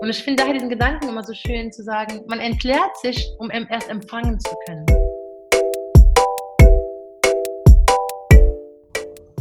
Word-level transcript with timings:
Und 0.00 0.10
ich 0.10 0.22
finde 0.22 0.42
daher 0.42 0.54
diesen 0.54 0.68
Gedanken 0.68 1.08
immer 1.08 1.24
so 1.24 1.34
schön 1.34 1.72
zu 1.72 1.82
sagen, 1.82 2.22
man 2.28 2.38
entleert 2.38 2.96
sich, 3.02 3.34
um 3.40 3.50
erst 3.50 3.90
empfangen 3.90 4.38
zu 4.38 4.54
können. 4.66 4.86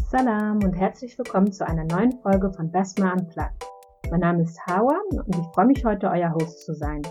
Salam 0.09 0.63
und 0.63 0.73
herzlich 0.73 1.15
willkommen 1.19 1.51
zu 1.51 1.67
einer 1.67 1.83
neuen 1.83 2.11
Folge 2.23 2.51
von 2.53 2.71
Basma 2.71 3.13
Unplugged. 3.13 3.63
Mein 4.09 4.21
Name 4.21 4.41
ist 4.41 4.59
Hawa 4.65 4.97
und 5.11 5.35
ich 5.35 5.45
freue 5.53 5.67
mich 5.67 5.85
heute, 5.85 6.09
euer 6.09 6.33
Host 6.33 6.65
zu 6.65 6.73
sein. 6.73 7.03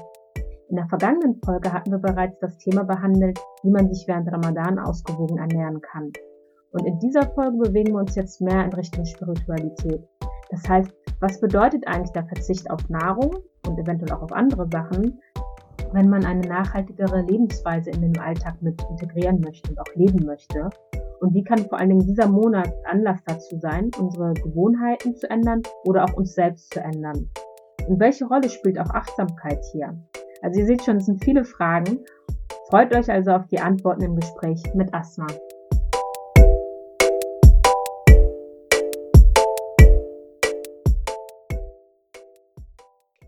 In 0.68 0.74
der 0.74 0.88
vergangenen 0.88 1.40
Folge 1.44 1.72
hatten 1.72 1.92
wir 1.92 1.98
bereits 1.98 2.40
das 2.40 2.58
Thema 2.58 2.82
behandelt, 2.82 3.38
wie 3.62 3.70
man 3.70 3.88
sich 3.94 4.08
während 4.08 4.26
Ramadan 4.32 4.80
ausgewogen 4.80 5.38
ernähren 5.38 5.80
kann. 5.82 6.10
Und 6.72 6.84
in 6.84 6.98
dieser 6.98 7.30
Folge 7.34 7.58
bewegen 7.58 7.92
wir 7.92 8.00
uns 8.00 8.16
jetzt 8.16 8.40
mehr 8.40 8.64
in 8.64 8.72
Richtung 8.72 9.04
Spiritualität. 9.04 10.02
Das 10.50 10.68
heißt, 10.68 10.90
was 11.20 11.40
bedeutet 11.40 11.86
eigentlich 11.86 12.12
der 12.12 12.26
Verzicht 12.26 12.70
auf 12.70 12.88
Nahrung 12.88 13.36
und 13.66 13.78
eventuell 13.78 14.12
auch 14.12 14.22
auf 14.22 14.32
andere 14.32 14.68
Sachen, 14.70 15.20
wenn 15.92 16.08
man 16.08 16.24
eine 16.24 16.46
nachhaltigere 16.46 17.22
Lebensweise 17.22 17.90
in 17.90 18.02
den 18.02 18.18
Alltag 18.18 18.60
mit 18.60 18.82
integrieren 18.90 19.40
möchte 19.40 19.70
und 19.70 19.80
auch 19.80 19.94
leben 19.94 20.26
möchte? 20.26 20.68
Und 21.20 21.34
wie 21.34 21.42
kann 21.42 21.58
vor 21.60 21.78
allen 21.78 21.90
Dingen 21.90 22.06
dieser 22.06 22.28
Monat 22.28 22.70
Anlass 22.84 23.20
dazu 23.24 23.58
sein, 23.58 23.90
unsere 23.98 24.34
Gewohnheiten 24.34 25.16
zu 25.16 25.28
ändern 25.30 25.62
oder 25.84 26.04
auch 26.04 26.12
uns 26.12 26.34
selbst 26.34 26.72
zu 26.74 26.80
ändern? 26.80 27.30
Und 27.88 28.00
welche 28.00 28.26
Rolle 28.26 28.50
spielt 28.50 28.78
auch 28.78 28.90
Achtsamkeit 28.90 29.64
hier? 29.72 29.96
Also 30.42 30.60
ihr 30.60 30.66
seht 30.66 30.84
schon, 30.84 30.98
es 30.98 31.06
sind 31.06 31.24
viele 31.24 31.44
Fragen. 31.44 32.00
Freut 32.68 32.94
euch 32.94 33.10
also 33.10 33.30
auf 33.30 33.46
die 33.46 33.60
Antworten 33.60 34.02
im 34.02 34.16
Gespräch 34.16 34.62
mit 34.74 34.92
Asma. 34.92 35.26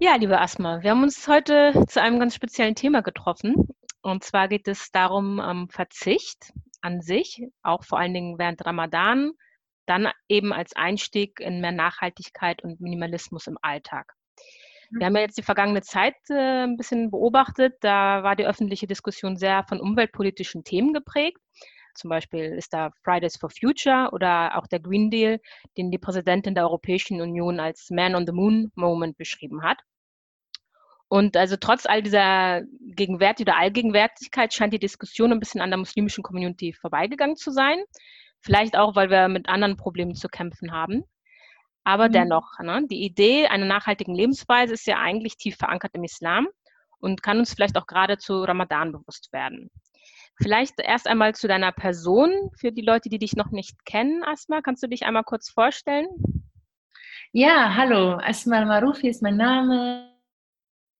Ja, 0.00 0.14
liebe 0.14 0.40
Asma, 0.40 0.80
wir 0.80 0.92
haben 0.92 1.02
uns 1.02 1.26
heute 1.26 1.72
zu 1.88 2.00
einem 2.00 2.20
ganz 2.20 2.32
speziellen 2.32 2.76
Thema 2.76 3.02
getroffen. 3.02 3.68
Und 4.00 4.22
zwar 4.22 4.46
geht 4.46 4.68
es 4.68 4.92
darum, 4.92 5.40
ähm, 5.40 5.68
Verzicht 5.70 6.52
an 6.80 7.00
sich, 7.00 7.42
auch 7.64 7.82
vor 7.82 7.98
allen 7.98 8.14
Dingen 8.14 8.38
während 8.38 8.64
Ramadan, 8.64 9.32
dann 9.86 10.08
eben 10.28 10.52
als 10.52 10.76
Einstieg 10.76 11.40
in 11.40 11.60
mehr 11.60 11.72
Nachhaltigkeit 11.72 12.62
und 12.62 12.80
Minimalismus 12.80 13.48
im 13.48 13.58
Alltag. 13.60 14.14
Wir 14.90 15.06
haben 15.06 15.16
ja 15.16 15.22
jetzt 15.22 15.36
die 15.36 15.42
vergangene 15.42 15.82
Zeit 15.82 16.14
äh, 16.30 16.62
ein 16.62 16.76
bisschen 16.76 17.10
beobachtet. 17.10 17.74
Da 17.80 18.22
war 18.22 18.36
die 18.36 18.46
öffentliche 18.46 18.86
Diskussion 18.86 19.36
sehr 19.36 19.64
von 19.64 19.80
umweltpolitischen 19.80 20.62
Themen 20.62 20.92
geprägt. 20.92 21.38
Zum 21.94 22.08
Beispiel 22.10 22.44
ist 22.44 22.72
da 22.72 22.92
Fridays 23.02 23.36
for 23.36 23.50
Future 23.50 24.10
oder 24.12 24.56
auch 24.56 24.68
der 24.68 24.78
Green 24.78 25.10
Deal, 25.10 25.40
den 25.76 25.90
die 25.90 25.98
Präsidentin 25.98 26.54
der 26.54 26.62
Europäischen 26.62 27.20
Union 27.20 27.58
als 27.58 27.90
Man 27.90 28.14
on 28.14 28.26
the 28.26 28.32
Moon 28.32 28.70
Moment 28.76 29.18
beschrieben 29.18 29.64
hat. 29.64 29.78
Und 31.08 31.36
also 31.36 31.56
trotz 31.56 31.86
all 31.86 32.02
dieser 32.02 32.62
Gegenwärtigkeit 32.80 33.54
oder 33.54 33.58
Allgegenwärtigkeit 33.58 34.52
scheint 34.52 34.74
die 34.74 34.78
Diskussion 34.78 35.32
ein 35.32 35.40
bisschen 35.40 35.62
an 35.62 35.70
der 35.70 35.78
muslimischen 35.78 36.22
Community 36.22 36.74
vorbeigegangen 36.74 37.36
zu 37.36 37.50
sein. 37.50 37.78
Vielleicht 38.40 38.76
auch, 38.76 38.94
weil 38.94 39.10
wir 39.10 39.28
mit 39.28 39.48
anderen 39.48 39.76
Problemen 39.76 40.14
zu 40.14 40.28
kämpfen 40.28 40.72
haben. 40.72 41.04
Aber 41.82 42.08
mhm. 42.08 42.12
dennoch, 42.12 42.58
ne, 42.62 42.84
die 42.90 43.02
Idee 43.02 43.46
einer 43.46 43.64
nachhaltigen 43.64 44.14
Lebensweise 44.14 44.74
ist 44.74 44.86
ja 44.86 44.98
eigentlich 44.98 45.38
tief 45.38 45.56
verankert 45.56 45.92
im 45.94 46.04
Islam 46.04 46.46
und 47.00 47.22
kann 47.22 47.38
uns 47.38 47.54
vielleicht 47.54 47.78
auch 47.78 47.86
gerade 47.86 48.18
zu 48.18 48.42
Ramadan 48.42 48.92
bewusst 48.92 49.32
werden. 49.32 49.70
Vielleicht 50.40 50.74
erst 50.78 51.08
einmal 51.08 51.34
zu 51.34 51.48
deiner 51.48 51.72
Person, 51.72 52.50
für 52.56 52.70
die 52.70 52.82
Leute, 52.82 53.08
die 53.08 53.18
dich 53.18 53.34
noch 53.34 53.50
nicht 53.50 53.84
kennen, 53.86 54.22
Asma. 54.22 54.60
Kannst 54.60 54.82
du 54.82 54.86
dich 54.86 55.04
einmal 55.04 55.24
kurz 55.24 55.48
vorstellen? 55.50 56.06
Ja, 57.32 57.74
hallo. 57.74 58.20
Asma 58.22 58.64
Marufi 58.64 59.08
ist 59.08 59.22
mein 59.22 59.36
Name. 59.36 60.17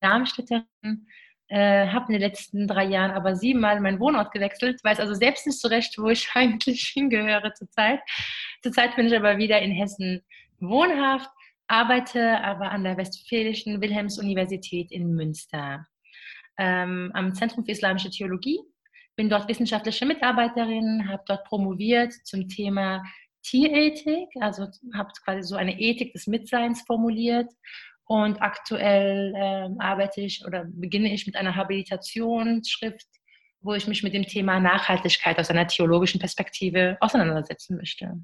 Darmstädterin, 0.01 1.07
äh, 1.49 1.89
habe 1.89 2.07
in 2.09 2.21
den 2.21 2.29
letzten 2.29 2.69
drei 2.69 2.85
Jahren 2.85 3.11
aber 3.11 3.35
siebenmal 3.35 3.81
meinen 3.81 4.01
Wohnort 4.01 4.33
gewechselt, 4.33 4.83
weiß 4.85 5.01
also 5.01 5.15
selbst 5.15 5.47
nicht 5.47 5.61
so 5.61 5.69
recht, 5.69 5.97
wo 5.99 6.09
ich 6.09 6.29
eigentlich 6.35 6.89
hingehöre 6.89 7.55
zurzeit. 7.55 8.01
Zurzeit 8.63 8.97
bin 8.97 9.07
ich 9.07 9.17
aber 9.17 9.39
wieder 9.39 9.61
in 9.61 9.73
Hessen 9.73 10.23
wohnhaft, 10.61 11.31
arbeite 11.67 12.43
aber 12.43 12.71
an 12.71 12.85
der 12.85 12.97
Westfälischen 12.97 13.81
Wilhelms-Universität 13.81 14.91
in 14.91 15.15
Münster 15.15 15.87
ähm, 16.59 17.11
am 17.15 17.35
Zentrum 17.35 17.65
für 17.65 17.73
Islamische 17.73 18.11
Theologie. 18.11 18.61
Bin 19.17 19.29
dort 19.29 19.49
wissenschaftliche 19.49 20.07
Mitarbeiterin, 20.07 21.09
habe 21.09 21.23
dort 21.27 21.45
promoviert 21.45 22.13
zum 22.25 22.49
Thema 22.49 23.03
Tierethik, 23.43 24.29
also 24.41 24.69
habe 24.95 25.11
quasi 25.25 25.43
so 25.43 25.57
eine 25.57 25.81
Ethik 25.81 26.13
des 26.13 26.27
Mitseins 26.27 26.83
formuliert 26.83 27.51
und 28.09 28.41
aktuell 28.41 29.35
äh, 29.37 29.69
arbeite 29.79 30.23
ich 30.23 30.45
oder 30.47 30.65
beginne 30.67 31.13
ich 31.13 31.27
mit 31.27 31.37
einer 31.37 31.55
Habilitationsschrift, 31.55 33.07
wo 33.61 33.75
ich 33.75 33.87
mich 33.87 34.03
mit 34.03 34.15
dem 34.15 34.25
Thema 34.25 34.59
Nachhaltigkeit 34.61 35.39
aus 35.39 35.51
einer 35.51 35.67
theologischen 35.67 36.19
Perspektive 36.19 36.97
auseinandersetzen 37.01 37.77
möchte. 37.77 38.15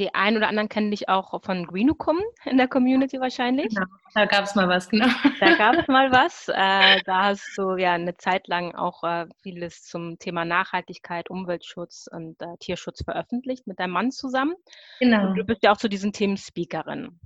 Die 0.00 0.14
einen 0.14 0.36
oder 0.36 0.48
anderen 0.48 0.68
kennen 0.68 0.90
dich 0.90 1.08
auch 1.08 1.42
von 1.42 1.64
Greenucum 1.64 2.18
in 2.44 2.58
der 2.58 2.66
Community 2.66 3.20
wahrscheinlich. 3.20 3.68
Genau, 3.72 3.86
da 4.14 4.26
gab 4.26 4.44
es 4.44 4.54
mal 4.56 4.68
was, 4.68 4.88
genau. 4.88 5.06
Da 5.38 5.54
gab 5.54 5.76
es 5.76 5.86
mal 5.88 6.10
was. 6.10 6.48
Äh, 6.48 7.00
da 7.04 7.26
hast 7.26 7.56
du 7.56 7.76
ja 7.76 7.92
eine 7.92 8.16
Zeit 8.16 8.48
lang 8.48 8.74
auch 8.74 9.04
äh, 9.04 9.26
vieles 9.42 9.84
zum 9.84 10.18
Thema 10.18 10.44
Nachhaltigkeit, 10.44 11.30
Umweltschutz 11.30 12.08
und 12.10 12.42
äh, 12.42 12.56
Tierschutz 12.58 13.04
veröffentlicht 13.04 13.66
mit 13.68 13.78
deinem 13.78 13.92
Mann 13.92 14.10
zusammen. 14.10 14.54
Genau. 14.98 15.28
Und 15.28 15.36
du 15.36 15.44
bist 15.44 15.62
ja 15.62 15.72
auch 15.72 15.78
zu 15.78 15.88
diesen 15.88 16.12
Themen 16.12 16.36
Speakerin. 16.36 17.20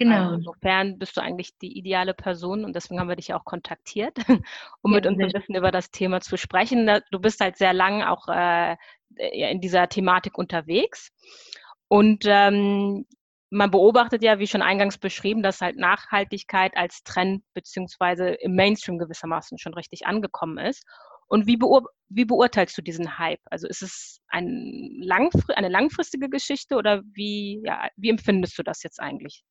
Genau. 0.00 0.16
Also 0.16 0.34
insofern 0.36 0.98
bist 0.98 1.18
du 1.18 1.20
eigentlich 1.20 1.58
die 1.58 1.76
ideale 1.76 2.14
Person 2.14 2.64
und 2.64 2.74
deswegen 2.74 2.98
haben 2.98 3.10
wir 3.10 3.16
dich 3.16 3.28
ja 3.28 3.38
auch 3.38 3.44
kontaktiert, 3.44 4.16
um 4.80 4.92
ja, 4.92 4.96
mit 4.96 5.06
uns 5.06 5.20
ein 5.20 5.30
bisschen 5.30 5.54
über 5.54 5.70
das 5.70 5.90
Thema 5.90 6.22
zu 6.22 6.38
sprechen. 6.38 6.90
Du 7.10 7.18
bist 7.20 7.38
halt 7.40 7.58
sehr 7.58 7.74
lang 7.74 8.02
auch 8.02 8.26
äh, 8.28 8.76
in 9.16 9.60
dieser 9.60 9.90
Thematik 9.90 10.38
unterwegs. 10.38 11.10
Und 11.88 12.24
ähm, 12.26 13.04
man 13.50 13.70
beobachtet 13.70 14.22
ja, 14.22 14.38
wie 14.38 14.46
schon 14.46 14.62
eingangs 14.62 14.96
beschrieben, 14.96 15.42
dass 15.42 15.60
halt 15.60 15.76
Nachhaltigkeit 15.76 16.74
als 16.78 17.02
Trend 17.02 17.44
beziehungsweise 17.52 18.28
im 18.28 18.54
Mainstream 18.54 18.96
gewissermaßen 18.96 19.58
schon 19.58 19.74
richtig 19.74 20.06
angekommen 20.06 20.56
ist. 20.56 20.82
Und 21.26 21.46
wie, 21.46 21.58
beur 21.58 21.82
wie 22.08 22.24
beurteilst 22.24 22.76
du 22.78 22.80
diesen 22.80 23.18
Hype? 23.18 23.40
Also 23.50 23.68
ist 23.68 23.82
es 23.82 24.22
ein 24.28 24.98
langfr 25.02 25.56
eine 25.58 25.68
langfristige 25.68 26.30
Geschichte 26.30 26.76
oder 26.76 27.02
wie, 27.12 27.60
ja, 27.66 27.88
wie 27.96 28.08
empfindest 28.08 28.56
du 28.58 28.62
das 28.62 28.82
jetzt 28.82 28.98
eigentlich? 28.98 29.44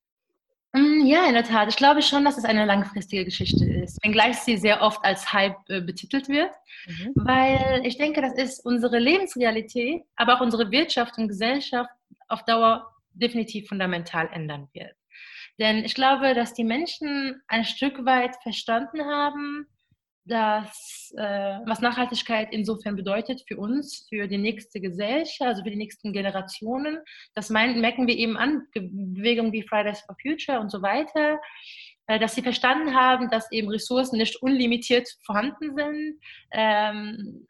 Mm, 0.74 1.06
ja, 1.06 1.26
in 1.26 1.34
der 1.34 1.44
Tat. 1.44 1.70
Ich 1.70 1.78
glaube 1.78 2.02
schon, 2.02 2.26
dass 2.26 2.38
es 2.38 2.46
eine 2.46 2.66
langfristige 2.66 3.26
Geschichte 3.26 3.66
ist, 3.66 4.04
wenngleich 4.04 4.38
sie 4.38 4.58
sehr 4.58 4.82
oft 4.82 5.04
als 5.04 5.34
Hype 5.34 5.58
äh, 5.68 5.82
betitelt 5.82 6.30
wird, 6.30 6.52
mhm. 6.86 7.12
weil 7.16 7.82
ich 7.84 7.98
denke, 7.98 8.22
das 8.22 8.34
ist 8.36 8.66
unsere 8.66 9.00
Lebensrealität, 9.00 10.04
aber 10.16 10.36
auch 10.36 10.42
unsere 10.42 10.70
Wirtschaft 10.70 11.18
und 11.18 11.28
Gesellschaft 11.28 11.90
auf 12.28 12.46
Dauer 12.46 12.88
definitiv 13.14 13.68
fundamental 13.68 14.30
ändern 14.32 14.68
wird. 14.74 14.94
Denn 15.58 15.84
ich 15.84 15.96
glaube, 15.96 16.36
dass 16.36 16.54
die 16.54 16.64
Menschen 16.64 17.42
ein 17.48 17.66
Stück 17.66 18.06
weit 18.06 18.36
verstanden 18.44 19.04
haben, 19.06 19.68
dass, 20.30 21.14
äh, 21.18 21.60
was 21.66 21.82
Nachhaltigkeit 21.82 22.50
insofern 22.52 22.96
bedeutet 22.96 23.44
für 23.48 23.58
uns, 23.58 24.06
für 24.10 24.28
die 24.28 24.38
nächste 24.38 24.80
Gesellschaft, 24.80 25.42
also 25.42 25.64
für 25.64 25.72
die 25.72 25.76
nächsten 25.76 26.14
Generationen. 26.14 27.00
Das 27.36 27.50
meinen, 27.50 27.82
merken 27.82 28.08
wir 28.08 28.16
eben 28.16 28.38
an 28.38 28.68
Bewegungen 28.74 29.52
wie 29.52 29.64
Fridays 29.64 30.02
for 30.02 30.16
Future 30.22 30.60
und 30.60 30.70
so 30.72 30.82
weiter, 30.82 31.40
äh, 32.08 32.20
dass 32.20 32.36
sie 32.36 32.42
verstanden 32.42 32.96
haben, 32.96 33.30
dass 33.30 33.52
eben 33.52 33.70
Ressourcen 33.70 34.18
nicht 34.18 34.42
unlimitiert 34.42 35.08
vorhanden 35.26 35.76
sind 35.76 36.20
ähm, 36.52 37.48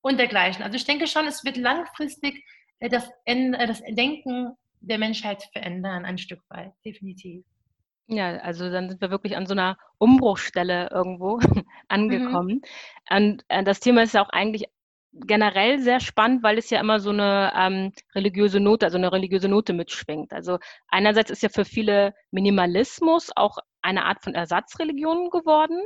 und 0.00 0.18
dergleichen. 0.18 0.62
Also 0.62 0.76
ich 0.76 0.84
denke 0.84 1.06
schon, 1.06 1.26
es 1.26 1.44
wird 1.44 1.56
langfristig 1.56 2.44
äh, 2.80 2.88
das, 2.88 3.08
äh, 3.24 3.66
das 3.66 3.82
Denken 3.88 4.52
der 4.80 4.98
Menschheit 4.98 5.42
verändern, 5.52 6.04
ein 6.04 6.18
Stück 6.18 6.42
weit, 6.48 6.72
definitiv. 6.84 7.44
Ja, 8.08 8.36
also 8.38 8.70
dann 8.70 8.88
sind 8.88 9.00
wir 9.00 9.10
wirklich 9.10 9.36
an 9.36 9.46
so 9.46 9.52
einer 9.52 9.78
Umbruchstelle 9.98 10.90
irgendwo 10.92 11.38
mhm. 11.38 11.66
angekommen. 11.88 12.62
Mhm. 13.10 13.16
Und 13.16 13.44
äh, 13.48 13.64
das 13.64 13.80
Thema 13.80 14.02
ist 14.02 14.14
ja 14.14 14.24
auch 14.24 14.30
eigentlich 14.30 14.66
generell 15.12 15.78
sehr 15.80 16.00
spannend, 16.00 16.42
weil 16.42 16.58
es 16.58 16.70
ja 16.70 16.80
immer 16.80 17.00
so 17.00 17.10
eine 17.10 17.52
ähm, 17.56 17.92
religiöse 18.14 18.60
Note, 18.60 18.86
also 18.86 18.98
eine 18.98 19.12
religiöse 19.12 19.48
Note 19.48 19.72
mitschwingt. 19.72 20.32
Also 20.32 20.58
einerseits 20.88 21.30
ist 21.30 21.42
ja 21.42 21.48
für 21.48 21.64
viele 21.64 22.14
Minimalismus 22.30 23.30
auch 23.34 23.58
eine 23.82 24.04
Art 24.04 24.22
von 24.22 24.34
Ersatzreligion 24.34 25.30
geworden. 25.30 25.80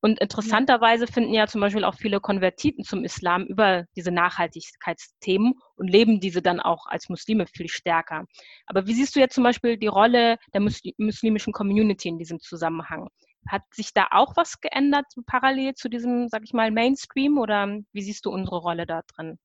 Und 0.00 0.20
interessanterweise 0.20 1.06
finden 1.06 1.34
ja 1.34 1.46
zum 1.46 1.60
Beispiel 1.60 1.84
auch 1.84 1.94
viele 1.94 2.20
Konvertiten 2.20 2.84
zum 2.84 3.04
Islam 3.04 3.44
über 3.46 3.84
diese 3.96 4.12
Nachhaltigkeitsthemen 4.12 5.54
und 5.76 5.88
leben 5.88 6.20
diese 6.20 6.40
dann 6.40 6.60
auch 6.60 6.86
als 6.86 7.08
Muslime 7.08 7.46
viel 7.46 7.68
stärker. 7.68 8.24
Aber 8.66 8.86
wie 8.86 8.94
siehst 8.94 9.16
du 9.16 9.20
jetzt 9.20 9.34
zum 9.34 9.44
Beispiel 9.44 9.76
die 9.76 9.88
Rolle 9.88 10.36
der 10.54 10.60
muslimischen 10.60 11.52
Community 11.52 12.08
in 12.08 12.18
diesem 12.18 12.40
Zusammenhang? 12.40 13.08
Hat 13.48 13.62
sich 13.72 13.92
da 13.92 14.08
auch 14.12 14.36
was 14.36 14.60
geändert 14.60 15.06
parallel 15.26 15.74
zu 15.74 15.88
diesem, 15.88 16.28
sag 16.28 16.42
ich 16.44 16.52
mal, 16.52 16.70
Mainstream 16.70 17.38
oder 17.38 17.66
wie 17.92 18.02
siehst 18.02 18.24
du 18.26 18.30
unsere 18.30 18.58
Rolle 18.58 18.86
da 18.86 19.02
drin? 19.14 19.38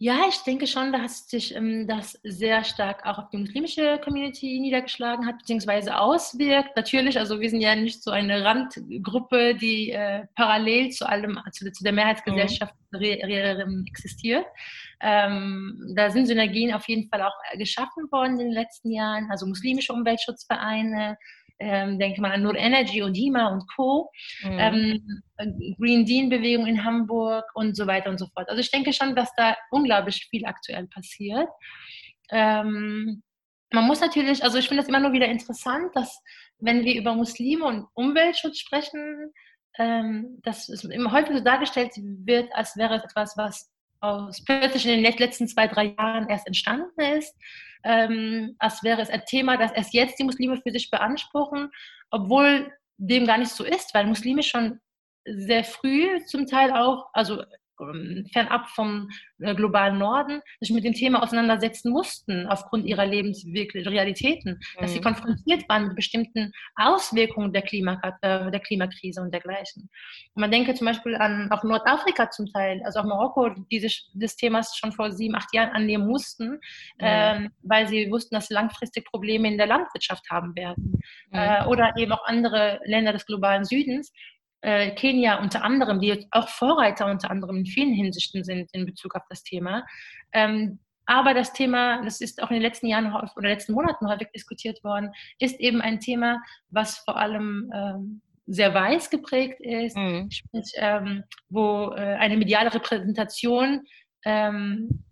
Ja, 0.00 0.20
ich 0.28 0.38
denke 0.44 0.68
schon, 0.68 0.92
dass 0.92 1.28
sich 1.28 1.56
ähm, 1.56 1.88
das 1.88 2.20
sehr 2.22 2.62
stark 2.62 3.04
auch 3.04 3.18
auf 3.18 3.30
die 3.30 3.38
muslimische 3.38 3.98
Community 3.98 4.60
niedergeschlagen 4.60 5.26
hat, 5.26 5.38
beziehungsweise 5.38 5.98
auswirkt. 5.98 6.76
Natürlich, 6.76 7.18
also 7.18 7.40
wir 7.40 7.50
sind 7.50 7.62
ja 7.62 7.74
nicht 7.74 8.04
so 8.04 8.12
eine 8.12 8.44
Randgruppe, 8.44 9.56
die 9.56 9.90
äh, 9.90 10.24
parallel 10.36 10.90
zu 10.90 11.04
allem, 11.08 11.40
zu, 11.50 11.72
zu 11.72 11.82
der 11.82 11.92
Mehrheitsgesellschaft 11.92 12.74
mhm. 12.92 13.84
existiert. 13.88 14.46
Ähm, 15.00 15.92
da 15.96 16.10
sind 16.10 16.26
Synergien 16.26 16.72
auf 16.74 16.88
jeden 16.88 17.08
Fall 17.08 17.22
auch 17.22 17.34
geschaffen 17.56 18.04
worden 18.12 18.38
in 18.38 18.50
den 18.50 18.52
letzten 18.52 18.92
Jahren, 18.92 19.28
also 19.32 19.46
muslimische 19.46 19.92
Umweltschutzvereine, 19.92 21.18
ähm, 21.60 21.98
denke 21.98 22.20
mal 22.20 22.32
an 22.32 22.42
Nur 22.42 22.56
Energy 22.56 23.02
und 23.02 23.14
HIMA 23.14 23.48
und 23.48 23.64
Co., 23.74 24.10
mhm. 24.42 24.58
ähm, 24.58 25.22
Green 25.78 26.04
Dean-Bewegung 26.04 26.66
in 26.66 26.84
Hamburg 26.84 27.44
und 27.54 27.76
so 27.76 27.86
weiter 27.86 28.10
und 28.10 28.18
so 28.18 28.26
fort. 28.26 28.48
Also 28.48 28.60
ich 28.60 28.70
denke 28.70 28.92
schon, 28.92 29.14
dass 29.14 29.34
da 29.36 29.56
unglaublich 29.70 30.26
viel 30.30 30.44
aktuell 30.44 30.86
passiert. 30.86 31.48
Ähm, 32.30 33.22
man 33.72 33.86
muss 33.86 34.00
natürlich, 34.00 34.42
also 34.42 34.58
ich 34.58 34.68
finde 34.68 34.82
das 34.82 34.88
immer 34.88 35.00
nur 35.00 35.12
wieder 35.12 35.26
interessant, 35.26 35.94
dass 35.94 36.22
wenn 36.58 36.84
wir 36.84 36.96
über 36.96 37.14
Muslime 37.14 37.64
und 37.64 37.86
Umweltschutz 37.94 38.58
sprechen, 38.58 39.32
ähm, 39.78 40.40
dass 40.42 40.68
es 40.68 40.84
immer 40.84 41.12
häufig 41.12 41.36
so 41.36 41.44
dargestellt 41.44 41.92
wird, 41.96 42.52
als 42.54 42.76
wäre 42.76 42.96
es 42.96 43.04
etwas, 43.04 43.36
was 43.36 43.70
aus, 44.00 44.42
plötzlich 44.44 44.86
in 44.86 45.02
den 45.02 45.18
letzten 45.18 45.48
zwei, 45.48 45.66
drei 45.66 45.94
Jahren 45.98 46.28
erst 46.28 46.46
entstanden 46.46 47.00
ist 47.00 47.34
ähm, 47.84 48.56
als 48.58 48.82
wäre 48.82 49.00
es 49.00 49.10
ein 49.10 49.24
Thema, 49.26 49.56
das 49.56 49.72
erst 49.72 49.94
jetzt 49.94 50.18
die 50.18 50.24
Muslime 50.24 50.60
für 50.60 50.70
sich 50.70 50.90
beanspruchen, 50.90 51.70
obwohl 52.10 52.72
dem 52.96 53.26
gar 53.26 53.38
nicht 53.38 53.52
so 53.52 53.64
ist, 53.64 53.94
weil 53.94 54.06
Muslime 54.06 54.42
schon 54.42 54.80
sehr 55.24 55.64
früh 55.64 56.24
zum 56.24 56.46
Teil 56.46 56.72
auch, 56.72 57.08
also 57.12 57.42
fernab 58.32 58.68
vom 58.68 59.08
äh, 59.38 59.54
globalen 59.54 59.98
Norden, 59.98 60.40
sich 60.60 60.70
mit 60.70 60.84
dem 60.84 60.94
Thema 60.94 61.22
auseinandersetzen 61.22 61.92
mussten, 61.92 62.46
aufgrund 62.46 62.86
ihrer 62.86 63.06
Lebensrealitäten, 63.06 64.52
mhm. 64.54 64.80
dass 64.80 64.92
sie 64.92 64.98
mhm. 64.98 65.04
konfrontiert 65.04 65.68
waren 65.68 65.88
mit 65.88 65.96
bestimmten 65.96 66.52
Auswirkungen 66.76 67.52
der, 67.52 67.64
äh, 67.72 68.50
der 68.50 68.60
Klimakrise 68.60 69.20
und 69.20 69.32
dergleichen. 69.32 69.88
Und 70.34 70.40
man 70.40 70.50
denke 70.50 70.74
zum 70.74 70.86
Beispiel 70.86 71.16
an 71.16 71.50
auch 71.50 71.62
Nordafrika 71.62 72.30
zum 72.30 72.46
Teil, 72.52 72.80
also 72.84 73.00
auch 73.00 73.04
Marokko, 73.04 73.50
die 73.70 73.80
sich 73.80 74.08
des 74.12 74.36
Themas 74.36 74.76
schon 74.76 74.92
vor 74.92 75.12
sieben, 75.12 75.34
acht 75.34 75.54
Jahren 75.54 75.70
annehmen 75.70 76.06
mussten, 76.06 76.50
mhm. 76.50 76.60
äh, 76.98 77.48
weil 77.62 77.88
sie 77.88 78.10
wussten, 78.10 78.34
dass 78.34 78.48
sie 78.48 78.54
langfristig 78.54 79.04
Probleme 79.06 79.48
in 79.48 79.58
der 79.58 79.66
Landwirtschaft 79.66 80.28
haben 80.30 80.54
werden. 80.56 81.00
Mhm. 81.30 81.38
Äh, 81.38 81.64
oder 81.66 81.92
eben 81.96 82.12
auch 82.12 82.24
andere 82.24 82.80
Länder 82.84 83.12
des 83.12 83.26
globalen 83.26 83.64
Südens, 83.64 84.12
äh, 84.60 84.90
Kenia 84.94 85.40
unter 85.40 85.64
anderem, 85.64 86.00
die 86.00 86.26
auch 86.30 86.48
Vorreiter 86.48 87.06
unter 87.06 87.30
anderem 87.30 87.58
in 87.58 87.66
vielen 87.66 87.92
Hinsichten 87.92 88.44
sind 88.44 88.70
in 88.72 88.86
Bezug 88.86 89.14
auf 89.14 89.22
das 89.28 89.42
Thema. 89.42 89.86
Ähm, 90.32 90.78
aber 91.06 91.32
das 91.32 91.54
Thema, 91.54 92.02
das 92.02 92.20
ist 92.20 92.42
auch 92.42 92.50
in 92.50 92.56
den 92.56 92.62
letzten 92.62 92.86
Jahren 92.86 93.12
oder 93.14 93.48
letzten 93.48 93.72
Monaten 93.72 94.08
häufig 94.08 94.28
diskutiert 94.34 94.84
worden, 94.84 95.10
ist 95.38 95.58
eben 95.58 95.80
ein 95.80 96.00
Thema, 96.00 96.42
was 96.68 96.98
vor 96.98 97.16
allem 97.16 97.72
ähm, 97.74 98.20
sehr 98.46 98.74
weiß 98.74 99.08
geprägt 99.08 99.60
ist, 99.60 99.96
mhm. 99.96 100.30
sprich, 100.30 100.72
ähm, 100.76 101.24
wo 101.48 101.92
äh, 101.96 102.16
eine 102.16 102.36
mediale 102.36 102.72
Repräsentation 102.74 103.86
ähm, 104.24 105.04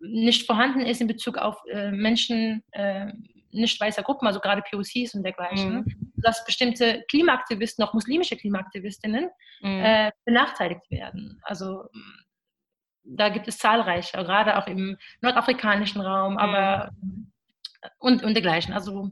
nicht 0.00 0.46
vorhanden 0.46 0.80
ist 0.80 1.00
in 1.00 1.06
Bezug 1.06 1.38
auf 1.38 1.56
äh, 1.70 1.90
Menschen, 1.90 2.62
äh, 2.72 3.12
nicht 3.50 3.80
weißer 3.80 4.02
Gruppen, 4.02 4.26
also 4.26 4.40
gerade 4.40 4.62
POCs 4.62 5.14
und 5.14 5.22
dergleichen, 5.22 5.76
mhm. 5.76 6.12
dass 6.16 6.44
bestimmte 6.44 7.04
Klimaaktivisten, 7.08 7.84
auch 7.84 7.94
muslimische 7.94 8.36
Klimaaktivistinnen, 8.36 9.30
mhm. 9.60 9.84
äh, 9.84 10.12
benachteiligt 10.24 10.90
werden. 10.90 11.40
Also 11.42 11.84
da 13.04 13.28
gibt 13.28 13.48
es 13.48 13.58
zahlreiche, 13.58 14.18
gerade 14.18 14.56
auch 14.56 14.66
im 14.66 14.96
nordafrikanischen 15.20 16.00
Raum, 16.00 16.34
mhm. 16.34 16.38
aber 16.38 16.90
und, 17.98 18.22
und 18.24 18.34
dergleichen. 18.34 18.74
Also 18.74 19.10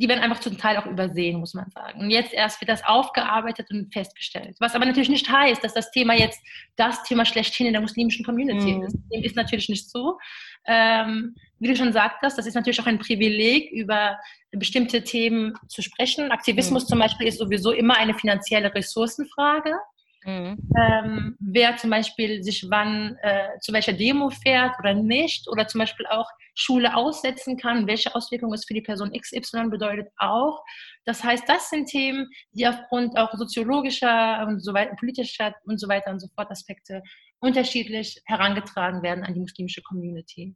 die 0.00 0.08
werden 0.08 0.20
einfach 0.20 0.40
zum 0.40 0.56
Teil 0.56 0.78
auch 0.78 0.86
übersehen, 0.86 1.40
muss 1.40 1.52
man 1.52 1.70
sagen. 1.70 2.00
Und 2.00 2.10
jetzt 2.10 2.32
erst 2.32 2.58
wird 2.60 2.70
das 2.70 2.82
aufgearbeitet 2.84 3.66
und 3.70 3.92
festgestellt. 3.92 4.56
Was 4.58 4.74
aber 4.74 4.86
natürlich 4.86 5.10
nicht 5.10 5.30
heißt, 5.30 5.62
dass 5.62 5.74
das 5.74 5.90
Thema 5.90 6.14
jetzt 6.14 6.40
das 6.76 7.02
Thema 7.02 7.26
schlechthin 7.26 7.66
in 7.66 7.74
der 7.74 7.82
muslimischen 7.82 8.24
Community 8.24 8.74
mhm. 8.74 8.82
ist. 8.84 8.96
Dem 9.12 9.22
ist 9.22 9.36
natürlich 9.36 9.68
nicht 9.68 9.90
so. 9.90 10.18
Ähm, 10.66 11.34
wie 11.60 11.68
du 11.68 11.76
schon 11.76 11.92
sagtest, 11.92 12.38
das 12.38 12.46
ist 12.46 12.54
natürlich 12.54 12.80
auch 12.80 12.86
ein 12.86 12.98
Privileg, 12.98 13.70
über 13.70 14.18
bestimmte 14.50 15.04
Themen 15.04 15.54
zu 15.68 15.82
sprechen. 15.82 16.32
Aktivismus 16.32 16.84
mhm. 16.84 16.88
zum 16.88 16.98
Beispiel 16.98 17.28
ist 17.28 17.38
sowieso 17.38 17.72
immer 17.72 17.96
eine 17.96 18.14
finanzielle 18.14 18.74
Ressourcenfrage. 18.74 19.74
Mhm. 20.24 20.58
Ähm, 20.76 21.36
wer 21.40 21.76
zum 21.76 21.90
Beispiel 21.90 22.42
sich 22.42 22.66
wann 22.68 23.16
äh, 23.22 23.58
zu 23.60 23.72
welcher 23.72 23.92
Demo 23.92 24.30
fährt 24.30 24.78
oder 24.78 24.92
nicht 24.92 25.48
oder 25.48 25.66
zum 25.66 25.78
Beispiel 25.78 26.06
auch 26.06 26.28
Schule 26.54 26.94
aussetzen 26.94 27.56
kann, 27.56 27.86
welche 27.86 28.14
Auswirkungen 28.14 28.52
es 28.52 28.66
für 28.66 28.74
die 28.74 28.82
Person 28.82 29.12
XY 29.12 29.68
bedeutet 29.70 30.08
auch. 30.18 30.62
Das 31.04 31.24
heißt, 31.24 31.48
das 31.48 31.70
sind 31.70 31.86
Themen, 31.86 32.28
die 32.52 32.66
aufgrund 32.66 33.16
auch 33.16 33.32
soziologischer 33.34 34.46
und 34.46 34.60
so 34.60 34.74
weiter, 34.74 34.94
politischer 34.96 35.54
und 35.64 35.78
so 35.78 35.88
weiter 35.88 36.10
und 36.10 36.20
so 36.20 36.28
fort 36.34 36.50
Aspekte 36.50 37.02
unterschiedlich 37.38 38.20
herangetragen 38.26 39.02
werden 39.02 39.24
an 39.24 39.32
die 39.32 39.40
muslimische 39.40 39.82
Community. 39.82 40.54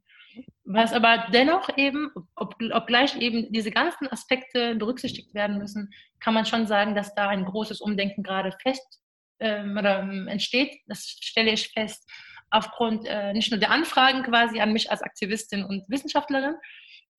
Was 0.63 0.93
aber 0.93 1.27
dennoch 1.31 1.69
eben, 1.77 2.11
ob, 2.35 2.55
obgleich 2.71 3.15
eben 3.17 3.51
diese 3.51 3.71
ganzen 3.71 4.07
Aspekte 4.11 4.75
berücksichtigt 4.75 5.33
werden 5.33 5.57
müssen, 5.57 5.91
kann 6.19 6.33
man 6.33 6.45
schon 6.45 6.65
sagen, 6.65 6.95
dass 6.95 7.13
da 7.13 7.29
ein 7.29 7.45
großes 7.45 7.81
Umdenken 7.81 8.23
gerade 8.23 8.51
fest 8.61 9.01
ähm, 9.39 9.77
oder, 9.77 9.99
ähm, 9.99 10.27
entsteht. 10.27 10.81
Das 10.87 11.17
stelle 11.21 11.51
ich 11.51 11.69
fest 11.69 12.09
aufgrund 12.49 13.05
äh, 13.05 13.33
nicht 13.33 13.51
nur 13.51 13.59
der 13.59 13.71
Anfragen 13.71 14.23
quasi 14.23 14.59
an 14.59 14.73
mich 14.73 14.91
als 14.91 15.01
Aktivistin 15.01 15.63
und 15.63 15.83
Wissenschaftlerin, 15.87 16.55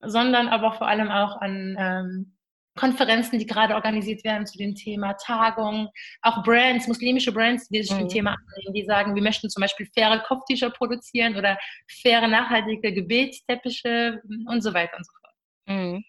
sondern 0.01 0.49
aber 0.49 0.73
vor 0.73 0.89
allem 0.89 1.11
auch 1.11 1.41
an 1.41 1.77
ähm, 1.79 2.36
Konferenzen, 2.77 3.39
die 3.39 3.47
gerade 3.47 3.75
organisiert 3.75 4.23
werden 4.25 4.47
zu 4.47 4.59
dem 4.59 4.75
Thema, 4.75 5.15
Tagungen, 5.15 5.89
auch 6.23 6.43
Brands, 6.43 6.87
muslimische 6.87 7.33
Brands, 7.33 7.69
die 7.69 7.83
sich 7.83 7.93
mhm. 7.93 8.01
dem 8.01 8.09
Thema 8.09 8.31
annehmen, 8.31 8.75
die 8.75 8.85
sagen, 8.85 9.15
wir 9.15 9.23
möchten 9.23 9.51
zum 9.51 9.63
Beispiel 9.63 9.87
faire 9.95 10.21
Kopftücher 10.21 10.71
produzieren 10.71 11.37
oder 11.37 11.59
faire, 11.89 12.29
nachhaltige 12.29 12.93
Gebetsteppiche 12.93 14.21
und 14.47 14.63
so 14.63 14.73
weiter 14.75 14.97
und 14.97 15.07
so 15.07 15.13
fort. 15.21 15.35
Mhm. 15.67 16.05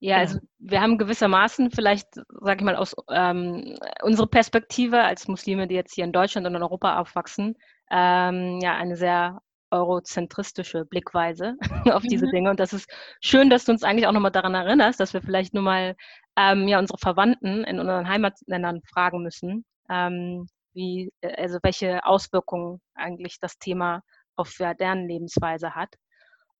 Ja, 0.00 0.16
genau. 0.16 0.20
also 0.20 0.38
wir 0.58 0.80
haben 0.80 0.98
gewissermaßen 0.98 1.70
vielleicht, 1.70 2.08
sage 2.14 2.56
ich 2.58 2.64
mal, 2.64 2.74
aus 2.74 2.94
ähm, 3.08 3.78
unserer 4.02 4.26
Perspektive 4.26 5.00
als 5.00 5.28
Muslime, 5.28 5.68
die 5.68 5.76
jetzt 5.76 5.94
hier 5.94 6.04
in 6.04 6.12
Deutschland 6.12 6.44
und 6.46 6.56
in 6.56 6.62
Europa 6.62 6.98
aufwachsen, 6.98 7.56
ähm, 7.88 8.58
ja, 8.60 8.74
eine 8.74 8.96
sehr 8.96 9.40
eurozentristische 9.72 10.84
Blickweise 10.84 11.56
auf 11.92 12.02
diese 12.02 12.26
mhm. 12.26 12.30
Dinge. 12.30 12.50
Und 12.50 12.60
das 12.60 12.72
ist 12.72 12.88
schön, 13.20 13.50
dass 13.50 13.64
du 13.64 13.72
uns 13.72 13.82
eigentlich 13.82 14.06
auch 14.06 14.12
nochmal 14.12 14.30
daran 14.30 14.54
erinnerst, 14.54 15.00
dass 15.00 15.14
wir 15.14 15.22
vielleicht 15.22 15.54
nur 15.54 15.62
mal 15.62 15.96
ähm, 16.36 16.68
ja, 16.68 16.78
unsere 16.78 16.98
Verwandten 16.98 17.64
in 17.64 17.80
unseren 17.80 18.08
Heimatländern 18.08 18.80
fragen 18.82 19.22
müssen, 19.22 19.64
ähm, 19.90 20.46
wie, 20.74 21.10
äh, 21.20 21.42
also 21.42 21.58
welche 21.62 22.04
Auswirkungen 22.04 22.80
eigentlich 22.94 23.38
das 23.40 23.58
Thema 23.58 24.02
auf 24.36 24.58
ja, 24.58 24.74
deren 24.74 25.08
Lebensweise 25.08 25.74
hat. 25.74 25.94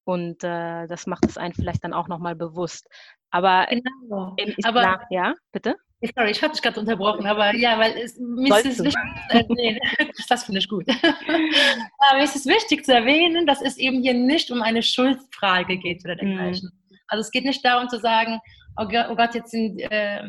Und 0.05 0.43
äh, 0.43 0.87
das 0.89 1.07
macht 1.07 1.27
es 1.27 1.39
einen 1.39 1.55
vielleicht 1.55 1.85
dann 1.85 1.95
auch 1.95 2.09
nochmal 2.09 2.35
bewusst. 2.35 2.89
Aber 3.31 3.67
genau. 3.71 4.35
Islam, 4.37 4.77
aber, 4.77 5.01
ja, 5.11 5.35
bitte? 5.53 5.77
Sorry, 6.17 6.31
ich 6.31 6.43
habe 6.43 6.53
dich 6.53 6.63
gerade 6.63 6.81
unterbrochen, 6.81 7.27
aber 7.27 7.55
ja, 7.55 7.79
weil 7.79 7.97
es, 7.97 8.19
mir 8.19 8.57
ist 8.57 8.67
es 8.67 8.85
wichtig 8.85 8.95
zu 9.31 9.37
erwähnen, 9.39 9.81
das 10.29 10.45
finde 10.45 10.59
ich 10.59 10.69
gut. 10.69 10.85
aber 10.89 12.19
mir 12.19 12.25
ist 12.25 12.35
es 12.35 12.47
wichtig 12.47 12.85
zu 12.85 12.93
erwähnen, 12.93 13.47
dass 13.47 13.63
es 13.63 13.79
eben 13.79 14.03
hier 14.03 14.15
nicht 14.15 14.51
um 14.51 14.63
eine 14.63 14.83
Schuldfrage 14.83 15.77
geht 15.79 16.05
oder 16.05 16.17
dergleichen. 16.17 16.71
Mhm. 16.73 16.99
Also 17.07 17.21
es 17.21 17.31
geht 17.31 17.45
nicht 17.45 17.65
darum 17.65 17.89
zu 17.89 18.01
sagen, 18.01 18.41
oh 18.77 18.87
Gott, 18.87 19.07
oh 19.11 19.17
Gott 19.17 19.35
jetzt 19.35 19.51
sind 19.53 19.79
äh, 19.79 20.23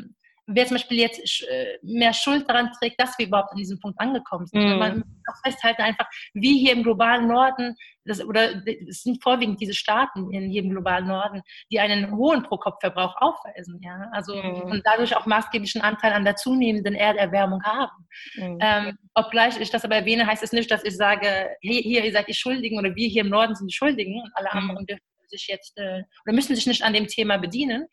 wer 0.48 0.66
zum 0.66 0.76
Beispiel 0.76 1.00
jetzt 1.00 1.44
äh, 1.44 1.78
mehr 1.82 2.14
Schuld 2.14 2.50
daran 2.50 2.72
trägt, 2.78 3.00
dass 3.00 3.18
wir 3.18 3.28
überhaupt 3.28 3.52
an 3.52 3.58
diesem 3.58 3.80
Punkt 3.80 4.00
angekommen 4.00 4.46
sind. 4.46 4.62
Mhm. 4.62 4.78
Man 4.78 4.98
muss 4.98 5.06
auch 5.32 5.42
festhalten 5.46 5.82
einfach, 5.82 6.08
wie 6.34 6.60
hier 6.60 6.74
im 6.74 6.84
globalen 6.84 7.28
Norden, 7.28 7.76
das, 8.06 8.22
oder 8.24 8.62
es 8.68 9.04
sind 9.04 9.24
vorwiegend 9.24 9.62
diese 9.62 9.74
Staaten 9.74 10.32
in 10.34 10.50
jedem 10.52 10.72
globalen 10.72 11.08
Norden, 11.08 11.42
die 11.72 11.80
einen 11.80 12.12
hohen 12.12 12.44
Pro-Kopf-Verbrauch 12.44 13.16
aufweisen, 13.22 13.80
ja, 13.82 14.10
also 14.12 14.36
mhm. 14.36 14.72
und 14.72 14.82
dadurch 14.86 15.16
auch 15.16 15.26
maßgeblichen 15.26 15.82
Anteil 15.82 16.12
an 16.12 16.26
der 16.26 16.36
zunehmenden 16.36 16.96
Erderwärmung 16.96 17.64
haben. 17.64 18.08
Mhm. 18.36 18.58
Ähm, 18.62 18.98
obgleich 19.14 19.58
ich 19.60 19.70
das 19.70 19.86
aber 19.86 19.96
erwähne, 19.96 20.28
heißt 20.28 20.44
es 20.44 20.52
nicht, 20.52 20.70
dass 20.70 20.84
ich 20.84 20.98
sage, 20.98 21.50
hier, 21.62 21.82
hier 21.82 22.04
ihr 22.04 22.12
seid 22.12 22.28
die 22.28 22.34
Schuldigen 22.34 22.78
oder 22.78 22.94
wir 22.96 23.08
hier 23.08 23.22
im 23.22 23.30
Norden 23.30 23.56
sind 23.56 23.68
die 23.68 23.76
Schuldigen 23.76 24.22
und 24.22 24.32
alle 24.36 24.50
mhm. 24.52 24.70
anderen 24.70 24.86
dürfen 24.86 25.04
sich 25.28 25.48
jetzt 25.48 25.78
äh, 25.78 26.04
oder 26.26 26.34
müssen 26.34 26.56
sich 26.56 26.68
nicht 26.68 26.84
an 26.84 26.94
dem 26.94 27.08
Thema 27.08 27.38
bedienen, 27.38 27.88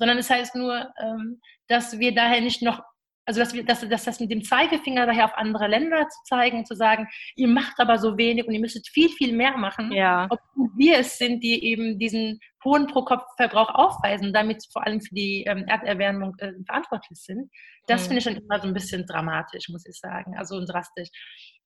sondern 0.00 0.18
es 0.18 0.30
heißt 0.30 0.56
nur, 0.56 0.92
ähm, 1.00 1.40
dass 1.68 1.98
wir 1.98 2.14
daher 2.14 2.40
nicht 2.40 2.62
noch, 2.62 2.82
also 3.26 3.38
dass, 3.38 3.52
wir, 3.52 3.64
dass, 3.64 3.86
dass 3.86 4.04
das 4.04 4.18
mit 4.18 4.30
dem 4.30 4.42
Zeigefinger 4.42 5.06
daher 5.06 5.26
auf 5.26 5.36
andere 5.36 5.68
Länder 5.68 6.08
zu 6.08 6.18
zeigen, 6.24 6.64
zu 6.64 6.74
sagen, 6.74 7.06
ihr 7.36 7.48
macht 7.48 7.78
aber 7.78 7.98
so 7.98 8.16
wenig 8.16 8.46
und 8.46 8.54
ihr 8.54 8.60
müsstet 8.60 8.88
viel, 8.88 9.10
viel 9.10 9.36
mehr 9.36 9.56
machen, 9.58 9.92
ja. 9.92 10.26
ob 10.30 10.40
wir 10.76 10.98
es 10.98 11.18
sind, 11.18 11.44
die 11.44 11.64
eben 11.64 11.98
diesen 11.98 12.40
hohen 12.64 12.86
Pro-Kopf-Verbrauch 12.86 13.68
aufweisen, 13.74 14.32
damit 14.32 14.64
vor 14.72 14.86
allem 14.86 15.00
für 15.02 15.14
die 15.14 15.44
ähm, 15.46 15.66
Erderwärmung 15.66 16.34
äh, 16.38 16.52
verantwortlich 16.66 17.20
sind. 17.20 17.50
Das 17.86 18.02
mhm. 18.02 18.06
finde 18.06 18.18
ich 18.18 18.24
dann 18.24 18.36
immer 18.36 18.60
so 18.60 18.68
ein 18.68 18.74
bisschen 18.74 19.06
dramatisch, 19.06 19.68
muss 19.68 19.86
ich 19.86 19.98
sagen, 19.98 20.36
also 20.36 20.64
drastisch. 20.64 21.08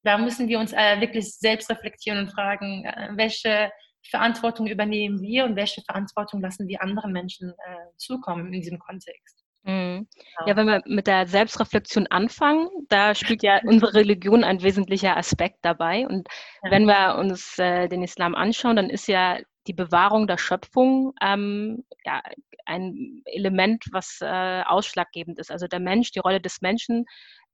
Da 0.02 0.18
müssen 0.18 0.48
wir 0.48 0.58
uns 0.58 0.72
äh, 0.72 1.00
wirklich 1.00 1.32
selbst 1.36 1.70
reflektieren 1.70 2.18
und 2.18 2.32
fragen, 2.32 2.84
äh, 2.84 3.10
welche 3.14 3.70
Verantwortung 4.10 4.66
übernehmen 4.66 5.20
wir 5.20 5.44
und 5.44 5.56
welche 5.56 5.82
Verantwortung 5.82 6.40
lassen 6.40 6.68
wir 6.68 6.82
anderen 6.82 7.12
Menschen 7.12 7.50
äh, 7.50 7.96
zukommen 7.96 8.46
in 8.46 8.60
diesem 8.60 8.78
Kontext. 8.78 9.44
Mhm. 9.64 10.06
Ja, 10.46 10.56
wenn 10.56 10.66
wir 10.66 10.82
mit 10.84 11.06
der 11.06 11.26
Selbstreflexion 11.26 12.06
anfangen, 12.08 12.68
da 12.88 13.14
spielt 13.14 13.42
ja 13.42 13.60
unsere 13.64 13.94
Religion 13.94 14.44
ein 14.44 14.62
wesentlicher 14.62 15.16
Aspekt 15.16 15.58
dabei. 15.62 16.06
Und 16.06 16.28
ja. 16.62 16.70
wenn 16.70 16.84
wir 16.84 17.16
uns 17.18 17.58
äh, 17.58 17.88
den 17.88 18.02
Islam 18.02 18.34
anschauen, 18.34 18.76
dann 18.76 18.90
ist 18.90 19.08
ja 19.08 19.38
die 19.66 19.72
Bewahrung 19.72 20.26
der 20.26 20.36
Schöpfung 20.36 21.14
ähm, 21.22 21.84
ja, 22.04 22.22
ein 22.66 23.22
Element, 23.24 23.84
was 23.92 24.18
äh, 24.20 24.62
ausschlaggebend 24.66 25.38
ist. 25.38 25.50
Also 25.50 25.66
der 25.66 25.80
Mensch, 25.80 26.10
die 26.12 26.18
Rolle 26.18 26.40
des 26.40 26.60
Menschen 26.60 27.06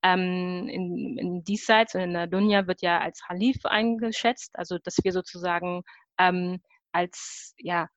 ähm, 0.02 0.68
in, 0.68 1.18
in 1.18 1.44
Diesseits 1.44 1.94
und 1.94 2.00
in 2.00 2.14
der 2.14 2.26
Dunya 2.26 2.66
wird 2.66 2.82
ja 2.82 2.98
als 2.98 3.22
Halif 3.28 3.64
eingeschätzt, 3.64 4.50
also 4.54 4.78
dass 4.78 4.96
wir 5.02 5.12
sozusagen 5.12 5.82
ähm, 6.20 6.60
als 6.92 7.54
ja, 7.58 7.88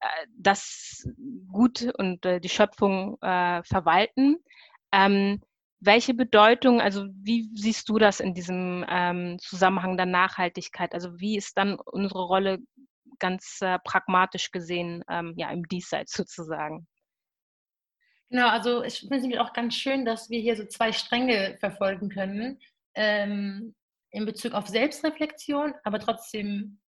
äh, 0.00 0.26
das 0.36 1.06
Gut 1.50 1.82
und 1.98 2.24
äh, 2.24 2.40
die 2.40 2.48
Schöpfung 2.48 3.18
äh, 3.22 3.62
verwalten. 3.64 4.38
Ähm, 4.92 5.40
welche 5.80 6.14
Bedeutung, 6.14 6.80
also 6.80 7.06
wie 7.12 7.50
siehst 7.54 7.88
du 7.88 7.98
das 7.98 8.20
in 8.20 8.34
diesem 8.34 8.84
ähm, 8.88 9.38
Zusammenhang 9.40 9.96
der 9.96 10.06
Nachhaltigkeit? 10.06 10.94
Also 10.94 11.18
wie 11.18 11.36
ist 11.36 11.58
dann 11.58 11.78
unsere 11.80 12.24
Rolle 12.24 12.58
ganz 13.18 13.58
äh, 13.60 13.78
pragmatisch 13.84 14.50
gesehen 14.52 15.02
ähm, 15.10 15.34
ja, 15.36 15.50
im 15.50 15.66
Diesseits 15.66 16.12
sozusagen? 16.12 16.86
Genau, 18.30 18.48
also 18.48 18.82
ich 18.82 19.00
finde 19.00 19.28
es 19.28 19.38
auch 19.38 19.52
ganz 19.52 19.74
schön, 19.74 20.04
dass 20.04 20.30
wir 20.30 20.40
hier 20.40 20.56
so 20.56 20.64
zwei 20.64 20.92
Stränge 20.92 21.56
verfolgen 21.60 22.08
können. 22.08 22.60
Ähm, 22.94 23.74
in 24.10 24.26
Bezug 24.26 24.52
auf 24.52 24.68
Selbstreflexion, 24.68 25.74
aber 25.84 25.98
trotzdem 25.98 26.81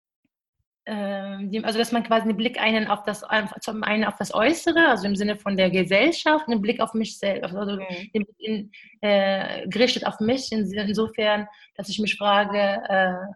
also 0.86 1.78
dass 1.78 1.92
man 1.92 2.04
quasi 2.04 2.24
einen 2.24 2.36
Blick 2.36 2.60
einen 2.60 2.88
auf 2.88 3.04
das, 3.04 3.24
zum 3.60 3.82
einen 3.82 4.04
auf 4.04 4.16
das 4.18 4.34
Äußere, 4.34 4.88
also 4.88 5.06
im 5.06 5.16
Sinne 5.16 5.36
von 5.36 5.56
der 5.56 5.70
Gesellschaft, 5.70 6.46
einen 6.46 6.60
Blick 6.60 6.80
auf 6.80 6.92
mich 6.94 7.18
selbst, 7.18 7.54
also 7.54 7.76
mhm. 7.76 8.26
in, 8.38 8.70
äh, 9.00 9.66
gerichtet 9.68 10.06
auf 10.06 10.20
mich, 10.20 10.52
insofern, 10.52 11.48
dass 11.76 11.88
ich 11.88 11.98
mich 11.98 12.16
frage, 12.16 12.82
äh, 12.88 13.34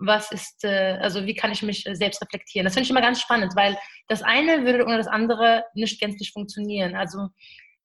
was 0.00 0.32
ist, 0.32 0.64
äh, 0.64 0.98
also 1.00 1.26
wie 1.26 1.34
kann 1.34 1.52
ich 1.52 1.62
mich 1.62 1.84
selbst 1.92 2.22
reflektieren? 2.22 2.64
Das 2.64 2.74
finde 2.74 2.84
ich 2.84 2.90
immer 2.90 3.02
ganz 3.02 3.20
spannend, 3.20 3.54
weil 3.54 3.76
das 4.08 4.22
eine 4.22 4.64
würde 4.64 4.84
ohne 4.84 4.96
das 4.96 5.06
andere 5.06 5.64
nicht 5.74 6.00
gänzlich 6.00 6.32
funktionieren. 6.32 6.96
Also 6.96 7.28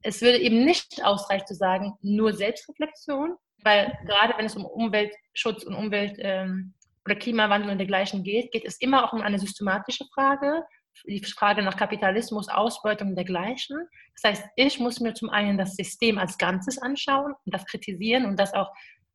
es 0.01 0.21
würde 0.21 0.39
eben 0.39 0.63
nicht 0.63 1.03
ausreichen 1.03 1.47
zu 1.47 1.55
sagen, 1.55 1.93
nur 2.01 2.33
Selbstreflexion, 2.33 3.35
weil 3.63 3.97
gerade 4.05 4.33
wenn 4.37 4.45
es 4.45 4.55
um 4.55 4.65
Umweltschutz 4.65 5.63
und 5.63 5.75
Umwelt 5.75 6.15
ähm, 6.19 6.74
oder 7.05 7.15
Klimawandel 7.15 7.69
und 7.69 7.77
dergleichen 7.77 8.23
geht, 8.23 8.51
geht 8.51 8.65
es 8.65 8.81
immer 8.81 9.03
auch 9.03 9.13
um 9.13 9.21
eine 9.21 9.39
systematische 9.39 10.05
Frage, 10.13 10.63
die 11.05 11.23
Frage 11.23 11.61
nach 11.61 11.77
Kapitalismus, 11.77 12.47
Ausbeutung 12.47 13.09
und 13.09 13.15
dergleichen. 13.15 13.77
Das 14.15 14.31
heißt, 14.31 14.45
ich 14.55 14.79
muss 14.79 14.99
mir 14.99 15.13
zum 15.13 15.29
einen 15.29 15.57
das 15.57 15.75
System 15.75 16.17
als 16.17 16.37
Ganzes 16.37 16.77
anschauen 16.77 17.33
und 17.45 17.53
das 17.53 17.65
kritisieren 17.65 18.25
und 18.25 18.39
das 18.39 18.53
auch 18.53 18.71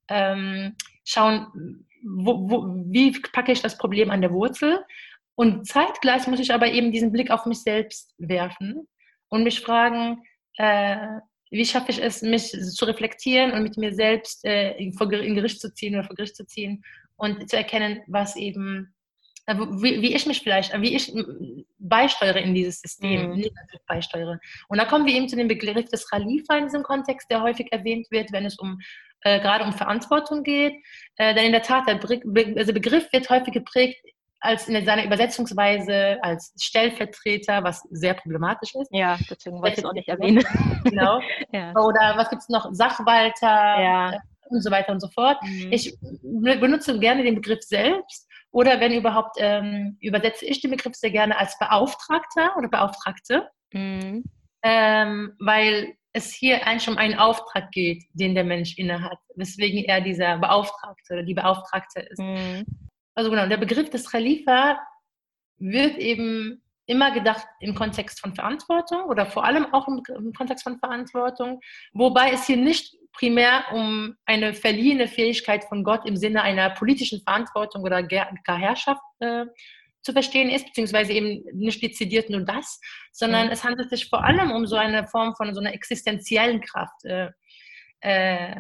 ähm, 0.09 0.77
schauen, 1.05 1.87
wo, 2.03 2.51
wo, 2.51 2.65
wie 2.87 3.19
packe 3.33 3.53
ich 3.53 3.63
das 3.63 3.79
Problem 3.79 4.11
an 4.11 4.21
der 4.21 4.33
Wurzel. 4.33 4.85
Und 5.35 5.67
zeitgleich 5.67 6.27
muss 6.27 6.41
ich 6.41 6.53
aber 6.53 6.71
eben 6.71 6.93
diesen 6.93 7.13
Blick 7.13 7.31
auf 7.31 7.47
mich 7.47 7.63
selbst 7.63 8.15
werfen 8.19 8.87
und 9.29 9.45
mich 9.45 9.61
fragen, 9.61 10.23
äh, 10.57 10.97
wie 11.51 11.65
schaffe 11.65 11.91
ich 11.91 12.01
es, 12.01 12.23
mich 12.23 12.51
zu 12.51 12.85
reflektieren 12.85 13.53
und 13.53 13.63
mit 13.63 13.77
mir 13.77 13.93
selbst 13.93 14.45
äh, 14.45 14.73
in, 14.77 14.93
in 14.93 15.35
Gericht 15.35 15.61
zu 15.61 15.73
ziehen 15.73 15.95
oder 15.95 16.05
vor 16.05 16.15
Gericht 16.15 16.37
zu 16.37 16.47
ziehen 16.47 16.85
und 17.21 17.49
zu 17.49 17.57
erkennen, 17.57 18.03
was 18.07 18.37
eben, 18.37 18.95
äh, 19.47 19.55
wie, 19.55 20.03
wie 20.03 20.15
ich 20.15 20.27
mich 20.27 20.41
vielleicht, 20.41 20.73
wie 20.81 20.97
ich 20.97 21.13
beisteuere 21.79 22.41
in 22.41 22.55
dieses 22.55 22.81
System, 22.81 23.33
mhm. 23.33 23.47
beisteuere. 23.87 24.41
Und 24.69 24.79
da 24.79 24.85
kommen 24.85 25.07
wir 25.07 25.15
eben 25.15 25.29
zu 25.29 25.37
dem 25.37 25.49
Begriff 25.49 25.89
des 25.91 26.09
Khalifa 26.09 26.57
in 26.57 26.65
diesem 26.65 26.83
Kontext, 26.83 27.31
der 27.31 27.43
häufig 27.43 27.71
erwähnt 27.71 28.07
wird, 28.11 28.33
wenn 28.33 28.47
es 28.47 28.59
um 28.59 28.79
äh, 29.23 29.41
gerade 29.41 29.65
um 29.65 29.73
Verantwortung 29.73 30.43
geht. 30.43 30.75
Äh, 31.17 31.35
denn 31.35 31.47
in 31.47 31.53
der 31.53 31.63
Tat, 31.63 31.87
der 31.87 31.97
Be 31.97 32.55
also 32.57 32.73
Begriff 32.73 33.13
wird 33.13 33.29
häufig 33.29 33.53
geprägt 33.53 34.03
als 34.41 34.69
in 34.69 34.85
seiner 34.85 35.05
Übersetzungsweise 35.05 36.19
als 36.23 36.55
Stellvertreter, 36.59 37.63
was 37.63 37.83
sehr 37.91 38.15
problematisch 38.15 38.75
ist. 38.75 38.89
Ja, 38.91 39.19
deswegen 39.29 39.61
wollte 39.61 39.73
ich 39.75 39.79
es 39.79 39.85
auch 39.85 39.93
nicht 39.93 40.09
erwähnen. 40.09 40.43
Genau. 40.85 41.21
ja. 41.53 41.73
Oder 41.73 42.15
was 42.17 42.31
gibt 42.31 42.41
es 42.41 42.49
noch? 42.49 42.67
Sachwalter, 42.73 43.47
ja. 43.47 44.19
Und 44.51 44.63
so 44.63 44.71
weiter 44.71 44.93
und 44.93 45.01
so 45.01 45.09
fort. 45.09 45.39
Mhm. 45.43 45.73
Ich 45.73 45.97
benutze 46.23 46.99
gerne 46.99 47.23
den 47.23 47.37
Begriff 47.37 47.63
selbst 47.63 48.29
oder 48.51 48.81
wenn 48.81 48.93
überhaupt, 48.93 49.37
ähm, 49.39 49.97
übersetze 50.01 50.45
ich 50.45 50.61
den 50.61 50.73
Begriff 50.73 50.95
sehr 50.95 51.11
gerne 51.11 51.39
als 51.39 51.57
Beauftragter 51.59 52.57
oder 52.57 52.69
Beauftragte, 52.69 53.49
mhm. 53.73 54.25
ähm, 54.63 55.37
weil 55.39 55.95
es 56.13 56.33
hier 56.33 56.67
eigentlich 56.67 56.89
um 56.89 56.99
einen 56.99 57.19
Auftrag 57.19 57.71
geht, 57.71 58.03
den 58.13 58.35
der 58.35 58.45
Mensch 58.45 58.77
innehat, 58.77 59.19
weswegen 59.37 59.85
er 59.85 60.01
dieser 60.01 60.39
Beauftragte 60.39 61.15
oder 61.15 61.23
die 61.23 61.35
Beauftragte 61.35 62.01
ist. 62.01 62.19
Mhm. 62.19 62.65
Also 63.15 63.31
genau, 63.31 63.47
der 63.47 63.59
Begriff 63.59 63.91
des 63.91 64.11
Khalifa 64.11 64.81
wird 65.59 65.99
eben 65.99 66.63
immer 66.87 67.13
gedacht 67.13 67.47
im 67.61 67.77
Kontext 67.77 68.19
von 68.19 68.35
Verantwortung 68.35 69.05
oder 69.05 69.27
vor 69.27 69.45
allem 69.45 69.73
auch 69.73 69.87
im, 69.87 70.03
im 70.17 70.33
Kontext 70.33 70.65
von 70.65 70.79
Verantwortung, 70.79 71.61
wobei 71.93 72.33
es 72.33 72.47
hier 72.47 72.57
nicht 72.57 72.97
primär 73.13 73.65
um 73.73 74.15
eine 74.25 74.55
verliehene 74.55 75.09
Fähigkeit 75.09 75.65
von 75.65 75.85
Gott 75.85 76.07
im 76.07 76.17
Sinne 76.17 76.43
einer 76.43 76.71
politischen 76.71 77.21
Verantwortung 77.23 77.83
oder 77.83 78.03
gar 78.03 78.59
Herrschaft 78.59 79.03
äh, 79.21 79.47
zu 80.03 80.13
verstehen 80.13 80.51
ist, 80.51 80.67
beziehungsweise 80.67 81.13
eben 81.13 81.45
nicht 81.53 81.83
dezidiert 81.83 82.31
nur 82.31 82.41
das, 82.41 82.81
sondern 83.13 83.47
mhm. 83.47 83.53
es 83.53 83.65
handelt 83.65 83.91
sich 83.91 84.09
vor 84.09 84.25
allem 84.25 84.51
um 84.51 84.67
so 84.67 84.77
eine 84.77 85.07
Form 85.07 85.35
von 85.35 85.55
so 85.55 85.61
einer 85.61 85.75
existenziellen 85.75 86.61
Kraft, 86.61 87.05
äh, 87.05 87.31
äh, 88.01 88.57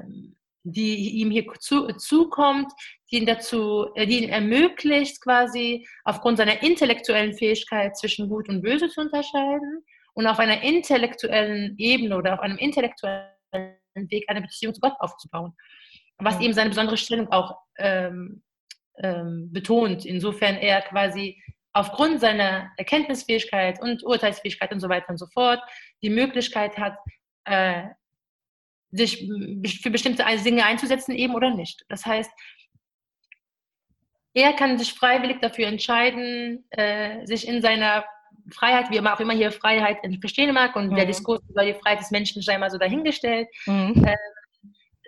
die 0.63 1.21
ihm 1.21 1.31
hier 1.31 1.47
zu, 1.59 1.89
zukommt, 1.95 2.71
die 3.11 3.17
ihn 3.17 3.27
dazu, 3.27 3.87
äh, 3.95 4.07
die 4.07 4.23
ihn 4.23 4.29
ermöglicht, 4.29 5.23
quasi 5.23 5.87
aufgrund 6.05 6.37
seiner 6.37 6.63
intellektuellen 6.63 7.35
Fähigkeit 7.35 7.97
zwischen 7.97 8.29
Gut 8.29 8.49
und 8.49 8.61
Böse 8.61 8.89
zu 8.91 9.01
unterscheiden 9.01 9.83
und 10.13 10.27
auf 10.27 10.39
einer 10.39 10.63
intellektuellen 10.63 11.77
Ebene 11.79 12.17
oder 12.17 12.35
auf 12.35 12.41
einem 12.41 12.59
intellektuellen 12.59 13.80
Weg 13.95 14.25
eine 14.29 14.43
Beziehung 14.43 14.75
zu 14.75 14.81
Gott 14.81 14.95
aufzubauen. 14.99 15.53
Was 16.19 16.37
ja. 16.37 16.43
eben 16.43 16.55
seine 16.55 16.71
besondere 16.71 16.97
Stellung 16.97 17.31
auch 17.33 17.57
ähm, 17.79 18.43
ähm, 19.03 19.51
betont. 19.53 20.05
Insofern 20.05 20.57
er 20.57 20.83
quasi 20.83 21.43
aufgrund 21.73 22.21
seiner 22.21 22.71
Erkenntnisfähigkeit 22.77 23.81
und 23.81 24.03
Urteilsfähigkeit 24.03 24.73
und 24.73 24.81
so 24.81 24.89
weiter 24.89 25.09
und 25.11 25.19
so 25.19 25.27
fort 25.33 25.61
die 26.03 26.11
Möglichkeit 26.11 26.77
hat, 26.79 26.97
äh, 27.45 27.85
sich 28.91 29.29
für 29.81 29.91
bestimmte 29.91 30.25
Dinge 30.45 30.65
einzusetzen 30.65 31.15
eben 31.15 31.35
oder 31.35 31.55
nicht. 31.55 31.85
Das 31.89 32.05
heißt, 32.05 32.31
er 34.35 34.53
kann 34.53 34.79
sich 34.79 34.93
freiwillig 34.93 35.41
dafür 35.41 35.67
entscheiden, 35.67 36.65
äh, 36.71 37.25
sich 37.27 37.47
in 37.47 37.63
seiner 37.63 38.05
Freiheit, 38.53 38.91
wie 38.91 39.01
man 39.01 39.13
auch 39.15 39.21
immer 39.21 39.35
hier 39.35 39.53
Freiheit 39.53 39.99
verstehen 40.21 40.53
mag, 40.55 40.77
und 40.77 40.91
mhm. 40.91 40.97
der 40.97 41.07
Diskurs 41.07 41.41
über 41.49 41.65
die 41.65 41.75
Freiheit 41.75 42.01
des 42.01 42.11
Menschen 42.11 42.43
sei 42.43 42.59
mal 42.59 42.71
so 42.71 42.79
dahingestellt, 42.79 43.49
mhm. 43.67 44.05
äh, 44.05 44.17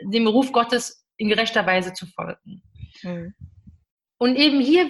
dem 0.05 0.27
Ruf 0.27 0.53
Gottes 0.53 1.07
in 1.17 1.29
gerechter 1.29 1.67
Weise 1.67 1.93
zu 1.93 2.07
folgen. 2.07 2.63
Mhm. 3.03 3.35
Und 4.19 4.37
eben 4.37 4.61
hier 4.61 4.89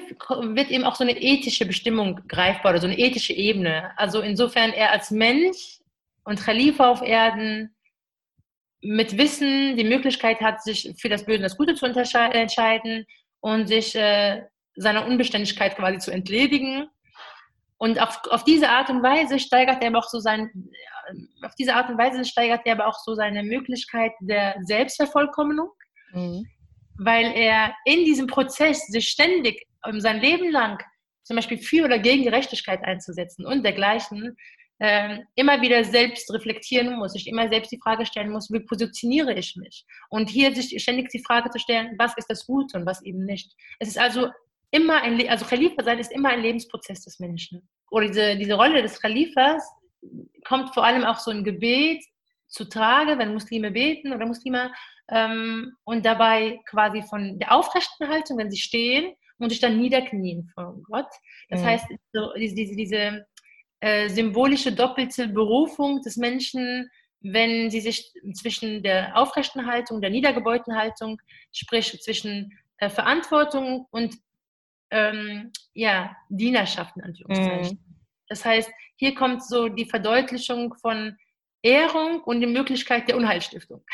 wird 0.54 0.70
eben 0.70 0.84
auch 0.84 0.94
so 0.94 1.04
eine 1.04 1.18
ethische 1.18 1.64
Bestimmung 1.64 2.20
greifbar 2.28 2.72
oder 2.72 2.80
so 2.82 2.86
eine 2.86 2.98
ethische 2.98 3.32
Ebene. 3.32 3.90
Also 3.96 4.20
insofern 4.20 4.72
er 4.72 4.92
als 4.92 5.10
Mensch 5.10 5.80
und 6.24 6.38
Khalifa 6.38 6.90
auf 6.90 7.00
Erden 7.00 7.74
mit 8.82 9.16
Wissen 9.16 9.76
die 9.76 9.84
Möglichkeit 9.84 10.40
hat, 10.40 10.62
sich 10.62 10.92
für 10.98 11.08
das 11.08 11.24
Böse 11.24 11.38
und 11.38 11.44
das 11.44 11.56
Gute 11.56 11.74
zu 11.74 11.86
entscheiden 11.86 13.06
und 13.40 13.68
sich 13.68 13.94
äh, 13.94 14.42
seiner 14.74 15.06
Unbeständigkeit 15.06 15.76
quasi 15.76 15.98
zu 15.98 16.10
entledigen 16.10 16.88
und 17.82 18.00
auf, 18.00 18.20
auf 18.30 18.44
diese 18.44 18.68
Art 18.68 18.90
und 18.90 19.02
Weise 19.02 19.40
steigert 19.40 19.82
er 19.82 19.88
aber 19.88 19.98
auch 19.98 20.08
so 20.08 20.20
sein, 20.20 20.48
auf 21.44 21.52
diese 21.56 21.74
Art 21.74 21.90
und 21.90 21.98
Weise 21.98 22.24
steigert 22.24 22.60
er 22.64 22.74
aber 22.74 22.86
auch 22.86 22.96
so 23.00 23.16
seine 23.16 23.42
Möglichkeit 23.42 24.12
der 24.20 24.54
Selbstvervollkommnung, 24.62 25.68
mhm. 26.12 26.46
weil 26.96 27.32
er 27.32 27.74
in 27.84 28.04
diesem 28.04 28.28
Prozess 28.28 28.86
sich 28.86 29.08
ständig 29.08 29.66
um 29.84 29.98
sein 30.00 30.20
Leben 30.20 30.52
lang 30.52 30.80
zum 31.24 31.34
Beispiel 31.34 31.58
für 31.58 31.86
oder 31.86 31.98
gegen 31.98 32.22
Gerechtigkeit 32.22 32.84
einzusetzen 32.84 33.46
und 33.46 33.64
dergleichen, 33.64 34.36
äh, 34.78 35.18
immer 35.34 35.60
wieder 35.60 35.82
selbst 35.82 36.32
reflektieren 36.32 36.96
muss, 36.96 37.14
sich 37.14 37.26
immer 37.26 37.48
selbst 37.48 37.72
die 37.72 37.80
Frage 37.82 38.06
stellen 38.06 38.30
muss, 38.30 38.48
wie 38.52 38.60
positioniere 38.60 39.34
ich 39.34 39.56
mich? 39.56 39.84
Und 40.08 40.30
hier 40.30 40.54
sich 40.54 40.80
ständig 40.80 41.08
die 41.08 41.24
Frage 41.26 41.50
zu 41.50 41.58
stellen, 41.58 41.96
was 41.98 42.16
ist 42.16 42.30
das 42.30 42.46
Gute 42.46 42.78
und 42.78 42.86
was 42.86 43.02
eben 43.02 43.24
nicht. 43.24 43.52
Es 43.80 43.88
ist 43.88 43.98
also 43.98 44.28
immer 44.72 45.02
ein, 45.02 45.28
also 45.28 45.44
Khalifa 45.44 45.84
sein 45.84 45.98
ist 45.98 46.10
immer 46.10 46.30
ein 46.30 46.42
Lebensprozess 46.42 47.04
des 47.04 47.20
Menschen. 47.20 47.68
Oder 47.90 48.08
diese, 48.08 48.36
diese 48.36 48.54
Rolle 48.54 48.82
des 48.82 49.00
Khalifas 49.00 49.62
kommt 50.44 50.74
vor 50.74 50.84
allem 50.84 51.04
auch 51.04 51.18
so 51.18 51.30
ein 51.30 51.44
Gebet 51.44 52.02
zu 52.48 52.68
Trage, 52.68 53.18
wenn 53.18 53.34
Muslime 53.34 53.70
beten 53.70 54.12
oder 54.12 54.26
Muslime 54.26 54.72
ähm, 55.10 55.72
und 55.84 56.04
dabei 56.04 56.58
quasi 56.68 57.02
von 57.02 57.38
der 57.38 57.52
aufrechten 57.52 58.08
Haltung, 58.08 58.38
wenn 58.38 58.50
sie 58.50 58.58
stehen 58.58 59.14
und 59.38 59.50
sich 59.50 59.60
dann 59.60 59.78
niederknien 59.78 60.50
vor 60.54 60.74
Gott. 60.88 61.08
Das 61.50 61.60
mhm. 61.60 61.66
heißt, 61.66 61.86
so, 62.12 62.32
diese, 62.34 62.54
diese, 62.54 62.76
diese 62.76 63.26
äh, 63.80 64.08
symbolische 64.08 64.72
doppelte 64.72 65.28
Berufung 65.28 66.00
des 66.02 66.16
Menschen, 66.16 66.88
wenn 67.20 67.70
sie 67.70 67.80
sich 67.80 68.12
zwischen 68.34 68.82
der 68.82 69.16
aufrechten 69.16 69.66
Haltung, 69.66 70.00
der 70.00 70.10
niedergebeugten 70.10 70.76
Haltung, 70.76 71.20
sprich 71.52 72.00
zwischen 72.00 72.58
äh, 72.78 72.88
Verantwortung 72.88 73.86
und 73.90 74.16
ähm, 74.92 75.50
ja, 75.72 76.14
Dienerschaft 76.28 76.96
in 76.96 77.02
Anführungszeichen. 77.02 77.78
Mhm. 77.78 77.96
Das 78.28 78.44
heißt, 78.44 78.70
hier 78.96 79.14
kommt 79.14 79.44
so 79.44 79.68
die 79.68 79.86
Verdeutlichung 79.86 80.74
von 80.74 81.16
Ehrung 81.62 82.22
und 82.22 82.40
die 82.40 82.46
Möglichkeit 82.46 83.08
der 83.08 83.16
Unheilstiftung. 83.16 83.84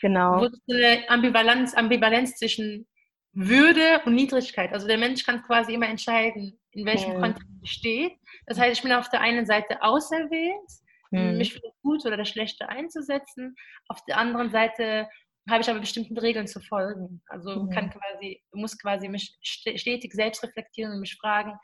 Genau. 0.00 0.40
Wo 0.40 0.48
eine 0.72 1.08
Ambivalenz, 1.08 1.74
Ambivalenz 1.74 2.36
zwischen 2.36 2.86
Würde 3.32 4.00
und 4.04 4.14
Niedrigkeit. 4.14 4.72
Also 4.72 4.86
der 4.86 4.98
Mensch 4.98 5.24
kann 5.24 5.42
quasi 5.42 5.74
immer 5.74 5.88
entscheiden, 5.88 6.58
in 6.72 6.86
welchem 6.86 7.14
mhm. 7.16 7.20
Kontext 7.20 7.48
er 7.62 7.68
steht. 7.68 8.12
Das 8.46 8.58
heißt, 8.58 8.76
ich 8.78 8.82
bin 8.82 8.92
auf 8.92 9.10
der 9.10 9.20
einen 9.20 9.46
Seite 9.46 9.82
auserwählt, 9.82 10.70
mhm. 11.10 11.36
mich 11.36 11.52
für 11.52 11.60
das 11.60 11.74
Gute 11.82 12.08
oder 12.08 12.16
das 12.16 12.28
Schlechte 12.28 12.68
einzusetzen. 12.68 13.56
Auf 13.88 14.04
der 14.04 14.18
anderen 14.18 14.50
Seite 14.50 15.08
habe 15.48 15.62
ich 15.62 15.70
aber 15.70 15.80
bestimmten 15.80 16.18
Regeln 16.18 16.46
zu 16.46 16.60
folgen. 16.60 17.22
Also 17.28 17.64
mhm. 17.64 17.70
kann 17.70 17.90
quasi, 17.90 18.42
muss 18.52 18.78
quasi 18.78 19.08
mich 19.08 19.36
stetig 19.42 20.12
selbst 20.12 20.42
reflektieren 20.42 20.92
und 20.92 21.00
mich 21.00 21.16
fragen, 21.16 21.58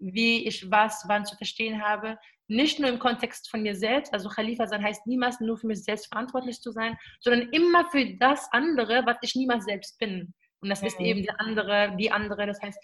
wie 0.00 0.46
ich 0.46 0.70
was 0.70 1.04
wann 1.08 1.24
zu 1.24 1.36
verstehen 1.36 1.82
habe. 1.82 2.18
Nicht 2.46 2.78
nur 2.78 2.88
im 2.88 2.98
Kontext 2.98 3.50
von 3.50 3.62
mir 3.62 3.74
selbst, 3.74 4.12
also 4.14 4.28
Khalifa 4.28 4.66
sein 4.66 4.82
heißt 4.82 5.06
niemals 5.06 5.38
nur 5.40 5.58
für 5.58 5.66
mich 5.66 5.84
selbst 5.84 6.06
verantwortlich 6.06 6.60
zu 6.60 6.70
sein, 6.72 6.96
sondern 7.20 7.50
immer 7.50 7.90
für 7.90 8.16
das 8.16 8.48
andere, 8.52 9.04
was 9.04 9.18
ich 9.20 9.34
niemals 9.34 9.64
selbst 9.64 9.98
bin. 9.98 10.32
Und 10.60 10.70
das 10.70 10.80
mhm. 10.80 10.86
ist 10.86 11.00
eben 11.00 11.22
der 11.24 11.40
andere, 11.40 11.94
die 11.98 12.10
andere, 12.10 12.46
das 12.46 12.60
heißt 12.62 12.78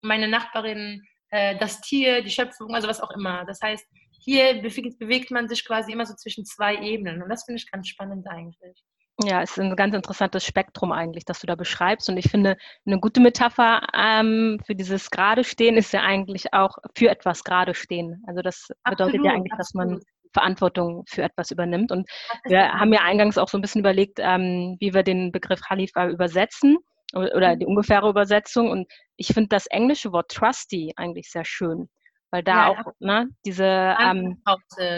meine 0.00 0.28
Nachbarin, 0.28 1.02
äh, 1.30 1.58
das 1.58 1.80
Tier, 1.80 2.22
die 2.22 2.30
Schöpfung, 2.30 2.74
also 2.74 2.88
was 2.88 3.00
auch 3.00 3.10
immer. 3.10 3.44
Das 3.44 3.60
heißt, 3.60 3.86
hier 4.20 4.62
bewegt, 4.62 4.98
bewegt 4.98 5.30
man 5.30 5.48
sich 5.48 5.64
quasi 5.64 5.92
immer 5.92 6.06
so 6.06 6.14
zwischen 6.14 6.44
zwei 6.44 6.76
Ebenen 6.76 7.22
und 7.22 7.28
das 7.28 7.44
finde 7.44 7.60
ich 7.60 7.70
ganz 7.70 7.88
spannend 7.88 8.26
eigentlich. 8.28 8.82
Ja, 9.22 9.42
es 9.42 9.52
ist 9.52 9.58
ein 9.58 9.76
ganz 9.76 9.94
interessantes 9.94 10.44
Spektrum 10.44 10.90
eigentlich, 10.90 11.24
das 11.24 11.40
du 11.40 11.46
da 11.46 11.54
beschreibst. 11.54 12.08
Und 12.08 12.16
ich 12.16 12.30
finde, 12.30 12.56
eine 12.86 12.98
gute 12.98 13.20
Metapher 13.20 13.82
ähm, 13.94 14.58
für 14.64 14.74
dieses 14.74 15.10
gerade 15.10 15.44
stehen 15.44 15.76
ist 15.76 15.92
ja 15.92 16.00
eigentlich 16.00 16.52
auch 16.54 16.78
für 16.96 17.10
etwas 17.10 17.44
gerade 17.44 17.74
stehen. 17.74 18.22
Also 18.26 18.42
das 18.42 18.68
bedeutet 18.84 19.16
absolut, 19.16 19.26
ja 19.26 19.32
eigentlich, 19.32 19.52
dass 19.58 19.74
man 19.74 20.00
Verantwortung 20.32 21.04
für 21.06 21.22
etwas 21.22 21.50
übernimmt. 21.50 21.92
Und 21.92 22.08
wir 22.44 22.72
haben 22.72 22.92
ja 22.92 23.02
eingangs 23.02 23.36
auch 23.36 23.48
so 23.48 23.58
ein 23.58 23.60
bisschen 23.60 23.80
überlegt, 23.80 24.18
ähm, 24.18 24.76
wie 24.80 24.94
wir 24.94 25.02
den 25.02 25.30
Begriff 25.30 25.60
Khalifa 25.60 26.08
übersetzen 26.08 26.78
oder 27.12 27.56
die 27.56 27.66
ungefähre 27.66 28.08
Übersetzung. 28.08 28.70
Und 28.70 28.90
ich 29.16 29.28
finde 29.28 29.48
das 29.48 29.66
englische 29.66 30.12
Wort 30.12 30.30
trusty 30.32 30.92
eigentlich 30.96 31.30
sehr 31.30 31.44
schön 31.44 31.88
weil 32.32 32.42
da 32.42 32.52
ja, 32.52 32.70
auch 32.70 32.92
ne, 32.98 33.28
diese 33.44 33.94
ähm, 34.00 34.42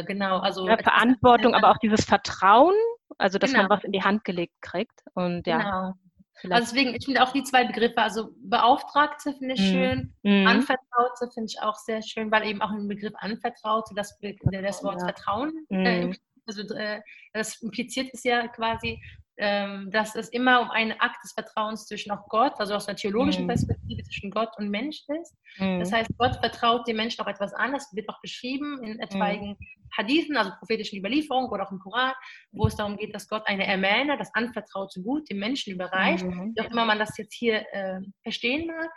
genau, 0.06 0.38
also 0.38 0.66
Verantwortung, 0.66 1.52
aber 1.54 1.70
auch 1.70 1.78
dieses 1.78 2.04
Vertrauen 2.04 2.76
also, 3.18 3.38
dass 3.38 3.50
genau. 3.50 3.64
man 3.64 3.70
was 3.70 3.84
in 3.84 3.92
die 3.92 4.02
Hand 4.02 4.24
gelegt 4.24 4.54
kriegt. 4.60 5.02
Und 5.14 5.46
ja. 5.46 5.58
Genau. 5.58 5.94
Also 6.50 6.74
deswegen, 6.74 6.94
ich 6.94 7.04
finde 7.04 7.22
auch 7.22 7.32
die 7.32 7.44
zwei 7.44 7.64
Begriffe, 7.64 7.98
also 7.98 8.30
Beauftragte 8.42 9.34
finde 9.34 9.54
ich 9.54 9.60
mhm. 9.60 9.72
schön, 9.72 10.14
mhm. 10.22 10.46
Anvertraute 10.46 11.30
finde 11.32 11.46
ich 11.48 11.62
auch 11.62 11.76
sehr 11.76 12.02
schön, 12.02 12.30
weil 12.30 12.46
eben 12.46 12.60
auch 12.60 12.72
im 12.72 12.88
Begriff 12.88 13.12
Anvertraute 13.16 13.94
das, 13.94 14.18
das 14.20 14.82
Wort 14.82 15.00
ja. 15.00 15.06
Vertrauen, 15.06 15.64
äh, 15.70 16.06
mhm. 16.06 16.16
also 16.46 16.62
äh, 16.74 17.00
das 17.32 17.62
impliziert 17.62 18.10
es 18.12 18.24
ja 18.24 18.48
quasi, 18.48 19.00
dass 19.36 20.14
es 20.14 20.28
immer 20.28 20.60
um 20.60 20.70
einen 20.70 20.92
Akt 21.00 21.22
des 21.24 21.32
Vertrauens 21.32 21.86
zwischen 21.86 22.12
auch 22.12 22.28
Gott, 22.28 22.52
also 22.58 22.74
aus 22.74 22.86
einer 22.86 22.96
theologischen 22.96 23.44
mhm. 23.44 23.48
Perspektive 23.48 24.02
zwischen 24.04 24.30
Gott 24.30 24.50
und 24.58 24.70
Mensch 24.70 25.02
ist. 25.20 25.36
Mhm. 25.58 25.80
Das 25.80 25.92
heißt, 25.92 26.10
Gott 26.18 26.36
vertraut 26.36 26.86
dem 26.86 26.96
Menschen 26.96 27.20
auch 27.20 27.26
etwas 27.26 27.52
an. 27.54 27.72
Das 27.72 27.92
wird 27.94 28.08
auch 28.08 28.20
beschrieben 28.20 28.80
in 28.84 29.00
etwaigen 29.00 29.50
mhm. 29.50 29.56
Hadithen, 29.96 30.36
also 30.36 30.52
prophetischen 30.58 30.98
Überlieferungen 30.98 31.50
oder 31.50 31.66
auch 31.66 31.72
im 31.72 31.78
Koran, 31.78 32.12
wo 32.52 32.66
es 32.66 32.76
darum 32.76 32.96
geht, 32.96 33.14
dass 33.14 33.28
Gott 33.28 33.42
eine 33.46 33.66
Ermähne, 33.66 34.16
das 34.18 34.32
anvertraute 34.34 35.02
Gut 35.02 35.28
dem 35.30 35.38
Menschen 35.38 35.72
überreicht, 35.72 36.24
mhm. 36.24 36.52
wie 36.54 36.60
auch 36.62 36.70
immer 36.70 36.84
man 36.84 36.98
das 36.98 37.16
jetzt 37.18 37.34
hier 37.34 37.64
äh, 37.72 38.00
verstehen 38.22 38.66
mag. 38.66 38.90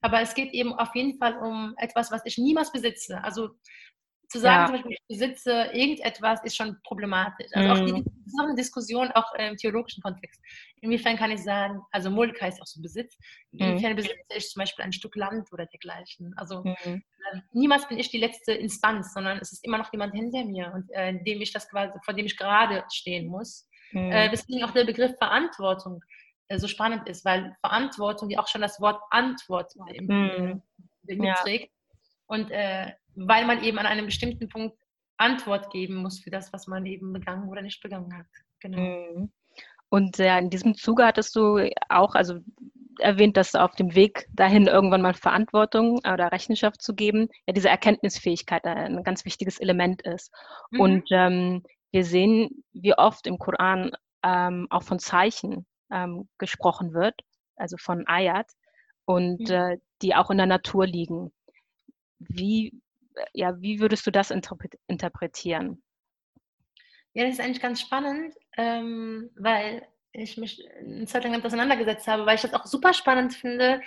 Aber 0.00 0.20
es 0.20 0.34
geht 0.34 0.52
eben 0.52 0.74
auf 0.74 0.94
jeden 0.94 1.18
Fall 1.18 1.38
um 1.38 1.74
etwas, 1.78 2.10
was 2.10 2.22
ich 2.26 2.36
niemals 2.36 2.72
besitze. 2.72 3.22
Also 3.24 3.50
zu 4.28 4.40
sagen, 4.40 4.60
ja. 4.60 4.66
zum 4.66 4.74
Beispiel, 4.74 4.92
ich 4.92 5.06
besitze 5.08 5.70
irgendetwas, 5.72 6.42
ist 6.44 6.56
schon 6.56 6.76
problematisch. 6.84 7.48
Also 7.52 7.70
auch 7.70 7.86
die, 7.86 7.92
mhm. 7.92 8.04
das 8.04 8.32
ist 8.32 8.40
auch 8.40 8.44
eine 8.44 8.54
Diskussion, 8.54 9.10
auch 9.12 9.32
im 9.34 9.56
theologischen 9.56 10.02
Kontext. 10.02 10.40
Inwiefern 10.80 11.16
kann 11.16 11.30
ich 11.30 11.42
sagen, 11.42 11.80
also 11.90 12.10
Mulk 12.10 12.40
heißt 12.40 12.60
auch 12.60 12.66
so 12.66 12.80
Besitz, 12.82 13.16
inwiefern 13.52 13.92
mhm. 13.92 13.96
besitze 13.96 14.16
ich 14.36 14.48
zum 14.50 14.60
Beispiel 14.60 14.84
ein 14.84 14.92
Stück 14.92 15.16
Land 15.16 15.52
oder 15.52 15.66
dergleichen. 15.66 16.34
Also 16.36 16.62
mhm. 16.62 16.74
äh, 16.84 17.40
niemals 17.52 17.88
bin 17.88 17.98
ich 17.98 18.10
die 18.10 18.18
letzte 18.18 18.52
Instanz, 18.52 19.14
sondern 19.14 19.38
es 19.38 19.52
ist 19.52 19.64
immer 19.64 19.78
noch 19.78 19.92
jemand 19.92 20.14
hinter 20.14 20.44
mir 20.44 20.72
und 20.74 20.90
äh, 20.92 21.12
dem 21.22 21.40
ich 21.40 21.52
das 21.52 21.68
quasi, 21.68 21.98
vor 22.04 22.14
dem 22.14 22.26
ich 22.26 22.36
gerade 22.36 22.84
stehen 22.92 23.26
muss. 23.26 23.68
Mhm. 23.92 24.10
Äh, 24.10 24.32
weswegen 24.32 24.64
auch 24.64 24.72
der 24.72 24.84
Begriff 24.84 25.16
Verantwortung 25.18 26.02
äh, 26.48 26.58
so 26.58 26.68
spannend 26.68 27.08
ist, 27.08 27.24
weil 27.24 27.56
Verantwortung 27.60 28.30
ja 28.30 28.40
auch 28.40 28.48
schon 28.48 28.60
das 28.60 28.80
Wort 28.80 29.00
Antwort 29.10 29.72
im, 29.92 30.06
mhm. 30.06 30.62
mitträgt. 31.06 31.70
Ja. 31.70 31.70
Und 32.26 32.50
äh, 32.50 32.92
weil 33.14 33.46
man 33.46 33.62
eben 33.62 33.78
an 33.78 33.86
einem 33.86 34.06
bestimmten 34.06 34.48
Punkt 34.48 34.76
Antwort 35.16 35.70
geben 35.70 35.96
muss 35.96 36.20
für 36.20 36.30
das, 36.30 36.52
was 36.52 36.66
man 36.66 36.86
eben 36.86 37.12
begangen 37.12 37.48
oder 37.48 37.62
nicht 37.62 37.82
begangen 37.82 38.16
hat. 38.16 38.26
Genau. 38.60 38.78
Mhm. 38.78 39.32
Und 39.88 40.18
ja, 40.18 40.38
in 40.38 40.50
diesem 40.50 40.74
Zuge 40.74 41.06
hattest 41.06 41.36
du 41.36 41.70
auch, 41.88 42.14
also 42.14 42.40
erwähnt, 42.98 43.36
dass 43.36 43.54
auf 43.54 43.74
dem 43.74 43.94
Weg 43.94 44.26
dahin 44.32 44.66
irgendwann 44.66 45.02
mal 45.02 45.14
Verantwortung 45.14 45.98
oder 45.98 46.32
Rechenschaft 46.32 46.82
zu 46.82 46.94
geben, 46.94 47.28
ja 47.46 47.52
diese 47.52 47.68
Erkenntnisfähigkeit 47.68 48.64
ein 48.64 49.02
ganz 49.04 49.24
wichtiges 49.24 49.58
Element 49.60 50.02
ist. 50.02 50.32
Mhm. 50.70 50.80
Und 50.80 51.04
ähm, 51.10 51.62
wir 51.90 52.04
sehen, 52.04 52.64
wie 52.72 52.96
oft 52.96 53.26
im 53.26 53.38
Koran 53.38 53.92
ähm, 54.22 54.66
auch 54.70 54.82
von 54.82 54.98
Zeichen 54.98 55.66
ähm, 55.92 56.28
gesprochen 56.38 56.92
wird, 56.92 57.14
also 57.56 57.76
von 57.76 58.06
Ayat, 58.06 58.50
und 59.04 59.48
mhm. 59.48 59.54
äh, 59.54 59.78
die 60.02 60.14
auch 60.14 60.30
in 60.30 60.38
der 60.38 60.46
Natur 60.46 60.86
liegen. 60.86 61.32
Wie 62.18 62.72
ja, 63.32 63.60
wie 63.60 63.80
würdest 63.80 64.06
du 64.06 64.10
das 64.10 64.30
interpretieren? 64.30 65.82
Ja, 67.12 67.24
das 67.24 67.34
ist 67.34 67.40
eigentlich 67.40 67.62
ganz 67.62 67.80
spannend, 67.80 68.34
ähm, 68.56 69.30
weil 69.36 69.86
ich 70.12 70.36
mich 70.36 70.62
eine 70.78 71.06
Zeit 71.06 71.24
lang 71.24 71.32
damit 71.32 71.46
auseinandergesetzt 71.46 72.06
habe, 72.06 72.26
weil 72.26 72.36
ich 72.36 72.42
das 72.42 72.54
auch 72.54 72.66
super 72.66 72.92
spannend 72.92 73.34
finde, 73.34 73.80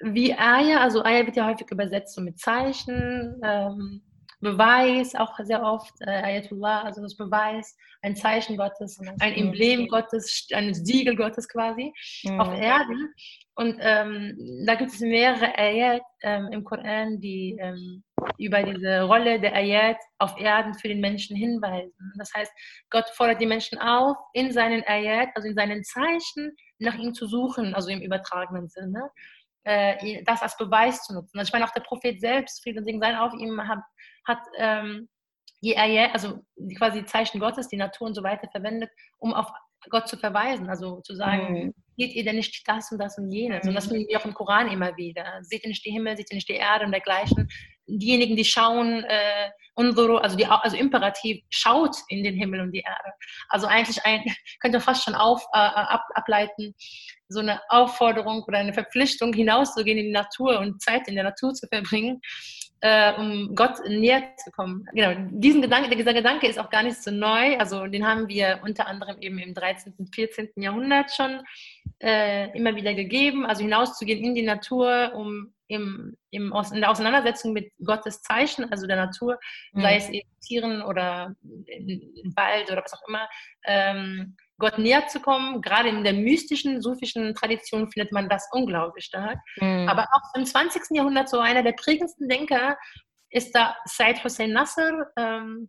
wie 0.00 0.34
Aya, 0.34 0.80
also 0.80 1.02
Aya 1.02 1.24
wird 1.24 1.36
ja 1.36 1.46
häufig 1.46 1.70
übersetzt 1.70 2.14
so 2.14 2.20
mit 2.20 2.38
Zeichen, 2.38 3.40
ähm, 3.42 4.02
Beweis, 4.40 5.14
auch 5.14 5.38
sehr 5.42 5.62
oft, 5.62 5.94
äh, 6.00 6.10
Ayatullah, 6.10 6.82
also 6.82 7.00
das 7.02 7.16
Beweis, 7.16 7.76
ein 8.02 8.14
Zeichen 8.14 8.56
Gottes, 8.56 9.00
ein 9.20 9.32
Emblem 9.32 9.88
Gottes, 9.88 10.46
ein 10.52 10.74
Siegel 10.74 11.16
Gottes 11.16 11.48
quasi 11.48 11.92
mhm. 12.24 12.40
auf 12.40 12.52
Erden. 12.54 13.14
Und 13.54 13.78
ähm, 13.80 14.64
da 14.66 14.74
gibt 14.74 14.92
es 14.92 15.00
mehrere 15.00 15.56
Ayat 15.58 16.02
ähm, 16.22 16.48
im 16.52 16.62
Koran, 16.64 17.20
die 17.20 17.56
ähm, 17.58 18.04
über 18.38 18.62
diese 18.62 19.02
Rolle 19.02 19.40
der 19.40 19.54
Ayat 19.54 19.96
auf 20.18 20.38
Erden 20.38 20.74
für 20.74 20.88
den 20.88 21.00
Menschen 21.00 21.36
hinweisen. 21.36 22.12
Das 22.18 22.32
heißt, 22.34 22.52
Gott 22.90 23.08
fordert 23.10 23.40
die 23.40 23.46
Menschen 23.46 23.78
auf, 23.78 24.16
in 24.32 24.52
seinen 24.52 24.82
Ayat, 24.86 25.28
also 25.34 25.48
in 25.48 25.54
seinen 25.54 25.84
Zeichen, 25.84 26.52
nach 26.78 26.96
ihm 26.96 27.14
zu 27.14 27.26
suchen, 27.26 27.74
also 27.74 27.88
im 27.90 28.00
übertragenen 28.00 28.68
Sinne, 28.68 29.10
äh, 29.64 30.22
das 30.24 30.42
als 30.42 30.56
Beweis 30.56 31.02
zu 31.02 31.14
nutzen. 31.14 31.38
Also 31.38 31.48
ich 31.48 31.52
meine, 31.52 31.64
auch 31.64 31.72
der 31.72 31.82
Prophet 31.82 32.20
selbst, 32.20 32.62
Frieden 32.62 32.78
und 32.78 32.84
Segen 32.84 33.00
sein 33.00 33.16
auf 33.16 33.32
ihm, 33.34 33.66
hat, 33.66 33.80
hat 34.26 34.40
ähm, 34.58 35.08
die 35.62 35.76
Ayat, 35.76 36.12
also 36.12 36.44
quasi 36.76 37.04
Zeichen 37.04 37.40
Gottes, 37.40 37.68
die 37.68 37.76
Natur 37.76 38.08
und 38.08 38.14
so 38.14 38.22
weiter 38.22 38.48
verwendet, 38.50 38.90
um 39.18 39.32
auf 39.32 39.50
Gott 39.90 40.08
zu 40.08 40.16
verweisen, 40.16 40.68
also 40.68 41.00
zu 41.00 41.14
sagen, 41.14 41.52
mhm. 41.52 41.74
seht 41.96 42.14
ihr 42.14 42.24
denn 42.24 42.36
nicht 42.36 42.66
das 42.66 42.90
und 42.92 42.98
das 42.98 43.18
und 43.18 43.30
jenes? 43.30 43.64
Mhm. 43.64 43.70
Und 43.70 43.74
das 43.74 43.86
finden 43.86 44.08
wir 44.08 44.18
auch 44.18 44.24
im 44.24 44.34
Koran 44.34 44.70
immer 44.70 44.96
wieder. 44.96 45.38
Seht 45.42 45.64
ihr 45.64 45.68
nicht 45.68 45.84
die 45.84 45.90
Himmel, 45.90 46.16
seht 46.16 46.30
ihr 46.30 46.36
nicht 46.36 46.48
die 46.48 46.54
Erde 46.54 46.84
und 46.84 46.92
dergleichen? 46.92 47.48
Diejenigen, 47.86 48.36
die 48.36 48.44
schauen, 48.44 49.04
äh, 49.04 49.50
unsere, 49.74 50.22
also, 50.22 50.36
die, 50.36 50.46
also 50.46 50.76
imperativ, 50.76 51.42
schaut 51.50 51.96
in 52.08 52.22
den 52.24 52.34
Himmel 52.34 52.60
und 52.60 52.72
die 52.72 52.80
Erde. 52.86 53.12
Also 53.48 53.66
eigentlich 53.66 54.04
ein, 54.04 54.22
könnt 54.60 54.74
ihr 54.74 54.80
fast 54.80 55.04
schon 55.04 55.14
auf, 55.14 55.42
äh, 55.52 55.58
ab, 55.58 56.04
ableiten, 56.14 56.74
so 57.28 57.40
eine 57.40 57.60
Aufforderung 57.68 58.44
oder 58.44 58.58
eine 58.58 58.74
Verpflichtung 58.74 59.32
hinauszugehen 59.32 59.98
in 59.98 60.06
die 60.06 60.12
Natur 60.12 60.60
und 60.60 60.80
Zeit 60.80 61.08
in 61.08 61.14
der 61.14 61.24
Natur 61.24 61.54
zu 61.54 61.66
verbringen, 61.66 62.20
äh, 62.80 63.14
um 63.14 63.54
Gott 63.54 63.78
näher 63.88 64.22
zu 64.36 64.50
kommen. 64.50 64.86
Genau, 64.92 65.28
diesen 65.30 65.62
Gedanke, 65.62 65.96
dieser 65.96 66.12
Gedanke 66.12 66.46
ist 66.46 66.58
auch 66.58 66.68
gar 66.68 66.82
nicht 66.82 67.02
so 67.02 67.10
neu. 67.10 67.56
Also 67.56 67.86
den 67.86 68.06
haben 68.06 68.28
wir 68.28 68.60
unter 68.62 68.86
anderem 68.86 69.16
eben 69.20 69.38
im 69.38 69.54
13., 69.54 69.94
und 69.96 70.14
14. 70.14 70.50
Jahrhundert 70.56 71.10
schon 71.10 71.40
äh, 72.00 72.56
immer 72.56 72.76
wieder 72.76 72.92
gegeben. 72.92 73.46
Also 73.46 73.62
hinauszugehen 73.62 74.22
in 74.22 74.34
die 74.34 74.42
Natur, 74.42 75.12
um 75.14 75.53
im, 75.68 76.16
im, 76.30 76.52
in 76.72 76.80
der 76.80 76.90
Auseinandersetzung 76.90 77.52
mit 77.52 77.72
Gottes 77.84 78.22
Zeichen, 78.22 78.70
also 78.70 78.86
der 78.86 78.96
Natur, 78.96 79.38
mhm. 79.72 79.82
sei 79.82 79.96
es 79.96 80.08
eben 80.10 80.28
Tieren 80.44 80.82
oder 80.82 81.34
im 81.66 82.32
Wald 82.36 82.70
oder 82.70 82.82
was 82.84 82.92
auch 82.92 83.08
immer, 83.08 83.28
ähm, 83.66 84.36
Gott 84.58 84.78
näher 84.78 85.06
zu 85.08 85.20
kommen. 85.20 85.62
Gerade 85.62 85.88
in 85.88 86.04
der 86.04 86.12
mystischen, 86.12 86.80
sufischen 86.80 87.34
Tradition 87.34 87.90
findet 87.90 88.12
man 88.12 88.28
das 88.28 88.48
unglaublich 88.52 89.06
stark. 89.06 89.38
Mhm. 89.56 89.88
Aber 89.88 90.02
auch 90.02 90.38
im 90.38 90.44
20. 90.44 90.82
Jahrhundert 90.90 91.28
so 91.28 91.38
einer 91.38 91.62
der 91.62 91.72
prägendsten 91.72 92.28
Denker 92.28 92.76
ist 93.30 93.52
da 93.54 93.74
Said 93.84 94.22
Hussein 94.22 94.52
Nasser, 94.52 95.08
ähm, 95.16 95.68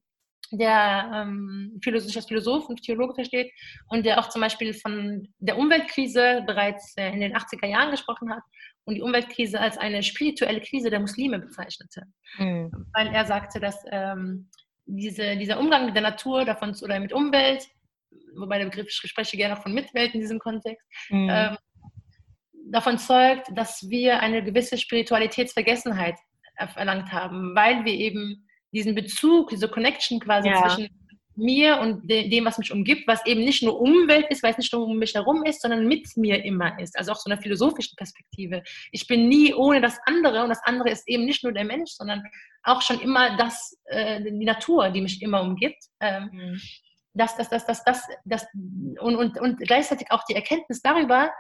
der 0.52 1.12
ähm, 1.14 1.80
sich 1.84 2.16
als 2.16 2.28
Philosoph 2.28 2.70
und 2.70 2.84
Theologe 2.84 3.16
versteht 3.16 3.52
und 3.90 4.06
der 4.06 4.20
auch 4.20 4.30
zum 4.30 4.42
Beispiel 4.42 4.76
von 4.76 5.28
der 5.40 5.58
Umweltkrise 5.58 6.44
bereits 6.46 6.94
äh, 6.98 7.12
in 7.12 7.22
den 7.22 7.36
80er 7.36 7.66
Jahren 7.66 7.90
gesprochen 7.90 8.32
hat 8.32 8.44
und 8.86 8.96
die 8.96 9.02
Umweltkrise 9.02 9.60
als 9.60 9.78
eine 9.78 10.04
spirituelle 10.04 10.62
Krise 10.62 10.90
der 10.90 11.00
Muslime 11.00 11.40
bezeichnete. 11.40 12.04
Mhm. 12.38 12.72
Weil 12.94 13.08
er 13.08 13.26
sagte, 13.26 13.60
dass 13.60 13.84
ähm, 13.92 14.50
diese, 14.86 15.36
dieser 15.38 15.60
Umgang 15.60 15.86
mit 15.86 15.96
der 15.96 16.04
Natur 16.04 16.46
davon, 16.46 16.76
oder 16.84 17.00
mit 17.00 17.14
Umwelt 17.14 17.68
wobei 18.38 18.60
der 18.60 18.66
Begriff, 18.66 18.88
ich 18.88 19.10
spreche 19.10 19.38
gerne 19.38 19.58
auch 19.58 19.62
von 19.62 19.74
Mitwelt 19.74 20.14
in 20.14 20.22
diesem 20.22 20.40
Kontext, 20.40 20.86
mhm. 21.10 21.30
ähm, 21.32 21.58
davon 22.72 22.98
zeugt, 22.98 23.48
dass 23.56 23.90
wir 23.90 24.20
eine 24.20 24.44
gewisse 24.44 24.78
Spiritualitätsvergessenheit 24.78 26.16
erlangt 26.76 27.12
haben, 27.12 27.56
weil 27.56 27.86
wir 27.86 27.94
eben 27.94 28.48
diesen 28.72 28.96
Bezug, 28.96 29.50
diese 29.50 29.70
Connection 29.70 30.20
quasi 30.20 30.50
ja. 30.50 30.62
zwischen 30.62 30.90
mir 31.38 31.80
und 31.80 32.10
dem, 32.10 32.46
was 32.46 32.58
mich 32.58 32.72
umgibt, 32.72 33.08
was 33.08 33.26
eben 33.26 33.42
nicht 33.42 33.64
nur 33.64 33.80
Umwelt 33.80 34.28
ist, 34.30 34.44
weil 34.44 34.52
es 34.52 34.58
nicht 34.58 34.74
nur 34.74 34.88
um 34.88 34.98
mich 34.98 35.14
herum 35.14 35.44
ist, 35.44 35.62
sondern 35.62 35.88
mit 35.88 36.08
mir 36.16 36.44
immer 36.44 36.80
ist. 36.80 36.98
Also 36.98 37.12
auch 37.12 37.18
so 37.18 37.30
einer 37.30 37.42
philosophischen 37.42 37.96
Perspektive. 37.96 38.64
Ich 38.92 39.08
bin 39.08 39.28
nie 39.28 39.54
ohne 39.54 39.82
das 39.82 39.98
andere 40.06 40.44
und 40.44 40.50
das 40.50 40.64
andere 40.64 40.90
ist 40.90 41.08
eben 41.08 41.26
nicht 41.26 41.44
nur 41.44 41.54
der 41.54 41.66
Mensch, 41.66 41.92
sondern 41.92 42.24
auch 42.64 42.82
schon 42.82 43.00
immer 43.00 43.38
das, 43.38 43.78
äh, 43.86 44.22
die 44.22 44.46
Natur, 44.46 44.90
die 44.90 45.02
mich 45.02 45.22
immer 45.22 45.42
umgibt. 45.42 45.84
Ähm, 46.00 46.30
mhm 46.32 46.62
das, 47.16 47.36
das, 47.38 47.50
das, 47.50 47.66
das, 47.66 47.84
das, 47.84 48.08
das 48.26 48.46
und, 49.00 49.16
und, 49.16 49.40
und 49.40 49.58
gleichzeitig 49.60 50.12
auch 50.12 50.24
die 50.26 50.36
Erkenntnis 50.36 50.82
darüber, 50.82 51.32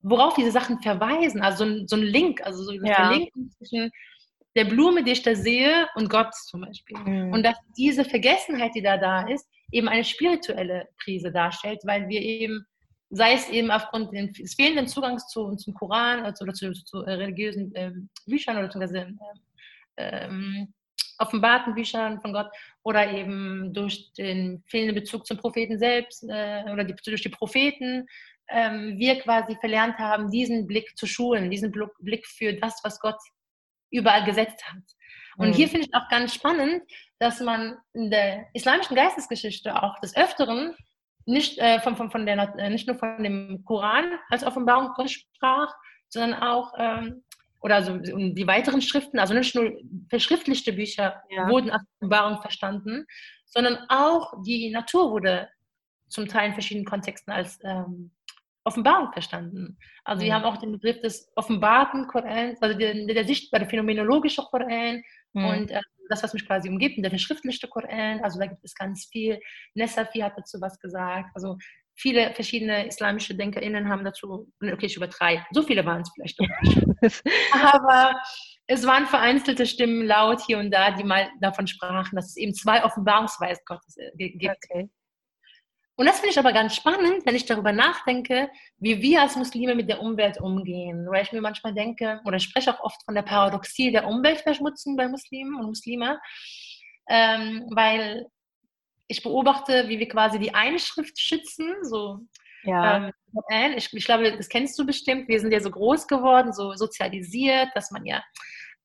worauf 0.00 0.34
diese 0.34 0.52
Sachen 0.52 0.80
verweisen. 0.80 1.42
Also 1.42 1.64
so 1.64 1.70
ein, 1.70 1.88
so 1.88 1.96
ein 1.96 2.02
Link, 2.02 2.40
also 2.42 2.62
so 2.62 2.72
ja. 2.72 3.10
Link 3.10 3.30
zwischen 3.58 3.90
der 4.56 4.64
Blume, 4.64 5.02
die 5.02 5.12
ich 5.12 5.22
da 5.22 5.34
sehe, 5.34 5.88
und 5.94 6.08
Gott 6.08 6.34
zum 6.34 6.62
Beispiel. 6.62 6.98
Mhm. 6.98 7.32
Und 7.32 7.42
dass 7.42 7.56
diese 7.76 8.04
Vergessenheit, 8.04 8.74
die 8.74 8.82
da 8.82 8.96
da 8.96 9.26
ist, 9.28 9.48
eben 9.72 9.88
eine 9.88 10.04
spirituelle 10.04 10.88
Krise 11.02 11.32
darstellt, 11.32 11.80
weil 11.84 12.08
wir 12.08 12.20
eben, 12.20 12.64
sei 13.10 13.34
es 13.34 13.48
eben 13.48 13.70
aufgrund 13.70 14.12
des 14.12 14.54
fehlenden 14.54 14.86
Zugangs 14.86 15.26
zu, 15.28 15.54
zum 15.56 15.74
Koran 15.74 16.20
oder 16.20 16.34
zu, 16.34 16.72
zu 16.72 16.98
religiösen 17.00 17.72
ähm, 17.74 18.08
Büchern 18.26 18.56
oder 18.56 18.66
beziehungsweise 18.66 19.12
ähm, 19.96 20.72
offenbarten 21.18 21.74
Büchern 21.74 22.20
von 22.20 22.32
Gott 22.32 22.50
oder 22.82 23.10
eben 23.10 23.72
durch 23.72 24.12
den 24.14 24.62
fehlenden 24.66 24.96
Bezug 24.96 25.26
zum 25.26 25.38
Propheten 25.38 25.78
selbst 25.78 26.24
äh, 26.24 26.64
oder 26.72 26.84
die, 26.84 26.94
durch 27.04 27.22
die 27.22 27.28
Propheten, 27.28 28.06
ähm, 28.48 28.98
wir 28.98 29.20
quasi 29.20 29.56
verlernt 29.60 29.98
haben, 29.98 30.30
diesen 30.30 30.66
Blick 30.66 30.96
zu 30.96 31.06
schulen, 31.06 31.50
diesen 31.50 31.72
Blick 32.00 32.26
für 32.26 32.52
das, 32.54 32.80
was 32.82 32.98
Gott 33.00 33.18
überall 33.94 34.24
gesetzt 34.24 34.64
hat. 34.66 34.82
Und 35.36 35.48
mhm. 35.48 35.52
hier 35.54 35.68
finde 35.68 35.86
ich 35.86 35.94
auch 35.94 36.08
ganz 36.08 36.34
spannend, 36.34 36.82
dass 37.18 37.40
man 37.40 37.76
in 37.92 38.10
der 38.10 38.46
islamischen 38.52 38.96
Geistesgeschichte 38.96 39.82
auch 39.82 39.98
des 40.00 40.16
Öfteren 40.16 40.74
nicht, 41.26 41.58
äh, 41.58 41.80
von, 41.80 41.96
von, 41.96 42.10
von 42.10 42.26
der, 42.26 42.54
äh, 42.58 42.70
nicht 42.70 42.86
nur 42.86 42.96
von 42.96 43.22
dem 43.22 43.64
Koran 43.64 44.18
als 44.30 44.44
Offenbarung 44.44 44.92
sprach, 45.06 45.74
sondern 46.08 46.34
auch 46.42 46.72
ähm, 46.78 47.24
oder 47.60 47.82
so 47.82 47.96
die 47.96 48.46
weiteren 48.46 48.82
Schriften, 48.82 49.18
also 49.18 49.32
nicht 49.32 49.54
nur 49.54 49.72
verschriftlichte 50.10 50.74
Bücher 50.74 51.22
ja. 51.30 51.48
wurden 51.48 51.70
als 51.70 51.82
Offenbarung 51.96 52.42
verstanden, 52.42 53.06
sondern 53.46 53.78
auch 53.88 54.34
die 54.44 54.70
Natur 54.70 55.10
wurde 55.10 55.48
zum 56.08 56.28
Teil 56.28 56.48
in 56.48 56.52
verschiedenen 56.52 56.84
Kontexten 56.84 57.32
als 57.32 57.58
ähm, 57.64 58.10
Offenbarung 58.64 59.12
verstanden. 59.12 59.78
Also 60.04 60.22
mhm. 60.22 60.26
wir 60.26 60.34
haben 60.34 60.44
auch 60.44 60.56
den 60.56 60.72
Begriff 60.72 61.00
des 61.00 61.30
offenbarten 61.36 62.06
Korans, 62.06 62.60
also 62.62 62.76
der, 62.76 62.94
der 63.06 63.24
sichtbare 63.24 63.66
phänomenologische 63.66 64.42
Koran 64.42 65.02
mhm. 65.32 65.44
und 65.44 65.70
äh, 65.70 65.80
das, 66.08 66.22
was 66.22 66.34
mich 66.34 66.46
quasi 66.46 66.68
umgibt, 66.68 67.02
der 67.02 67.10
verschriftlichte 67.10 67.68
Koran, 67.68 68.20
also 68.22 68.38
da 68.38 68.46
gibt 68.46 68.64
es 68.64 68.74
ganz 68.74 69.06
viel. 69.10 69.40
Nessafi 69.74 70.20
hat 70.20 70.36
dazu 70.36 70.60
was 70.60 70.78
gesagt. 70.78 71.30
Also 71.34 71.56
viele 71.94 72.34
verschiedene 72.34 72.86
islamische 72.86 73.34
DenkerInnen 73.34 73.88
haben 73.88 74.04
dazu, 74.04 74.50
okay, 74.60 74.86
ich 74.86 74.96
übertreibe, 74.96 75.44
so 75.52 75.62
viele 75.62 75.84
waren 75.84 76.02
es 76.02 76.10
vielleicht. 76.12 76.38
Aber 77.52 78.14
es 78.66 78.86
waren 78.86 79.06
vereinzelte 79.06 79.66
Stimmen 79.66 80.06
laut 80.06 80.40
hier 80.40 80.58
und 80.58 80.70
da, 80.70 80.90
die 80.90 81.04
mal 81.04 81.28
davon 81.40 81.66
sprachen, 81.66 82.16
dass 82.16 82.30
es 82.30 82.36
eben 82.36 82.54
zwei 82.54 82.84
Offenbarungsweisen 82.84 83.62
Gottes 83.66 83.96
äh, 83.96 84.10
gibt. 84.16 84.56
Okay. 84.70 84.90
Und 85.96 86.06
das 86.06 86.16
finde 86.16 86.30
ich 86.30 86.38
aber 86.38 86.52
ganz 86.52 86.74
spannend, 86.74 87.24
wenn 87.24 87.36
ich 87.36 87.46
darüber 87.46 87.72
nachdenke, 87.72 88.50
wie 88.78 89.00
wir 89.00 89.22
als 89.22 89.36
Muslime 89.36 89.74
mit 89.74 89.88
der 89.88 90.00
Umwelt 90.00 90.40
umgehen. 90.40 91.06
Weil 91.08 91.22
ich 91.22 91.32
mir 91.32 91.40
manchmal 91.40 91.72
denke, 91.72 92.20
oder 92.24 92.36
ich 92.36 92.44
spreche 92.44 92.74
auch 92.74 92.80
oft 92.80 93.04
von 93.04 93.14
der 93.14 93.22
Paradoxie 93.22 93.92
der 93.92 94.06
Umweltverschmutzung 94.06 94.96
bei 94.96 95.06
Muslimen 95.08 95.54
und 95.54 95.66
Muslime, 95.66 96.20
ähm, 97.08 97.68
weil 97.74 98.26
ich 99.06 99.22
beobachte, 99.22 99.88
wie 99.88 99.98
wir 99.98 100.08
quasi 100.08 100.38
die 100.38 100.54
Einschrift 100.54 101.18
schützen, 101.18 101.74
so 101.82 102.20
ja. 102.64 103.10
Ähm, 103.50 103.74
ich, 103.76 103.92
ich, 103.92 104.04
glaube, 104.06 104.36
das 104.36 104.48
kennst 104.48 104.78
du 104.78 104.86
bestimmt. 104.86 105.28
Wir 105.28 105.40
sind 105.40 105.52
ja 105.52 105.60
so 105.60 105.70
groß 105.70 106.06
geworden, 106.06 106.52
so 106.52 106.72
sozialisiert, 106.74 107.68
dass 107.74 107.90
man 107.90 108.06
ja 108.06 108.22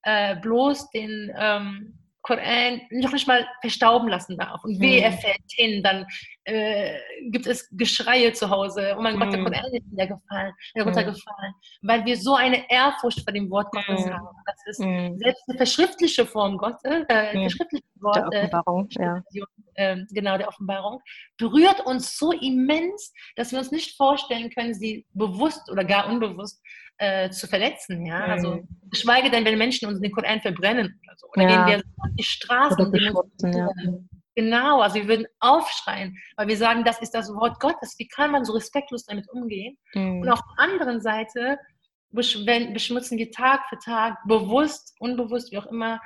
äh, 0.03 0.35
bloß 0.35 0.89
den 0.91 1.31
ähm, 1.37 1.99
Koran 2.29 2.81
noch 2.91 3.11
nicht 3.11 3.27
mal 3.27 3.47
verstauben 3.61 4.07
lassen 4.07 4.37
darf. 4.37 4.63
Und 4.63 4.79
weh, 4.79 4.99
er 4.99 5.11
mhm. 5.11 5.17
fällt 5.17 5.51
hin, 5.55 5.81
dann 5.81 6.05
äh, 6.43 6.99
gibt 7.31 7.47
es 7.47 7.67
Geschreie 7.71 8.31
zu 8.33 8.51
Hause. 8.51 8.95
Oh 8.97 9.01
mein 9.01 9.17
Gott, 9.17 9.33
der 9.33 9.39
mhm. 9.39 9.45
Koran 9.45 9.73
ist 9.73 9.91
wieder 9.91 10.07
gefallen, 10.07 10.53
mhm. 10.75 10.81
runtergefallen. 10.83 11.53
Weil 11.81 12.05
wir 12.05 12.17
so 12.17 12.35
eine 12.35 12.69
Ehrfurcht 12.69 13.23
vor 13.23 13.33
dem 13.33 13.49
Wort 13.49 13.71
Gottes 13.71 14.05
haben. 14.05 14.27
Das 14.45 14.55
ist 14.67 14.77
selbst 14.77 15.43
eine 15.47 15.57
verschriftliche 15.57 16.25
Form 16.25 16.57
Gottes, 16.57 17.03
äh, 17.09 17.31
verschriftliche 17.31 17.83
Wort, 18.01 18.33
der 18.33 18.43
Offenbarung, 18.43 18.89
äh, 18.97 19.03
ja. 19.03 19.23
äh, 19.75 19.97
genau, 20.12 20.38
der 20.38 20.47
Offenbarung, 20.47 21.01
berührt 21.38 21.85
uns 21.85 22.17
so 22.17 22.31
immens, 22.31 23.13
dass 23.35 23.51
wir 23.51 23.59
uns 23.59 23.71
nicht 23.71 23.97
vorstellen 23.97 24.49
können, 24.49 24.73
sie 24.73 25.05
bewusst 25.13 25.69
oder 25.71 25.83
gar 25.83 26.09
unbewusst 26.09 26.62
äh, 26.97 27.29
zu 27.29 27.47
verletzen. 27.47 28.05
Ja? 28.05 28.25
Mhm. 28.25 28.31
Also 28.31 28.63
geschweige 28.89 29.29
denn, 29.29 29.45
wenn 29.45 29.57
Menschen 29.57 29.88
uns 29.88 29.99
den 29.99 30.12
Koran 30.12 30.41
verbrennen 30.41 30.99
oder 31.03 31.15
so. 31.17 31.27
Oder 31.29 31.43
ja. 31.43 31.65
gehen 31.65 31.67
wir 31.67 32.03
auf 32.03 32.15
die 32.17 32.23
Straßen. 32.23 32.93
Ja. 33.53 33.69
Genau, 34.35 34.79
also 34.79 34.95
wir 34.95 35.07
würden 35.07 35.25
aufschreien, 35.39 36.15
weil 36.38 36.47
wir 36.47 36.55
sagen, 36.55 36.85
das 36.85 37.01
ist 37.01 37.12
das 37.12 37.33
Wort 37.33 37.59
Gottes. 37.59 37.95
Wie 37.97 38.07
kann 38.07 38.31
man 38.31 38.45
so 38.45 38.53
respektlos 38.53 39.03
damit 39.05 39.27
umgehen? 39.29 39.77
Mhm. 39.93 40.21
Und 40.21 40.29
auf 40.29 40.39
der 40.39 40.63
anderen 40.65 41.01
Seite 41.01 41.57
beschmutzen 42.12 43.17
wir 43.17 43.31
Tag 43.31 43.67
für 43.69 43.77
Tag, 43.79 44.17
bewusst, 44.27 44.95
unbewusst, 44.99 45.51
wie 45.51 45.57
auch 45.57 45.65
immer, 45.67 45.99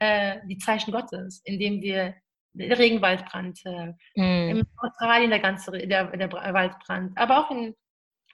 äh, 0.00 0.40
die 0.46 0.58
Zeichen 0.58 0.92
Gottes, 0.92 1.40
indem 1.44 1.80
wir 1.80 2.14
der 2.52 2.78
Regenwaldbrand, 2.78 3.60
äh, 3.64 3.92
mhm. 4.16 4.56
in 4.56 4.62
Australien 4.76 5.30
der 5.30 5.38
ganze 5.38 5.70
der, 5.70 6.16
der 6.16 6.32
Waldbrand, 6.32 7.16
aber 7.16 7.38
auch 7.38 7.50
in 7.50 7.74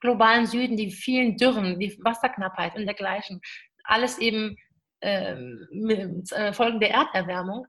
globalen 0.00 0.46
Süden, 0.46 0.76
die 0.76 0.90
vielen 0.90 1.36
Dürren, 1.36 1.78
die 1.78 1.98
Wasserknappheit 2.02 2.76
und 2.76 2.86
dergleichen, 2.86 3.40
alles 3.84 4.18
eben 4.18 4.56
ähm, 5.02 5.66
mit, 5.70 6.32
äh, 6.32 6.52
Folgen 6.52 6.80
der 6.80 6.90
Erderwärmung. 6.90 7.66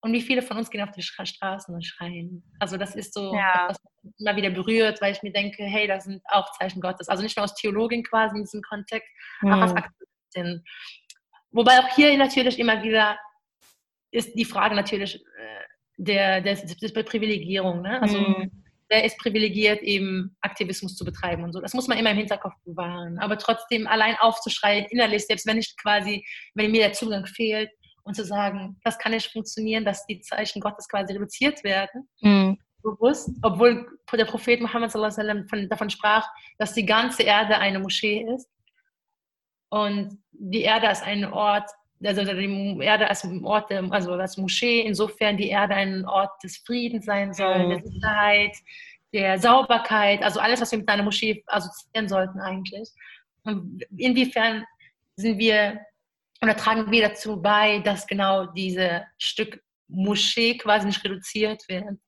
Und 0.00 0.12
wie 0.12 0.20
viele 0.20 0.42
von 0.42 0.56
uns 0.56 0.70
gehen 0.70 0.82
auf 0.82 0.92
die 0.92 1.02
Straßen 1.02 1.74
und 1.74 1.84
schreien. 1.84 2.44
Also 2.60 2.76
das 2.76 2.94
ist 2.94 3.12
so, 3.12 3.34
ja. 3.34 3.66
was 3.68 3.78
mich 4.02 4.14
immer 4.18 4.36
wieder 4.36 4.50
berührt, 4.50 5.00
weil 5.00 5.12
ich 5.12 5.22
mir 5.22 5.32
denke, 5.32 5.64
hey, 5.64 5.88
das 5.88 6.04
sind 6.04 6.22
auch 6.26 6.52
Zeichen 6.52 6.80
Gottes. 6.80 7.08
Also 7.08 7.22
nicht 7.22 7.36
nur 7.36 7.44
aus 7.44 7.54
Theologin 7.54 8.04
quasi 8.04 8.36
in 8.36 8.44
diesem 8.44 8.62
Kontext, 8.62 9.08
mhm. 9.40 9.52
auch 9.52 9.62
als 9.62 9.74
Aktivistin. 9.74 10.62
Wobei 11.56 11.78
auch 11.78 11.94
hier 11.94 12.16
natürlich 12.16 12.58
immer 12.58 12.82
wieder 12.82 13.18
ist 14.12 14.34
die 14.34 14.44
Frage 14.44 14.74
natürlich 14.74 15.16
äh, 15.16 15.64
der, 15.96 16.40
der, 16.40 16.54
der 16.54 17.02
Privilegierung. 17.02 17.82
Ne? 17.82 18.00
Also 18.00 18.20
mhm 18.20 18.62
der 18.90 19.04
ist 19.04 19.18
privilegiert, 19.18 19.82
eben 19.82 20.36
Aktivismus 20.40 20.94
zu 20.96 21.04
betreiben 21.04 21.42
und 21.42 21.52
so. 21.52 21.60
Das 21.60 21.74
muss 21.74 21.88
man 21.88 21.98
immer 21.98 22.10
im 22.12 22.18
Hinterkopf 22.18 22.54
bewahren. 22.64 23.18
Aber 23.18 23.36
trotzdem 23.36 23.86
allein 23.86 24.16
aufzuschreien, 24.20 24.86
innerlich, 24.90 25.26
selbst 25.26 25.46
wenn 25.46 25.58
ich 25.58 25.76
quasi, 25.76 26.24
wenn 26.54 26.70
mir 26.70 26.82
der 26.82 26.92
Zugang 26.92 27.26
fehlt, 27.26 27.70
und 28.04 28.14
zu 28.14 28.24
sagen, 28.24 28.78
das 28.84 28.98
kann 28.98 29.10
nicht 29.10 29.32
funktionieren, 29.32 29.84
dass 29.84 30.06
die 30.06 30.20
Zeichen 30.20 30.60
Gottes 30.60 30.88
quasi 30.88 31.12
reduziert 31.12 31.64
werden. 31.64 32.08
Mhm. 32.20 32.56
Bewusst, 32.80 33.30
obwohl 33.42 33.84
der 34.12 34.26
Prophet 34.26 34.60
Muhammad 34.60 34.92
sallam, 34.92 35.48
von, 35.48 35.68
davon 35.68 35.90
sprach, 35.90 36.28
dass 36.56 36.72
die 36.72 36.86
ganze 36.86 37.24
Erde 37.24 37.58
eine 37.58 37.80
Moschee 37.80 38.24
ist. 38.32 38.48
Und 39.68 40.18
die 40.32 40.62
Erde 40.62 40.88
ist 40.88 41.02
ein 41.02 41.24
Ort, 41.24 41.70
also 42.04 42.24
die 42.24 42.78
Erde 42.80 43.08
als 43.08 43.26
Ort, 43.42 43.72
also 43.72 44.12
als 44.12 44.36
Moschee, 44.36 44.80
insofern 44.80 45.36
die 45.36 45.48
Erde 45.48 45.74
ein 45.74 46.04
Ort 46.06 46.30
des 46.42 46.58
Friedens 46.58 47.06
sein 47.06 47.32
soll, 47.32 47.66
mhm. 47.66 47.70
der 47.70 47.82
Sicherheit, 47.82 48.56
der 49.12 49.38
Sauberkeit, 49.38 50.22
also 50.22 50.40
alles, 50.40 50.60
was 50.60 50.72
wir 50.72 50.78
mit 50.78 50.88
einer 50.88 51.02
Moschee 51.02 51.42
assoziieren 51.46 52.08
sollten 52.08 52.40
eigentlich. 52.40 52.90
Und 53.44 53.82
inwiefern 53.96 54.64
sind 55.16 55.38
wir 55.38 55.80
oder 56.42 56.56
tragen 56.56 56.90
wir 56.90 57.08
dazu 57.08 57.40
bei, 57.40 57.78
dass 57.80 58.06
genau 58.06 58.46
dieses 58.46 59.00
Stück 59.18 59.62
Moschee 59.88 60.58
quasi 60.58 60.86
nicht 60.86 61.04
reduziert 61.04 61.62
wird. 61.68 61.98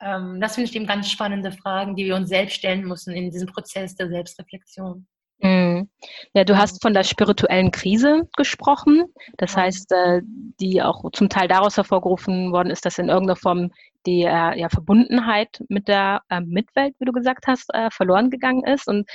Ähm, 0.00 0.40
das 0.40 0.54
finde 0.54 0.70
ich 0.70 0.76
eben 0.76 0.86
ganz 0.86 1.10
spannende 1.10 1.52
Fragen, 1.52 1.94
die 1.94 2.06
wir 2.06 2.16
uns 2.16 2.28
selbst 2.28 2.56
stellen 2.56 2.84
müssen 2.84 3.14
in 3.14 3.30
diesem 3.30 3.48
Prozess 3.48 3.94
der 3.94 4.08
Selbstreflexion. 4.08 5.06
Mhm. 5.44 5.90
Ja, 6.32 6.44
du 6.44 6.56
hast 6.56 6.80
von 6.80 6.94
der 6.94 7.04
spirituellen 7.04 7.70
Krise 7.70 8.26
gesprochen. 8.34 9.04
Das 9.36 9.54
heißt, 9.54 9.92
äh, 9.92 10.22
die 10.24 10.80
auch 10.80 11.04
zum 11.12 11.28
Teil 11.28 11.48
daraus 11.48 11.76
hervorgerufen 11.76 12.50
worden 12.50 12.70
ist, 12.70 12.86
dass 12.86 12.96
in 12.96 13.10
irgendeiner 13.10 13.36
Form 13.36 13.70
die 14.06 14.22
äh, 14.22 14.58
ja, 14.58 14.70
Verbundenheit 14.70 15.62
mit 15.68 15.86
der 15.86 16.22
äh, 16.30 16.40
Mitwelt, 16.40 16.94
wie 16.98 17.04
du 17.04 17.12
gesagt 17.12 17.46
hast, 17.46 17.70
verloren 17.90 18.30
gegangen 18.30 18.64
ist. 18.64 18.88
Und 18.88 19.08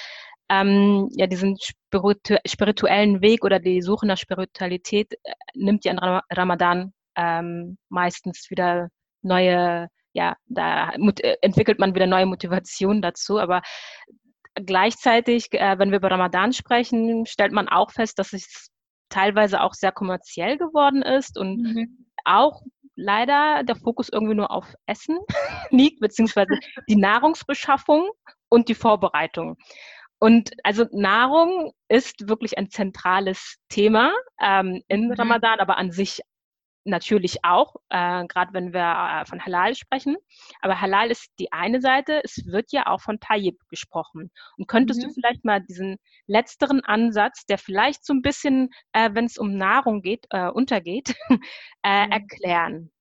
ähm, 0.49 1.09
ja, 1.13 1.25
diesen 1.25 1.57
spiritu 1.59 2.35
spirituellen 2.45 3.21
Weg 3.21 3.43
oder 3.43 3.59
die 3.59 3.81
Suche 3.81 4.05
nach 4.05 4.17
Spiritualität 4.17 5.13
nimmt 5.55 5.83
ja 5.85 5.93
in 5.93 5.99
Ramadan 5.99 6.93
ähm, 7.15 7.77
meistens 7.89 8.51
wieder 8.51 8.89
neue 9.23 9.89
ja, 10.13 10.35
da 10.47 10.91
entwickelt 11.41 11.79
man 11.79 11.93
wieder 11.93 12.07
neue 12.07 12.25
Motivation 12.25 13.01
dazu. 13.01 13.39
Aber 13.39 13.61
gleichzeitig, 14.55 15.51
äh, 15.53 15.77
wenn 15.77 15.91
wir 15.91 15.97
über 15.97 16.11
Ramadan 16.11 16.53
sprechen, 16.53 17.25
stellt 17.25 17.51
man 17.51 17.69
auch 17.69 17.91
fest, 17.91 18.19
dass 18.19 18.33
es 18.33 18.69
teilweise 19.09 19.61
auch 19.61 19.73
sehr 19.73 19.91
kommerziell 19.91 20.57
geworden 20.57 21.01
ist 21.01 21.37
und 21.37 21.61
mhm. 21.61 22.05
auch 22.25 22.61
leider 22.95 23.63
der 23.63 23.75
Fokus 23.75 24.09
irgendwie 24.09 24.35
nur 24.35 24.51
auf 24.51 24.73
Essen 24.85 25.17
liegt, 25.71 25.99
beziehungsweise 25.99 26.59
die 26.87 26.95
Nahrungsbeschaffung 26.95 28.09
und 28.49 28.69
die 28.69 28.75
Vorbereitung. 28.75 29.57
Und 30.19 30.51
also 30.63 30.85
Nahrung 30.91 31.71
ist 31.87 32.27
wirklich 32.27 32.57
ein 32.57 32.69
zentrales 32.69 33.55
Thema 33.69 34.11
ähm, 34.41 34.83
in 34.89 35.07
mhm. 35.07 35.13
Ramadan, 35.13 35.59
aber 35.59 35.77
an 35.77 35.91
sich 35.91 36.21
natürlich 36.89 37.43
auch, 37.43 37.75
äh, 37.89 38.25
gerade 38.25 38.53
wenn 38.53 38.73
wir 38.73 39.21
äh, 39.21 39.25
von 39.25 39.43
Halal 39.43 39.75
sprechen. 39.75 40.17
Aber 40.61 40.81
Halal 40.81 41.11
ist 41.11 41.31
die 41.39 41.51
eine 41.51 41.81
Seite, 41.81 42.21
es 42.23 42.45
wird 42.45 42.71
ja 42.71 42.87
auch 42.87 43.01
von 43.01 43.19
Tayyib 43.19 43.57
gesprochen. 43.69 44.31
Und 44.57 44.67
könntest 44.67 45.01
mhm. 45.01 45.07
du 45.07 45.13
vielleicht 45.13 45.45
mal 45.45 45.61
diesen 45.61 45.97
letzteren 46.27 46.83
Ansatz, 46.83 47.45
der 47.45 47.57
vielleicht 47.57 48.05
so 48.05 48.13
ein 48.13 48.21
bisschen, 48.21 48.69
äh, 48.93 49.09
wenn 49.13 49.25
es 49.25 49.37
um 49.37 49.55
Nahrung 49.55 50.01
geht, 50.01 50.25
äh, 50.31 50.49
untergeht, 50.49 51.15
mhm. 51.29 51.41
erklären? 51.83 52.91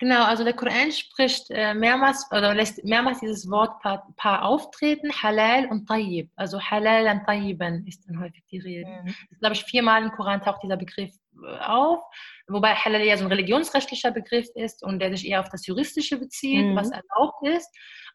Genau, 0.00 0.24
also 0.24 0.44
der 0.44 0.54
Koran 0.54 0.90
spricht 0.92 1.50
äh, 1.50 1.74
mehrmals 1.74 2.26
oder 2.32 2.54
lässt 2.54 2.82
mehrmals 2.84 3.20
dieses 3.20 3.50
Wort 3.50 3.78
Paar, 3.82 4.08
Paar 4.16 4.46
auftreten, 4.46 5.12
Halal 5.12 5.66
und 5.66 5.86
Tayyib. 5.86 6.30
Also 6.36 6.58
Halal 6.58 7.06
und 7.06 7.26
Tayyiban 7.26 7.86
ist 7.86 8.08
dann 8.08 8.18
häufig 8.18 8.42
die 8.50 8.60
Rede. 8.60 8.88
Mhm. 8.88 9.14
Glaube 9.40 9.56
ich, 9.56 9.64
viermal 9.64 10.02
im 10.02 10.10
Koran 10.12 10.40
taucht 10.40 10.62
dieser 10.62 10.78
Begriff 10.78 11.14
auf, 11.60 12.02
wobei 12.48 12.74
Halal 12.74 13.02
ja 13.02 13.18
so 13.18 13.24
ein 13.24 13.30
religionsrechtlicher 13.30 14.10
Begriff 14.10 14.48
ist 14.54 14.82
und 14.82 15.00
der 15.00 15.14
sich 15.14 15.28
eher 15.28 15.40
auf 15.40 15.50
das 15.50 15.66
Juristische 15.66 16.16
bezieht, 16.16 16.64
mhm. 16.64 16.76
was 16.76 16.90
erlaubt 16.90 17.46
ist. 17.46 17.68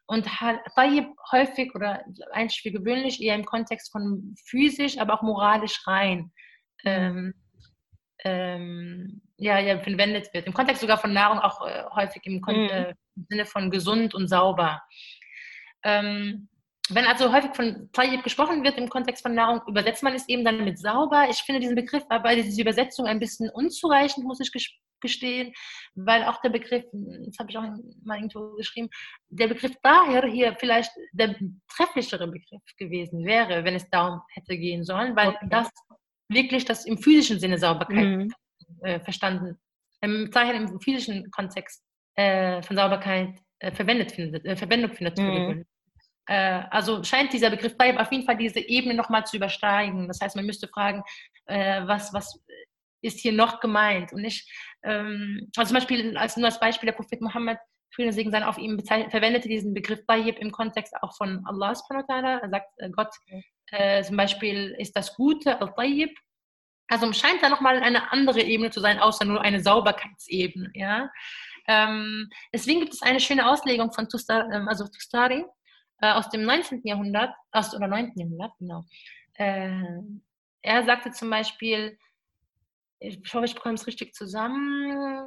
Und 0.06 0.26
Tayyib 0.74 1.06
häufig 1.30 1.72
oder 1.76 2.04
eigentlich 2.32 2.62
für 2.62 2.72
gewöhnlich 2.72 3.22
eher 3.22 3.36
im 3.36 3.44
Kontext 3.44 3.92
von 3.92 4.34
physisch, 4.44 4.98
aber 4.98 5.14
auch 5.14 5.22
moralisch 5.22 5.86
rein. 5.86 6.32
Mhm. 6.82 6.90
Ähm, 6.90 7.34
ähm, 8.24 9.22
ja, 9.38 9.58
ja, 9.58 9.78
verwendet 9.78 10.32
wird. 10.32 10.46
Im 10.46 10.54
Kontext 10.54 10.80
sogar 10.80 10.98
von 10.98 11.12
Nahrung 11.12 11.38
auch 11.38 11.66
äh, 11.66 11.84
häufig 11.94 12.22
im, 12.24 12.40
mhm. 12.40 12.68
äh, 12.70 12.94
im, 13.16 13.26
Sinne 13.28 13.46
von 13.46 13.70
gesund 13.70 14.14
und 14.14 14.28
sauber. 14.28 14.82
Ähm, 15.84 16.48
wenn 16.88 17.04
also 17.04 17.32
häufig 17.32 17.54
von 17.54 17.90
Tayyib 17.92 18.22
gesprochen 18.22 18.62
wird 18.62 18.78
im 18.78 18.88
Kontext 18.88 19.22
von 19.22 19.34
Nahrung, 19.34 19.60
übersetzt 19.66 20.02
man 20.02 20.14
es 20.14 20.28
eben 20.28 20.44
dann 20.44 20.64
mit 20.64 20.78
sauber. 20.78 21.26
Ich 21.28 21.38
finde 21.38 21.60
diesen 21.60 21.74
Begriff 21.74 22.04
aber 22.08 22.34
diese 22.36 22.60
Übersetzung 22.60 23.06
ein 23.06 23.18
bisschen 23.18 23.50
unzureichend, 23.50 24.24
muss 24.24 24.40
ich 24.40 24.52
gestehen, 25.00 25.52
weil 25.94 26.24
auch 26.24 26.40
der 26.40 26.50
Begriff, 26.50 26.84
das 26.92 27.38
habe 27.38 27.50
ich 27.50 27.58
auch 27.58 27.64
mal 28.04 28.16
irgendwo 28.16 28.54
geschrieben, 28.56 28.88
der 29.28 29.48
Begriff 29.48 29.74
daher 29.82 30.26
hier 30.26 30.56
vielleicht 30.58 30.90
der 31.12 31.36
trefflichere 31.74 32.26
Begriff 32.28 32.62
gewesen 32.78 33.24
wäre, 33.24 33.64
wenn 33.64 33.74
es 33.74 33.88
darum 33.90 34.20
hätte 34.32 34.56
gehen 34.56 34.84
sollen, 34.84 35.14
weil 35.16 35.28
okay. 35.28 35.46
das 35.50 35.68
wirklich 36.28 36.64
das 36.64 36.86
im 36.86 36.98
physischen 36.98 37.38
Sinne 37.38 37.58
Sauberkeit 37.58 38.04
mhm. 38.04 38.32
Äh, 38.82 39.00
verstanden, 39.00 39.56
im 40.00 40.30
Zeichen 40.32 40.68
im 40.68 40.80
physischen 40.80 41.30
Kontext 41.30 41.82
äh, 42.16 42.62
von 42.62 42.76
Sauberkeit 42.76 43.38
äh, 43.58 43.72
verwendet 43.72 44.12
findet, 44.12 44.44
äh, 44.44 44.56
Verwendung 44.56 44.92
findet. 44.92 45.18
Mhm. 45.18 45.64
Äh, 46.26 46.62
also 46.70 47.02
scheint 47.04 47.32
dieser 47.32 47.50
Begriff 47.50 47.76
Taib 47.76 47.98
auf 47.98 48.10
jeden 48.10 48.24
Fall 48.24 48.36
diese 48.36 48.60
Ebene 48.60 48.94
nochmal 48.94 49.24
zu 49.24 49.36
übersteigen. 49.36 50.08
Das 50.08 50.20
heißt, 50.20 50.36
man 50.36 50.46
müsste 50.46 50.68
fragen, 50.68 51.02
äh, 51.46 51.82
was, 51.86 52.12
was 52.12 52.42
ist 53.02 53.20
hier 53.20 53.32
noch 53.32 53.60
gemeint? 53.60 54.12
Und 54.12 54.22
nicht, 54.22 54.50
ähm, 54.82 55.48
also 55.56 55.70
zum 55.70 55.76
Beispiel, 55.76 56.16
als, 56.16 56.36
nur 56.36 56.46
als 56.46 56.60
Beispiel, 56.60 56.88
der 56.88 56.96
Prophet 56.96 57.20
Mohammed, 57.20 57.58
Frieden 57.94 58.12
Segen 58.12 58.30
sein 58.30 58.42
auf 58.42 58.58
ihm, 58.58 58.78
verwendete 58.84 59.48
diesen 59.48 59.72
Begriff 59.72 60.04
Tayyib 60.06 60.38
im 60.38 60.50
Kontext 60.50 60.92
auch 61.00 61.16
von 61.16 61.42
Allah 61.46 61.72
Er 61.72 62.50
sagt, 62.50 62.68
Gott 62.92 63.14
äh, 63.70 64.02
zum 64.02 64.16
Beispiel 64.16 64.74
ist 64.78 64.96
das 64.96 65.14
Gute, 65.14 65.60
Al-Tayyib. 65.60 66.10
Also 66.88 67.12
scheint 67.12 67.42
da 67.42 67.48
nochmal 67.48 67.82
eine 67.82 68.12
andere 68.12 68.42
Ebene 68.42 68.70
zu 68.70 68.80
sein, 68.80 68.98
außer 68.98 69.24
nur 69.24 69.40
eine 69.40 69.60
Sauberkeitsebene. 69.60 70.70
Ja? 70.74 71.10
Ähm, 71.66 72.30
deswegen 72.52 72.80
gibt 72.80 72.94
es 72.94 73.02
eine 73.02 73.20
schöne 73.20 73.48
Auslegung 73.48 73.92
von 73.92 74.08
Tustar, 74.08 74.50
ähm, 74.52 74.68
also 74.68 74.86
Tustari, 74.86 75.44
äh, 76.00 76.12
aus 76.12 76.28
dem 76.30 76.44
19. 76.44 76.82
Jahrhundert, 76.84 77.34
aus, 77.50 77.74
oder 77.74 77.88
9. 77.88 78.12
Jahrhundert, 78.16 78.52
genau. 78.58 78.84
Äh, 79.34 79.82
er 80.62 80.84
sagte 80.84 81.10
zum 81.10 81.30
Beispiel, 81.30 81.98
ich 82.98 83.20
hoffe, 83.34 83.44
ich 83.44 83.54
bekomme 83.54 83.74
es 83.74 83.86
richtig 83.86 84.14
zusammen, 84.14 85.24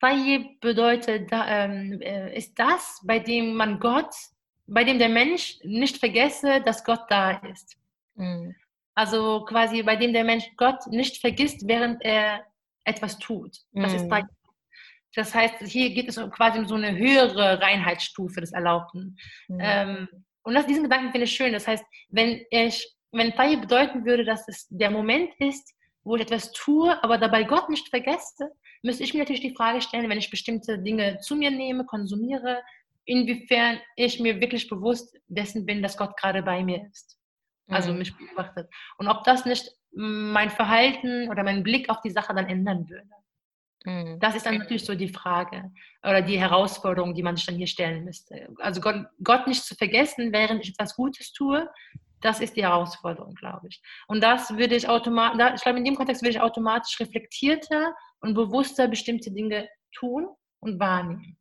Tayyib 0.00 0.60
bedeutet, 0.60 1.30
ähm, 1.32 2.00
äh, 2.02 2.36
ist 2.36 2.58
das, 2.58 3.00
bei 3.04 3.18
dem 3.20 3.54
man 3.54 3.80
Gott, 3.80 4.14
bei 4.66 4.84
dem 4.84 4.98
der 4.98 5.08
Mensch 5.08 5.58
nicht 5.62 5.96
vergesse, 5.98 6.60
dass 6.60 6.84
Gott 6.84 7.04
da 7.08 7.30
ist. 7.30 7.78
Mhm. 8.16 8.54
Also 8.94 9.44
quasi 9.44 9.82
bei 9.82 9.96
dem 9.96 10.12
der 10.12 10.24
Mensch 10.24 10.44
Gott 10.56 10.86
nicht 10.88 11.20
vergisst, 11.20 11.66
während 11.66 12.02
er 12.02 12.44
etwas 12.84 13.18
tut. 13.18 13.56
Das 13.72 13.92
mhm. 13.92 13.96
ist 13.96 14.08
Tayyib. 14.08 14.28
Das 15.16 15.34
heißt, 15.34 15.56
hier 15.66 15.90
geht 15.90 16.08
es 16.08 16.16
quasi 16.30 16.58
um 16.58 16.66
so 16.66 16.74
eine 16.74 16.96
höhere 16.96 17.60
Reinheitsstufe 17.60 18.40
des 18.40 18.52
Erlaubten. 18.52 19.16
Mhm. 19.48 19.58
Ähm, 19.60 20.08
und 20.42 20.54
das, 20.54 20.66
diesen 20.66 20.84
Gedanken 20.84 21.12
finde 21.12 21.24
ich 21.24 21.32
schön. 21.32 21.52
Das 21.52 21.66
heißt, 21.66 21.84
wenn 22.10 22.44
ich, 22.50 22.94
wenn 23.12 23.32
Tayyib 23.32 23.62
bedeuten 23.62 24.04
würde, 24.04 24.24
dass 24.24 24.46
es 24.48 24.66
der 24.70 24.90
Moment 24.90 25.30
ist, 25.38 25.72
wo 26.02 26.16
ich 26.16 26.22
etwas 26.22 26.52
tue, 26.52 27.02
aber 27.02 27.16
dabei 27.18 27.44
Gott 27.44 27.70
nicht 27.70 27.88
vergesse, 27.88 28.50
müsste 28.82 29.04
ich 29.04 29.14
mir 29.14 29.20
natürlich 29.20 29.40
die 29.40 29.54
Frage 29.54 29.80
stellen, 29.80 30.08
wenn 30.10 30.18
ich 30.18 30.30
bestimmte 30.30 30.78
Dinge 30.78 31.18
zu 31.20 31.34
mir 31.34 31.50
nehme, 31.50 31.86
konsumiere, 31.86 32.62
inwiefern 33.06 33.80
ich 33.96 34.20
mir 34.20 34.40
wirklich 34.40 34.68
bewusst 34.68 35.16
dessen 35.28 35.64
bin, 35.64 35.82
dass 35.82 35.96
Gott 35.96 36.16
gerade 36.16 36.42
bei 36.42 36.62
mir 36.62 36.86
ist. 36.90 37.18
Also 37.68 37.92
mhm. 37.92 37.98
mich 37.98 38.16
beobachtet. 38.16 38.68
Und 38.98 39.08
ob 39.08 39.24
das 39.24 39.44
nicht 39.44 39.70
mein 39.92 40.50
Verhalten 40.50 41.30
oder 41.30 41.42
meinen 41.44 41.62
Blick 41.62 41.88
auf 41.88 42.00
die 42.00 42.10
Sache 42.10 42.34
dann 42.34 42.46
ändern 42.46 42.88
würde. 42.88 43.08
Mhm. 43.84 44.18
Das 44.18 44.34
ist 44.34 44.46
dann 44.46 44.58
natürlich 44.58 44.84
so 44.84 44.94
die 44.94 45.08
Frage 45.08 45.70
oder 46.02 46.22
die 46.22 46.38
Herausforderung, 46.38 47.14
die 47.14 47.22
man 47.22 47.36
sich 47.36 47.46
dann 47.46 47.56
hier 47.56 47.66
stellen 47.66 48.04
müsste. 48.04 48.48
Also 48.58 48.80
Gott, 48.80 49.06
Gott 49.22 49.46
nicht 49.46 49.64
zu 49.64 49.74
vergessen, 49.74 50.32
während 50.32 50.64
ich 50.64 50.70
etwas 50.70 50.96
Gutes 50.96 51.32
tue, 51.32 51.68
das 52.20 52.40
ist 52.40 52.56
die 52.56 52.62
Herausforderung, 52.62 53.34
glaube 53.34 53.68
ich. 53.68 53.82
Und 54.08 54.22
das 54.22 54.56
würde 54.56 54.74
ich 54.74 54.88
automatisch, 54.88 55.56
ich 55.56 55.62
glaube, 55.62 55.78
in 55.78 55.84
dem 55.84 55.94
Kontext 55.94 56.22
würde 56.22 56.30
ich 56.30 56.40
automatisch 56.40 56.98
reflektierter 56.98 57.94
und 58.20 58.34
bewusster 58.34 58.88
bestimmte 58.88 59.30
Dinge 59.30 59.68
tun 59.92 60.28
und 60.60 60.80
wahrnehmen. 60.80 61.36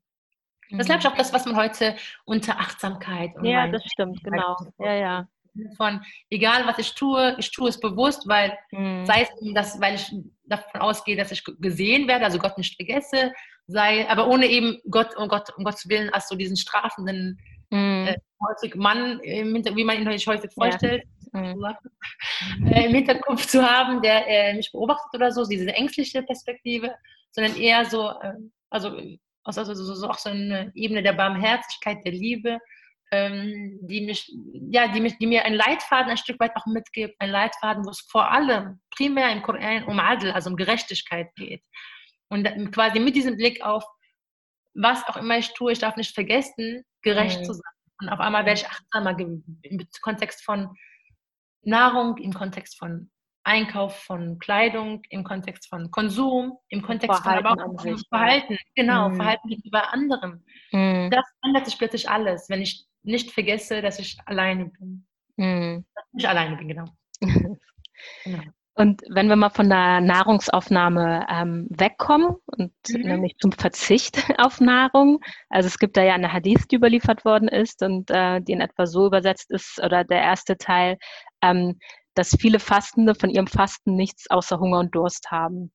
Das 0.71 0.81
ist, 0.81 0.85
glaube 0.87 1.01
ich, 1.01 1.07
auch 1.07 1.15
das, 1.15 1.31
was 1.31 1.45
man 1.45 1.55
heute 1.55 1.95
unter 2.25 2.59
Achtsamkeit 2.59 3.35
und 3.35 3.45
Ja, 3.45 3.67
das 3.67 3.83
stimmt, 3.85 4.23
genau. 4.23 4.57
Ja, 4.79 4.93
ja. 4.93 5.27
Von 5.77 6.01
egal 6.29 6.65
was 6.65 6.79
ich 6.79 6.95
tue, 6.95 7.35
ich 7.37 7.51
tue 7.51 7.69
es 7.69 7.79
bewusst, 7.79 8.27
weil 8.27 8.57
mhm. 8.71 9.05
sei 9.05 9.21
es, 9.21 9.53
dass, 9.53 9.79
weil 9.79 9.95
ich 9.95 10.11
davon 10.45 10.81
ausgehe, 10.81 11.15
dass 11.15 11.31
ich 11.31 11.43
gesehen 11.59 12.07
werde, 12.07 12.25
also 12.25 12.39
Gott 12.39 12.57
nicht 12.57 12.75
vergesse, 12.75 13.31
sei, 13.67 14.09
aber 14.09 14.27
ohne 14.27 14.47
eben 14.47 14.79
Gott, 14.89 15.15
um 15.15 15.27
Gott, 15.27 15.49
um 15.57 15.63
Gottes 15.63 15.87
Willen, 15.87 16.09
als 16.09 16.27
so 16.27 16.35
diesen 16.35 16.57
strafenden 16.57 17.39
mhm. 17.69 18.07
äh, 18.07 18.17
Mann, 18.75 19.19
wie 19.21 19.83
man 19.83 20.01
ihn 20.01 20.11
sich 20.11 20.27
häufig 20.27 20.51
vorstellt, 20.53 21.03
ja. 21.33 21.41
mhm. 21.41 22.67
äh, 22.67 22.85
im 22.85 22.93
Hinterkopf 22.93 23.45
zu 23.47 23.63
haben, 23.63 24.01
der 24.01 24.27
äh, 24.27 24.53
mich 24.55 24.71
beobachtet 24.71 25.13
oder 25.13 25.31
so, 25.31 25.45
diese 25.45 25.67
ängstliche 25.67 26.23
Perspektive, 26.23 26.93
sondern 27.31 27.55
eher 27.55 27.85
so, 27.85 28.09
äh, 28.09 28.33
also, 28.69 28.97
also, 29.43 29.73
so, 29.73 29.93
so, 29.93 30.09
auch 30.09 30.17
so 30.17 30.29
eine 30.29 30.71
Ebene 30.75 31.03
der 31.03 31.13
Barmherzigkeit, 31.13 32.03
der 32.05 32.11
Liebe, 32.11 32.59
ähm, 33.13 33.77
die 33.83 34.01
mich, 34.01 34.35
ja, 34.71 34.87
die 34.87 34.99
mich, 34.99 35.19
die 35.19 35.27
mir 35.27 35.45
einen 35.45 35.55
Leitfaden 35.55 36.09
ein 36.09 36.17
Stück 36.17 36.39
weit 36.39 36.55
auch 36.55 36.65
mitgibt, 36.65 37.15
ein 37.19 37.29
Leitfaden, 37.29 37.85
wo 37.85 37.91
es 37.91 38.01
vor 38.09 38.31
allem 38.31 38.81
primär 38.89 39.31
im 39.31 39.43
Koran 39.43 39.83
um 39.83 39.99
Adel, 39.99 40.31
also 40.31 40.49
um 40.49 40.55
Gerechtigkeit 40.55 41.27
geht. 41.35 41.63
Und 42.29 42.47
quasi 42.71 42.99
mit 42.99 43.15
diesem 43.15 43.37
Blick 43.37 43.63
auf, 43.63 43.85
was 44.73 45.07
auch 45.07 45.17
immer 45.17 45.37
ich 45.37 45.53
tue, 45.53 45.71
ich 45.71 45.79
darf 45.79 45.95
nicht 45.95 46.15
vergessen, 46.15 46.83
gerecht 47.03 47.41
mhm. 47.41 47.45
zu 47.45 47.53
sein. 47.53 47.73
Und 48.01 48.09
auf 48.09 48.19
einmal 48.19 48.45
werde 48.45 48.61
ich 48.61 48.67
achtsamer 48.67 49.17
im 49.19 49.87
Kontext 50.01 50.43
von 50.43 50.75
Nahrung, 51.61 52.17
im 52.17 52.33
Kontext 52.33 52.79
von 52.79 53.11
Einkauf 53.43 53.95
von 54.05 54.39
Kleidung, 54.39 55.03
im 55.09 55.23
Kontext 55.23 55.69
von 55.69 55.91
Konsum, 55.91 56.57
im 56.69 56.81
Kontext 56.81 57.21
Verhalten 57.21 57.47
von 57.47 57.59
aber 57.59 57.73
auch 57.75 57.99
Verhalten, 58.09 58.57
genau, 58.73 59.09
mhm. 59.09 59.15
Verhalten 59.17 59.49
gegenüber 59.49 59.93
anderen. 59.93 60.43
Mhm. 60.71 61.11
Das 61.11 61.25
ändert 61.43 61.65
sich 61.65 61.77
plötzlich 61.77 62.09
alles, 62.09 62.49
wenn 62.49 62.61
ich 62.61 62.87
nicht 63.03 63.31
vergesse, 63.31 63.81
dass 63.81 63.99
ich 63.99 64.17
alleine 64.25 64.65
bin. 64.65 65.05
Mhm. 65.37 65.85
Dass 65.93 66.05
ich 66.17 66.27
alleine 66.27 66.57
bin, 66.57 66.67
genau. 66.67 66.85
genau. 68.23 68.43
Und 68.75 69.03
wenn 69.07 69.29
wir 69.29 69.35
mal 69.35 69.51
von 69.51 69.69
der 69.69 70.01
Nahrungsaufnahme 70.01 71.27
ähm, 71.29 71.67
wegkommen 71.69 72.35
und 72.47 72.73
mhm. 72.89 73.01
nämlich 73.01 73.37
zum 73.37 73.51
Verzicht 73.51 74.17
auf 74.39 74.59
Nahrung, 74.59 75.19
also 75.49 75.67
es 75.67 75.77
gibt 75.77 75.95
da 75.95 76.03
ja 76.03 76.15
eine 76.15 76.33
Hadith, 76.33 76.67
die 76.69 76.77
überliefert 76.77 77.23
worden 77.23 77.47
ist 77.47 77.83
und 77.83 78.09
äh, 78.09 78.41
die 78.41 78.53
in 78.53 78.61
etwa 78.61 78.87
so 78.87 79.05
übersetzt 79.05 79.51
ist, 79.51 79.79
oder 79.83 80.03
der 80.03 80.21
erste 80.21 80.57
Teil, 80.57 80.97
ähm, 81.43 81.77
dass 82.15 82.35
viele 82.39 82.59
Fastende 82.59 83.13
von 83.13 83.29
ihrem 83.29 83.47
Fasten 83.47 83.95
nichts 83.95 84.29
außer 84.29 84.59
Hunger 84.59 84.79
und 84.79 84.95
Durst 84.95 85.29
haben. 85.29 85.71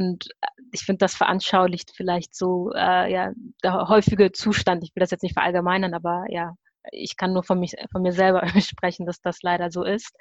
Und 0.00 0.28
äh, 0.40 0.46
ich 0.72 0.80
finde, 0.80 0.98
das 0.98 1.14
veranschaulicht 1.14 1.92
vielleicht 1.94 2.34
so 2.34 2.72
äh, 2.74 3.12
ja, 3.12 3.32
der 3.62 3.88
häufige 3.88 4.32
Zustand. 4.32 4.82
Ich 4.82 4.96
will 4.96 5.00
das 5.00 5.10
jetzt 5.10 5.22
nicht 5.22 5.34
verallgemeinern, 5.34 5.92
aber 5.92 6.24
ja, 6.30 6.54
ich 6.90 7.18
kann 7.18 7.34
nur 7.34 7.42
von, 7.42 7.60
mich, 7.60 7.74
von 7.92 8.00
mir 8.00 8.12
selber 8.12 8.46
sprechen, 8.60 9.04
dass 9.04 9.20
das 9.20 9.42
leider 9.42 9.70
so 9.70 9.84
ist. 9.84 10.16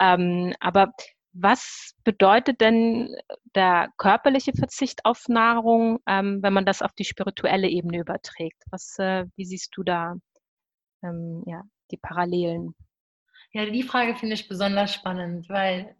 Ähm, 0.00 0.54
aber 0.60 0.92
was 1.32 1.94
bedeutet 2.04 2.60
denn 2.60 3.16
der 3.56 3.88
körperliche 3.96 4.52
Verzicht 4.52 5.04
auf 5.04 5.28
Nahrung, 5.28 5.98
ähm, 6.06 6.38
wenn 6.40 6.52
man 6.52 6.64
das 6.64 6.80
auf 6.80 6.92
die 6.92 7.04
spirituelle 7.04 7.68
Ebene 7.68 7.98
überträgt? 7.98 8.62
Was, 8.70 8.98
äh, 9.00 9.26
wie 9.34 9.44
siehst 9.44 9.76
du 9.76 9.82
da 9.82 10.14
ähm, 11.02 11.42
ja, 11.46 11.62
die 11.90 11.96
Parallelen? 11.96 12.76
Ja, 13.52 13.66
die 13.66 13.82
Frage 13.82 14.14
finde 14.14 14.34
ich 14.34 14.48
besonders 14.48 14.94
spannend, 14.94 15.48
weil 15.48 15.96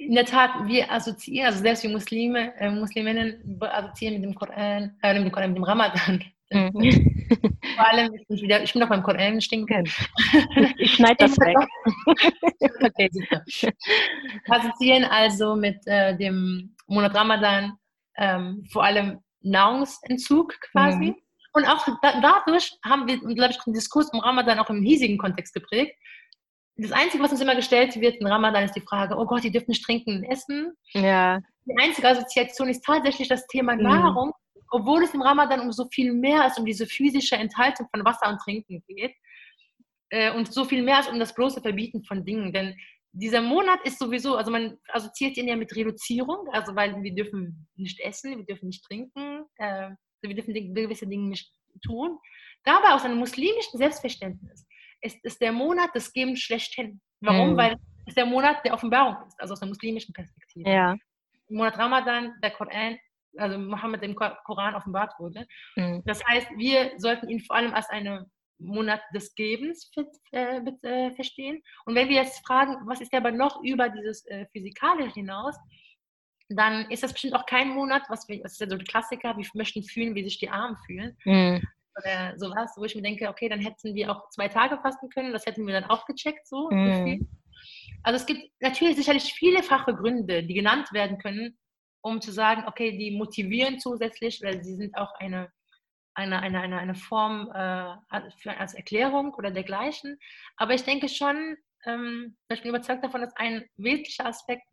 in 0.00 0.14
der 0.14 0.24
Tat, 0.24 0.50
wir 0.66 0.90
assoziieren, 0.90 1.46
also 1.46 1.60
selbst 1.60 1.82
wir 1.82 1.90
Muslime, 1.90 2.54
äh, 2.58 2.70
Musliminnen 2.70 3.58
assoziieren 3.60 4.14
mit 4.14 4.24
dem 4.24 4.34
Koran, 4.34 4.96
äh, 5.02 5.14
mit 5.14 5.24
dem 5.24 5.32
Koran, 5.32 5.50
mit 5.50 5.58
dem 5.58 5.64
Ramadan. 5.64 6.24
Mhm. 6.52 7.28
Vor 7.76 7.88
allem, 7.88 8.12
ich 8.14 8.26
bin, 8.26 8.40
wieder, 8.40 8.62
ich 8.62 8.72
bin 8.72 8.80
noch 8.80 8.88
beim 8.88 9.02
Koran 9.02 9.40
stehen 9.40 9.66
Ich 10.78 10.94
schneide 10.94 11.16
das 11.18 11.38
weg. 11.38 11.56
okay, 12.82 13.08
super. 13.12 13.44
Assoziieren 14.48 15.04
also 15.04 15.54
mit 15.54 15.76
äh, 15.86 16.16
dem 16.16 16.74
Monat 16.86 17.14
Ramadan 17.14 17.74
ähm, 18.16 18.64
vor 18.72 18.84
allem 18.84 19.20
Nahrungsentzug 19.42 20.58
quasi. 20.72 21.10
Mhm. 21.10 21.16
Und 21.52 21.66
auch 21.66 21.86
da, 22.02 22.20
dadurch 22.20 22.72
haben 22.84 23.06
wir, 23.06 23.18
glaube 23.18 23.52
ich, 23.52 23.58
den 23.64 23.74
Diskurs 23.74 24.12
im 24.12 24.20
Ramadan 24.20 24.58
auch 24.58 24.70
im 24.70 24.82
hiesigen 24.82 25.18
Kontext 25.18 25.54
geprägt, 25.54 25.94
das 26.76 26.92
Einzige, 26.92 27.22
was 27.22 27.32
uns 27.32 27.40
immer 27.40 27.56
gestellt 27.56 28.00
wird 28.00 28.16
in 28.16 28.26
Ramadan, 28.26 28.64
ist 28.64 28.76
die 28.76 28.80
Frage, 28.80 29.16
oh 29.16 29.26
Gott, 29.26 29.44
die 29.44 29.50
dürfen 29.50 29.70
nicht 29.70 29.84
trinken 29.84 30.18
und 30.18 30.24
essen. 30.24 30.72
Ja. 30.92 31.40
Die 31.66 31.76
einzige 31.78 32.08
Assoziation 32.08 32.68
ist 32.68 32.84
tatsächlich 32.84 33.28
das 33.28 33.46
Thema 33.48 33.76
mhm. 33.76 33.82
Nahrung, 33.82 34.32
obwohl 34.70 35.02
es 35.02 35.12
im 35.14 35.22
Ramadan 35.22 35.60
um 35.60 35.72
so 35.72 35.86
viel 35.90 36.12
mehr 36.12 36.42
als 36.42 36.58
um 36.58 36.64
diese 36.64 36.86
physische 36.86 37.36
Enthaltung 37.36 37.86
von 37.90 38.04
Wasser 38.04 38.28
und 38.30 38.40
Trinken 38.40 38.82
geht. 38.86 39.14
Äh, 40.10 40.32
und 40.32 40.52
so 40.52 40.64
viel 40.64 40.82
mehr 40.82 40.98
als 40.98 41.08
um 41.08 41.18
das 41.18 41.34
bloße 41.34 41.60
Verbieten 41.60 42.02
von 42.04 42.24
Dingen. 42.24 42.52
Denn 42.52 42.76
dieser 43.12 43.42
Monat 43.42 43.80
ist 43.84 43.98
sowieso, 43.98 44.36
also 44.36 44.50
man 44.50 44.78
assoziiert 44.88 45.36
ihn 45.36 45.48
ja 45.48 45.56
mit 45.56 45.74
Reduzierung, 45.74 46.48
also 46.52 46.74
weil 46.74 47.02
wir 47.02 47.14
dürfen 47.14 47.68
nicht 47.76 48.00
essen, 48.00 48.38
wir 48.38 48.44
dürfen 48.44 48.66
nicht 48.66 48.84
trinken, 48.84 49.44
äh, 49.56 49.90
wir 50.22 50.34
dürfen 50.34 50.54
gewisse 50.74 51.06
Dinge 51.06 51.28
nicht 51.28 51.52
tun. 51.84 52.18
Dabei 52.64 52.92
aus 52.92 53.04
einem 53.04 53.18
muslimischen 53.18 53.78
Selbstverständnis 53.78 54.66
es 55.00 55.14
ist 55.22 55.40
der 55.40 55.52
Monat 55.52 55.94
des 55.94 56.12
Gebens 56.12 56.40
schlechthin. 56.40 57.00
Warum? 57.20 57.52
Mhm. 57.52 57.56
Weil 57.56 57.76
es 58.06 58.14
der 58.14 58.26
Monat 58.26 58.64
der 58.64 58.74
Offenbarung 58.74 59.16
ist, 59.26 59.40
also 59.40 59.52
aus 59.52 59.60
der 59.60 59.68
muslimischen 59.68 60.12
Perspektive. 60.12 60.68
Ja. 60.68 60.96
Im 61.48 61.56
Monat 61.56 61.78
Ramadan, 61.78 62.34
der 62.42 62.50
Koran, 62.50 62.98
also 63.36 63.58
Mohammed 63.58 64.02
im 64.02 64.14
Koran 64.14 64.74
offenbart 64.74 65.18
wurde. 65.18 65.46
Mhm. 65.76 66.02
Das 66.04 66.24
heißt, 66.24 66.48
wir 66.56 66.92
sollten 66.98 67.28
ihn 67.28 67.40
vor 67.40 67.56
allem 67.56 67.74
als 67.74 67.88
einen 67.90 68.26
Monat 68.58 69.00
des 69.14 69.34
Gebens 69.34 69.90
äh, 70.32 70.60
äh, 70.82 71.14
verstehen. 71.14 71.62
Und 71.86 71.94
wenn 71.94 72.08
wir 72.08 72.16
jetzt 72.16 72.46
fragen, 72.46 72.76
was 72.86 73.00
ist 73.00 73.14
aber 73.14 73.32
noch 73.32 73.62
über 73.62 73.88
dieses 73.88 74.26
äh, 74.26 74.46
Physikalische 74.52 75.14
hinaus, 75.14 75.56
dann 76.48 76.90
ist 76.90 77.02
das 77.02 77.12
bestimmt 77.12 77.34
auch 77.34 77.46
kein 77.46 77.68
Monat, 77.68 78.02
was 78.08 78.28
wir, 78.28 78.42
das 78.42 78.52
ist 78.52 78.60
ja 78.60 78.68
so 78.68 78.76
der 78.76 78.84
Klassiker, 78.84 79.36
wir 79.36 79.46
möchten 79.54 79.82
fühlen, 79.82 80.14
wie 80.14 80.24
sich 80.24 80.38
die 80.38 80.50
Armen 80.50 80.76
fühlen. 80.86 81.16
Mhm 81.24 81.62
oder 81.96 82.38
sowas, 82.38 82.72
wo 82.76 82.84
ich 82.84 82.94
mir 82.94 83.02
denke, 83.02 83.28
okay, 83.28 83.48
dann 83.48 83.60
hätten 83.60 83.94
wir 83.94 84.10
auch 84.10 84.28
zwei 84.30 84.48
Tage 84.48 84.78
fasten 84.78 85.08
können, 85.10 85.32
das 85.32 85.46
hätten 85.46 85.66
wir 85.66 85.74
dann 85.74 85.90
auch 85.90 86.06
gecheckt, 86.06 86.46
so. 86.46 86.68
Mm. 86.70 87.26
Also 88.02 88.16
es 88.16 88.26
gibt 88.26 88.50
natürlich 88.60 88.96
sicherlich 88.96 89.32
viele 89.34 89.62
Fachgründe, 89.62 90.42
die 90.44 90.54
genannt 90.54 90.92
werden 90.92 91.18
können, 91.18 91.58
um 92.02 92.20
zu 92.20 92.32
sagen, 92.32 92.64
okay, 92.66 92.96
die 92.96 93.10
motivieren 93.10 93.78
zusätzlich, 93.78 94.40
weil 94.42 94.62
sie 94.64 94.76
sind 94.76 94.96
auch 94.96 95.12
eine, 95.18 95.50
eine, 96.14 96.40
eine, 96.40 96.60
eine, 96.60 96.78
eine 96.78 96.94
Form 96.94 97.50
äh, 97.52 97.94
für, 98.38 98.56
als 98.56 98.74
Erklärung 98.74 99.34
oder 99.34 99.50
dergleichen. 99.50 100.18
Aber 100.56 100.74
ich 100.74 100.84
denke 100.84 101.08
schon, 101.08 101.56
ähm, 101.84 102.36
ich 102.50 102.62
bin 102.62 102.70
überzeugt 102.70 103.04
davon, 103.04 103.20
dass 103.20 103.36
ein 103.36 103.64
wesentlicher 103.76 104.26
Aspekt 104.26 104.66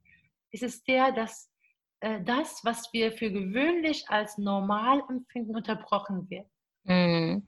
ist 0.51 0.63
es 0.63 0.84
der, 0.84 1.12
dass 1.12 1.51
äh, 1.99 2.21
das, 2.23 2.63
was 2.63 2.91
wir 2.93 3.12
für 3.12 3.32
gewöhnlich 3.32 4.06
als 4.10 4.38
normal 4.38 5.01
empfinden, 5.10 5.56
unterbrochen 5.56 6.30
wird. 6.30 6.47
Mhm. 6.88 7.47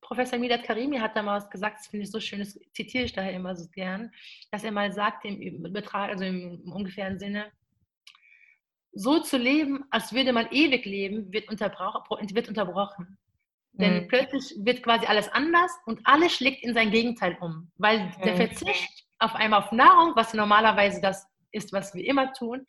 Professor 0.00 0.38
Milat 0.38 0.64
Karimi 0.64 0.98
hat 0.98 1.16
damals 1.16 1.48
gesagt, 1.48 1.78
das 1.78 1.86
finde 1.86 2.04
ich 2.04 2.10
so 2.10 2.20
schön, 2.20 2.40
das 2.40 2.58
zitiere 2.74 3.04
ich 3.04 3.12
daher 3.12 3.32
immer 3.32 3.56
so 3.56 3.66
gern, 3.70 4.10
dass 4.50 4.64
er 4.64 4.72
mal 4.72 4.92
sagte 4.92 5.28
im 5.28 5.64
Übertrag, 5.64 6.10
also 6.10 6.24
im 6.24 6.60
ungefähren 6.70 7.18
Sinne, 7.18 7.50
so 8.92 9.20
zu 9.20 9.38
leben, 9.38 9.84
als 9.90 10.12
würde 10.12 10.32
man 10.32 10.50
ewig 10.50 10.84
leben, 10.84 11.32
wird, 11.32 11.48
wird 11.48 12.48
unterbrochen. 12.48 13.18
Denn 13.72 14.02
mhm. 14.02 14.08
plötzlich 14.08 14.54
wird 14.58 14.82
quasi 14.82 15.06
alles 15.06 15.28
anders 15.30 15.72
und 15.86 16.00
alles 16.04 16.34
schlägt 16.34 16.62
in 16.62 16.74
sein 16.74 16.90
Gegenteil 16.90 17.38
um. 17.40 17.72
Weil 17.78 18.00
mhm. 18.00 18.22
der 18.22 18.36
Verzicht 18.36 19.06
auf 19.18 19.34
einmal 19.34 19.62
auf 19.62 19.72
Nahrung, 19.72 20.12
was 20.14 20.34
normalerweise 20.34 21.00
das 21.00 21.26
ist, 21.52 21.72
was 21.72 21.94
wir 21.94 22.04
immer 22.04 22.32
tun, 22.34 22.66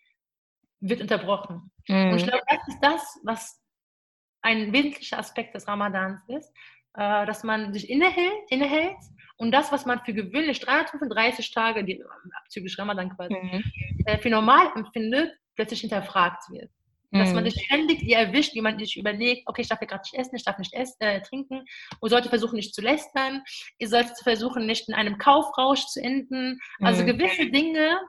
wird 0.80 1.02
unterbrochen. 1.02 1.72
Mhm. 1.90 2.12
Und 2.12 2.18
ich 2.20 2.24
glaube, 2.24 2.44
das 2.48 2.68
ist 2.68 2.80
das, 2.82 3.20
was 3.24 3.63
ein 4.44 4.72
wesentlicher 4.74 5.18
Aspekt 5.18 5.56
des 5.56 5.68
Ramadans 5.68 6.22
ist, 6.28 6.54
äh, 6.96 7.26
dass 7.26 7.44
man 7.44 7.74
sich 7.74 7.90
innehält, 7.90 8.50
innehält 8.50 8.98
und 9.38 9.52
das, 9.52 9.72
was 9.72 9.86
man 9.86 10.00
für 10.06 10.14
gewöhnlich 10.14 10.60
335 10.60 11.52
Tage, 11.52 11.84
die, 11.84 12.04
abzüglich 12.44 12.78
Ramadan 12.78 13.16
quasi, 13.16 13.34
mhm. 13.34 13.64
äh, 14.06 14.18
für 14.20 14.30
normal 14.30 14.68
empfindet, 14.76 15.34
plötzlich 15.56 15.82
hinterfragt 15.82 16.50
wird. 16.52 16.70
Dass 17.16 17.32
man 17.32 17.44
mhm. 17.44 17.52
sich 17.52 17.66
ständig 17.66 18.00
die 18.00 18.14
erwischt, 18.14 18.56
wie 18.56 18.62
man 18.62 18.80
sich 18.80 18.98
überlegt, 18.98 19.44
okay, 19.46 19.62
ich 19.62 19.68
darf 19.68 19.80
ja 19.82 19.86
gerade 19.86 20.02
nicht 20.02 20.16
essen, 20.16 20.36
ich 20.36 20.44
darf 20.44 20.58
nicht 20.58 20.74
essen, 20.74 21.00
äh, 21.00 21.22
trinken 21.22 21.64
und 22.00 22.10
sollte 22.10 22.28
versuchen, 22.28 22.56
nicht 22.56 22.74
zu 22.74 22.82
lästern. 22.82 23.44
Ihr 23.78 23.88
solltet 23.88 24.18
versuchen, 24.24 24.66
nicht 24.66 24.90
in 24.90 24.96
einem 24.96 25.20
Kaufrausch 25.20 25.86
zu 25.86 26.02
enden. 26.02 26.60
Also 26.80 27.04
mhm. 27.04 27.08
gewisse 27.08 27.52
Dinge, 27.52 28.00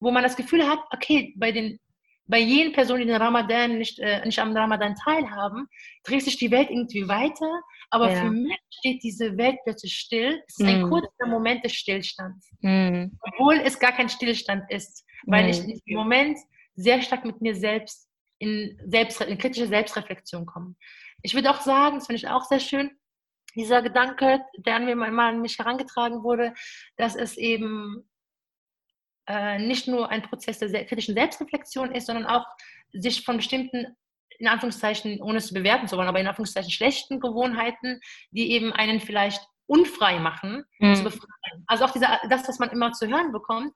wo 0.00 0.10
man 0.10 0.22
das 0.22 0.36
Gefühl 0.36 0.66
hat, 0.66 0.78
okay, 0.92 1.34
bei 1.36 1.52
den 1.52 1.78
bei 2.26 2.38
jenen 2.38 2.72
Personen, 2.72 3.00
die 3.00 3.06
den 3.06 3.20
Ramadan 3.20 3.78
nicht, 3.78 3.98
äh, 3.98 4.24
nicht 4.24 4.38
am 4.38 4.56
Ramadan 4.56 4.94
teilhaben, 4.94 5.68
dreht 6.04 6.22
sich 6.22 6.36
die 6.36 6.50
Welt 6.50 6.70
irgendwie 6.70 7.06
weiter. 7.06 7.60
Aber 7.90 8.10
ja. 8.10 8.16
für 8.16 8.30
mich 8.30 8.58
steht 8.70 9.02
diese 9.02 9.36
Welt 9.36 9.58
plötzlich 9.64 9.94
still. 9.94 10.42
Es 10.46 10.58
ist 10.58 10.64
mm. 10.64 10.68
ein 10.68 10.88
kurzer 10.88 11.26
Moment 11.26 11.64
des 11.64 11.74
Stillstands. 11.74 12.50
Mm. 12.60 13.06
Obwohl 13.20 13.56
es 13.56 13.78
gar 13.78 13.92
kein 13.92 14.08
Stillstand 14.08 14.64
ist, 14.70 15.04
weil 15.26 15.44
mm. 15.44 15.48
ich 15.48 15.60
in 15.60 15.66
diesem 15.66 15.94
Moment 15.94 16.38
sehr 16.74 17.02
stark 17.02 17.24
mit 17.24 17.40
mir 17.40 17.54
selbst 17.54 18.08
in, 18.38 18.78
selbst, 18.86 19.20
in 19.20 19.38
kritische 19.38 19.66
Selbstreflexion 19.66 20.46
komme. 20.46 20.74
Ich 21.22 21.34
würde 21.34 21.50
auch 21.50 21.60
sagen, 21.60 21.96
das 21.96 22.06
finde 22.06 22.18
ich 22.18 22.28
auch 22.28 22.44
sehr 22.44 22.60
schön, 22.60 22.90
dieser 23.54 23.82
Gedanke, 23.82 24.40
der 24.58 24.76
an, 24.76 24.84
mir, 24.84 24.96
mal 24.96 25.28
an 25.28 25.40
mich 25.40 25.58
herangetragen 25.58 26.22
wurde, 26.24 26.54
dass 26.96 27.14
es 27.14 27.36
eben 27.36 28.08
äh, 29.26 29.58
nicht 29.58 29.88
nur 29.88 30.10
ein 30.10 30.22
Prozess 30.22 30.58
der 30.58 30.84
kritischen 30.84 31.14
Selbstreflexion 31.14 31.92
ist, 31.92 32.06
sondern 32.06 32.26
auch 32.26 32.44
sich 32.92 33.24
von 33.24 33.36
bestimmten, 33.36 33.96
in 34.38 34.48
Anführungszeichen, 34.48 35.20
ohne 35.22 35.38
es 35.38 35.52
bewerten 35.52 35.88
zu 35.88 35.96
wollen, 35.96 36.08
aber 36.08 36.20
in 36.20 36.26
Anführungszeichen 36.26 36.70
schlechten 36.70 37.20
Gewohnheiten, 37.20 38.00
die 38.30 38.52
eben 38.52 38.72
einen 38.72 39.00
vielleicht 39.00 39.42
unfrei 39.66 40.18
machen, 40.18 40.64
mhm. 40.78 40.94
zu 40.94 41.04
befreien. 41.04 41.64
Also 41.66 41.84
auch 41.84 41.90
dieser, 41.90 42.20
das, 42.28 42.46
was 42.48 42.58
man 42.58 42.70
immer 42.70 42.92
zu 42.92 43.08
hören 43.08 43.32
bekommt, 43.32 43.72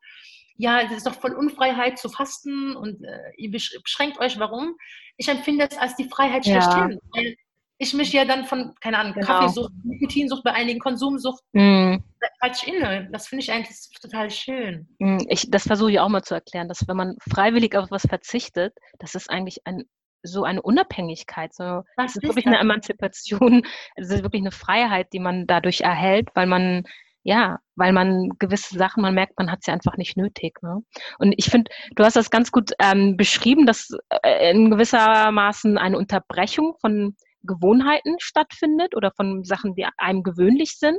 ja, 0.57 0.83
das 0.83 0.99
ist 0.99 1.07
doch 1.07 1.15
voll 1.15 1.35
Unfreiheit 1.35 1.99
zu 1.99 2.09
fasten 2.09 2.75
und 2.77 3.03
äh, 3.05 3.31
ihr 3.37 3.51
beschränkt 3.51 4.19
euch, 4.19 4.39
warum? 4.41 4.75
Ich 5.17 5.29
empfinde 5.29 5.69
es 5.71 5.79
als 5.79 5.95
die 5.95 6.09
Freiheit 6.09 6.45
schlechthin. 6.45 6.91
Ja. 6.91 6.99
Weil 7.13 7.37
ich 7.79 7.95
mich 7.95 8.13
ja 8.13 8.25
dann 8.25 8.45
von, 8.45 8.75
keine 8.81 8.99
Ahnung, 8.99 9.15
genau. 9.15 9.27
Kaffeesucht, 9.27 9.73
Nikotinsucht 9.85 10.43
bei 10.43 10.53
einigen, 10.53 10.81
Konsumsucht, 10.81 11.43
mm. 11.53 11.99
Falsch 12.41 12.65
inne. 12.65 13.09
Das 13.13 13.29
finde 13.29 13.43
ich 13.43 13.53
eigentlich 13.53 13.77
total 14.01 14.31
schön. 14.31 14.89
Mm, 14.99 15.19
ich, 15.29 15.51
das 15.51 15.67
versuche 15.67 15.93
ich 15.93 16.01
auch 16.01 16.09
mal 16.09 16.23
zu 16.23 16.35
erklären, 16.35 16.69
dass 16.69 16.87
wenn 16.89 16.97
man 16.97 17.17
freiwillig 17.31 17.77
auf 17.77 17.91
was 17.91 18.07
verzichtet, 18.07 18.75
das 18.99 19.15
ist 19.15 19.31
eigentlich 19.31 19.59
ein, 19.65 19.85
so 20.23 20.45
eine 20.45 20.63
Unabhängigkeit. 20.63 21.55
So, 21.55 21.83
das 21.97 22.13
ist, 22.13 22.17
ist 22.17 22.23
wirklich 22.23 22.45
das? 22.45 22.55
eine 22.55 22.63
Emanzipation, 22.63 23.63
es 23.97 24.11
ist 24.11 24.23
wirklich 24.23 24.43
eine 24.43 24.53
Freiheit, 24.53 25.13
die 25.13 25.21
man 25.21 25.47
dadurch 25.47 25.81
erhält, 25.81 26.29
weil 26.35 26.47
man 26.47 26.85
ja, 27.25 27.59
weil 27.77 27.93
man 27.93 28.31
gewisse 28.39 28.79
Sachen, 28.79 29.03
man 29.03 29.15
merkt, 29.15 29.39
man 29.39 29.51
hat 29.51 29.63
sie 29.63 29.71
einfach 29.71 29.99
nicht 29.99 30.17
nötig. 30.17 30.63
Ne? 30.63 30.79
Und 31.19 31.35
ich 31.37 31.47
finde, 31.51 31.71
du 31.95 32.05
hast 32.05 32.17
das 32.17 32.31
ganz 32.31 32.51
gut 32.51 32.73
ähm, 32.79 33.19
beschrieben, 33.19 33.67
dass 33.67 33.91
äh, 34.23 34.51
in 34.51 34.71
gewissermaßen 34.71 35.77
eine 35.77 35.99
Unterbrechung 35.99 36.77
von 36.81 37.17
Gewohnheiten 37.43 38.17
stattfindet 38.19 38.97
oder 38.97 39.13
von 39.13 39.45
Sachen, 39.45 39.75
die 39.75 39.87
einem 39.99 40.23
gewöhnlich 40.23 40.79
sind. 40.79 40.99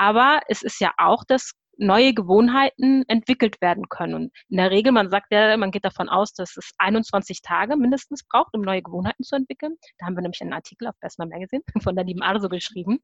Aber 0.00 0.40
es 0.48 0.62
ist 0.62 0.80
ja 0.80 0.94
auch 0.96 1.24
das 1.28 1.52
neue 1.76 2.14
Gewohnheiten 2.14 3.04
entwickelt 3.06 3.60
werden 3.60 3.90
können. 3.90 4.14
Und 4.14 4.32
in 4.48 4.56
der 4.56 4.70
Regel, 4.70 4.92
man 4.92 5.10
sagt 5.10 5.26
ja, 5.30 5.54
man 5.58 5.70
geht 5.70 5.84
davon 5.84 6.08
aus, 6.08 6.32
dass 6.32 6.56
es 6.56 6.70
21 6.78 7.42
Tage 7.42 7.76
mindestens 7.76 8.24
braucht, 8.26 8.54
um 8.54 8.62
neue 8.62 8.80
Gewohnheiten 8.80 9.24
zu 9.24 9.36
entwickeln. 9.36 9.76
Da 9.98 10.06
haben 10.06 10.14
wir 10.14 10.22
nämlich 10.22 10.40
einen 10.40 10.54
Artikel 10.54 10.88
auf 10.88 10.94
Besma 11.02 11.26
Magazine 11.26 11.62
von 11.82 11.94
der 11.96 12.04
lieben 12.04 12.22
Arso 12.22 12.48
geschrieben. 12.48 13.00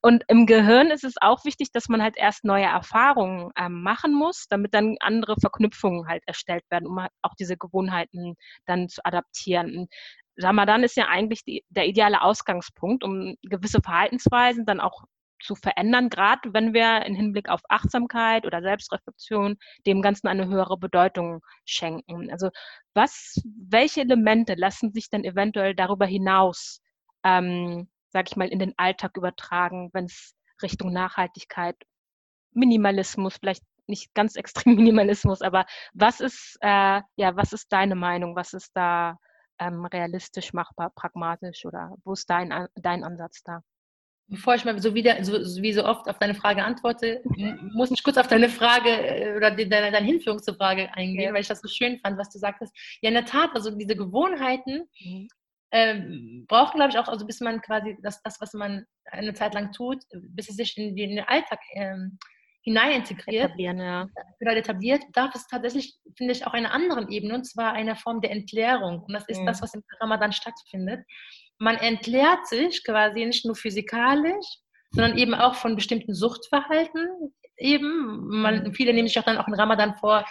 Und 0.00 0.24
im 0.26 0.46
Gehirn 0.46 0.90
ist 0.90 1.04
es 1.04 1.14
auch 1.20 1.44
wichtig, 1.44 1.70
dass 1.70 1.88
man 1.88 2.02
halt 2.02 2.16
erst 2.16 2.44
neue 2.44 2.64
Erfahrungen 2.64 3.52
ähm, 3.56 3.80
machen 3.84 4.12
muss, 4.12 4.46
damit 4.48 4.74
dann 4.74 4.96
andere 4.98 5.36
Verknüpfungen 5.40 6.08
halt 6.08 6.24
erstellt 6.26 6.64
werden, 6.70 6.88
um 6.88 7.00
halt 7.00 7.12
auch 7.22 7.34
diese 7.38 7.56
Gewohnheiten 7.56 8.34
dann 8.66 8.88
zu 8.88 9.04
adaptieren. 9.04 9.78
Und 9.78 9.92
Ramadan 10.40 10.82
ist 10.82 10.96
ja 10.96 11.06
eigentlich 11.06 11.44
die, 11.44 11.64
der 11.68 11.86
ideale 11.86 12.20
Ausgangspunkt, 12.22 13.04
um 13.04 13.36
gewisse 13.42 13.80
Verhaltensweisen 13.80 14.66
dann 14.66 14.80
auch 14.80 15.04
zu 15.42 15.54
verändern, 15.54 16.08
gerade 16.10 16.52
wenn 16.54 16.74
wir 16.74 17.04
im 17.06 17.14
Hinblick 17.14 17.48
auf 17.48 17.60
Achtsamkeit 17.68 18.46
oder 18.46 18.62
Selbstreflexion 18.62 19.56
dem 19.86 20.02
Ganzen 20.02 20.28
eine 20.28 20.46
höhere 20.46 20.78
Bedeutung 20.78 21.40
schenken. 21.64 22.30
Also 22.30 22.50
was, 22.94 23.40
welche 23.44 24.02
Elemente 24.02 24.54
lassen 24.54 24.92
sich 24.92 25.10
denn 25.10 25.24
eventuell 25.24 25.74
darüber 25.74 26.06
hinaus, 26.06 26.80
ähm, 27.24 27.88
sage 28.10 28.28
ich 28.30 28.36
mal, 28.36 28.48
in 28.48 28.58
den 28.58 28.74
Alltag 28.76 29.16
übertragen, 29.16 29.90
wenn 29.92 30.04
es 30.06 30.34
Richtung 30.62 30.92
Nachhaltigkeit, 30.92 31.76
Minimalismus, 32.52 33.36
vielleicht 33.38 33.64
nicht 33.86 34.14
ganz 34.14 34.36
extrem 34.66 34.76
Minimalismus, 34.76 35.42
aber 35.42 35.66
was 35.92 36.20
ist, 36.20 36.58
äh, 36.60 37.00
ja, 37.16 37.36
was 37.36 37.52
ist 37.52 37.72
deine 37.72 37.94
Meinung? 37.94 38.36
Was 38.36 38.52
ist 38.52 38.72
da 38.74 39.18
ähm, 39.58 39.84
realistisch 39.86 40.52
machbar, 40.52 40.90
pragmatisch 40.94 41.64
oder 41.64 41.94
wo 42.04 42.12
ist 42.12 42.28
dein, 42.30 42.68
dein 42.74 43.04
Ansatz 43.04 43.42
da? 43.42 43.62
Bevor 44.32 44.54
ich 44.54 44.64
mal 44.64 44.80
so 44.80 44.94
wieder, 44.94 45.22
so, 45.22 45.32
wie 45.62 45.72
so 45.74 45.84
oft 45.84 46.08
auf 46.08 46.18
deine 46.18 46.34
Frage 46.34 46.64
antworte, 46.64 47.22
muss 47.74 47.90
ich 47.90 48.02
kurz 48.02 48.16
auf 48.16 48.28
deine 48.28 48.48
Frage 48.48 48.88
äh, 48.88 49.36
oder 49.36 49.50
die, 49.50 49.68
deine, 49.68 49.92
deine 49.92 50.06
Hinführung 50.06 50.42
zur 50.42 50.54
Frage 50.54 50.92
eingehen, 50.94 51.28
ja. 51.28 51.32
weil 51.34 51.42
ich 51.42 51.48
das 51.48 51.60
so 51.60 51.68
schön 51.68 51.98
fand, 52.00 52.18
was 52.18 52.30
du 52.30 52.38
sagtest. 52.38 52.74
Ja, 53.02 53.08
in 53.08 53.14
der 53.14 53.26
Tat, 53.26 53.50
also 53.54 53.70
diese 53.70 53.94
Gewohnheiten 53.94 54.88
mhm. 55.00 55.28
ähm, 55.70 56.46
brauchen, 56.48 56.78
glaube 56.78 56.92
ich, 56.92 56.98
auch, 56.98 57.08
also 57.08 57.26
bis 57.26 57.40
man 57.40 57.60
quasi 57.60 57.96
das, 58.02 58.22
das, 58.22 58.40
was 58.40 58.54
man 58.54 58.86
eine 59.04 59.34
Zeit 59.34 59.52
lang 59.52 59.70
tut, 59.72 59.98
bis 60.12 60.48
es 60.48 60.56
sich 60.56 60.78
in, 60.78 60.96
in 60.96 61.16
den 61.16 61.24
Alltag 61.26 61.60
ähm, 61.74 62.18
hinein 62.62 62.92
integriert, 62.92 63.44
etablieren, 63.44 63.80
ja. 63.80 64.08
genau, 64.38 64.52
etabliert, 64.52 65.02
darf 65.12 65.34
es 65.34 65.46
tatsächlich, 65.46 65.98
finde 66.16 66.32
ich, 66.32 66.46
auch 66.46 66.54
eine 66.54 66.70
andere 66.70 67.06
Ebene, 67.10 67.34
und 67.34 67.44
zwar 67.44 67.74
eine 67.74 67.96
Form 67.96 68.22
der 68.22 68.30
Entleerung. 68.30 69.02
Und 69.02 69.12
das 69.12 69.28
ist 69.28 69.40
mhm. 69.42 69.46
das, 69.46 69.60
was 69.60 69.74
im 69.74 69.82
Ramadan 70.00 70.32
stattfindet 70.32 71.04
man 71.62 71.76
entleert 71.76 72.48
sich 72.48 72.82
quasi 72.84 73.24
nicht 73.24 73.44
nur 73.44 73.54
physikalisch, 73.54 74.46
sondern 74.90 75.16
eben 75.16 75.32
auch 75.32 75.54
von 75.54 75.76
bestimmten 75.76 76.12
Suchtverhalten. 76.12 77.32
Eben, 77.56 78.40
man, 78.42 78.74
viele 78.74 78.92
nehmen 78.92 79.06
sich 79.06 79.16
auch 79.20 79.24
dann 79.24 79.38
auch 79.38 79.46
in 79.46 79.54
Ramadan 79.54 79.94
vor, 79.94 80.24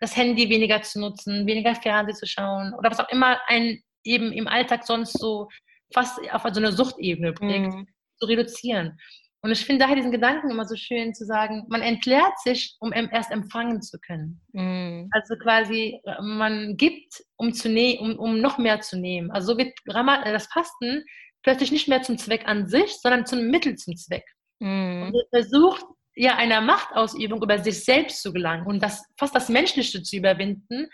das 0.00 0.16
Handy 0.16 0.50
weniger 0.50 0.82
zu 0.82 0.98
nutzen, 0.98 1.46
weniger 1.46 1.76
Fernsehen 1.76 2.16
zu 2.16 2.26
schauen 2.26 2.74
oder 2.76 2.90
was 2.90 2.98
auch 2.98 3.08
immer 3.10 3.38
ein 3.46 3.80
eben 4.02 4.32
im 4.32 4.48
Alltag 4.48 4.84
sonst 4.84 5.12
so 5.12 5.48
fast 5.94 6.18
auf 6.32 6.42
so 6.42 6.60
eine 6.60 6.72
Suchtebene 6.72 7.32
bringt, 7.32 7.72
mhm. 7.72 7.86
zu 8.18 8.26
reduzieren. 8.26 8.98
Und 9.46 9.52
ich 9.52 9.64
finde 9.64 9.84
daher 9.84 9.94
diesen 9.94 10.10
Gedanken 10.10 10.50
immer 10.50 10.66
so 10.66 10.74
schön 10.74 11.14
zu 11.14 11.24
sagen, 11.24 11.66
man 11.68 11.80
entleert 11.80 12.36
sich, 12.42 12.76
um 12.80 12.92
erst 12.92 13.30
empfangen 13.30 13.80
zu 13.80 14.00
können. 14.00 14.40
Mhm. 14.52 15.08
Also 15.12 15.36
quasi, 15.36 16.00
man 16.20 16.76
gibt, 16.76 17.22
um, 17.36 17.52
zu 17.52 17.68
ne 17.68 17.96
um, 18.00 18.18
um 18.18 18.40
noch 18.40 18.58
mehr 18.58 18.80
zu 18.80 18.98
nehmen. 18.98 19.30
Also 19.30 19.52
so 19.52 19.58
wird 19.58 19.72
äh, 19.86 20.32
das 20.32 20.48
Fasten 20.48 21.04
plötzlich 21.44 21.70
nicht 21.70 21.86
mehr 21.86 22.02
zum 22.02 22.18
Zweck 22.18 22.42
an 22.48 22.66
sich, 22.66 22.96
sondern 23.00 23.24
zum 23.24 23.46
Mittel 23.46 23.76
zum 23.76 23.94
Zweck. 23.94 24.24
Mhm. 24.58 25.04
Und 25.04 25.12
man 25.12 25.22
versucht, 25.30 25.84
ja 26.16 26.34
einer 26.36 26.60
Machtausübung 26.60 27.40
über 27.40 27.58
sich 27.58 27.84
selbst 27.84 28.22
zu 28.22 28.32
gelangen 28.32 28.66
und 28.66 28.82
das, 28.82 29.04
fast 29.16 29.34
das 29.34 29.48
Menschliche 29.48 30.02
zu 30.02 30.16
überwinden 30.16 30.88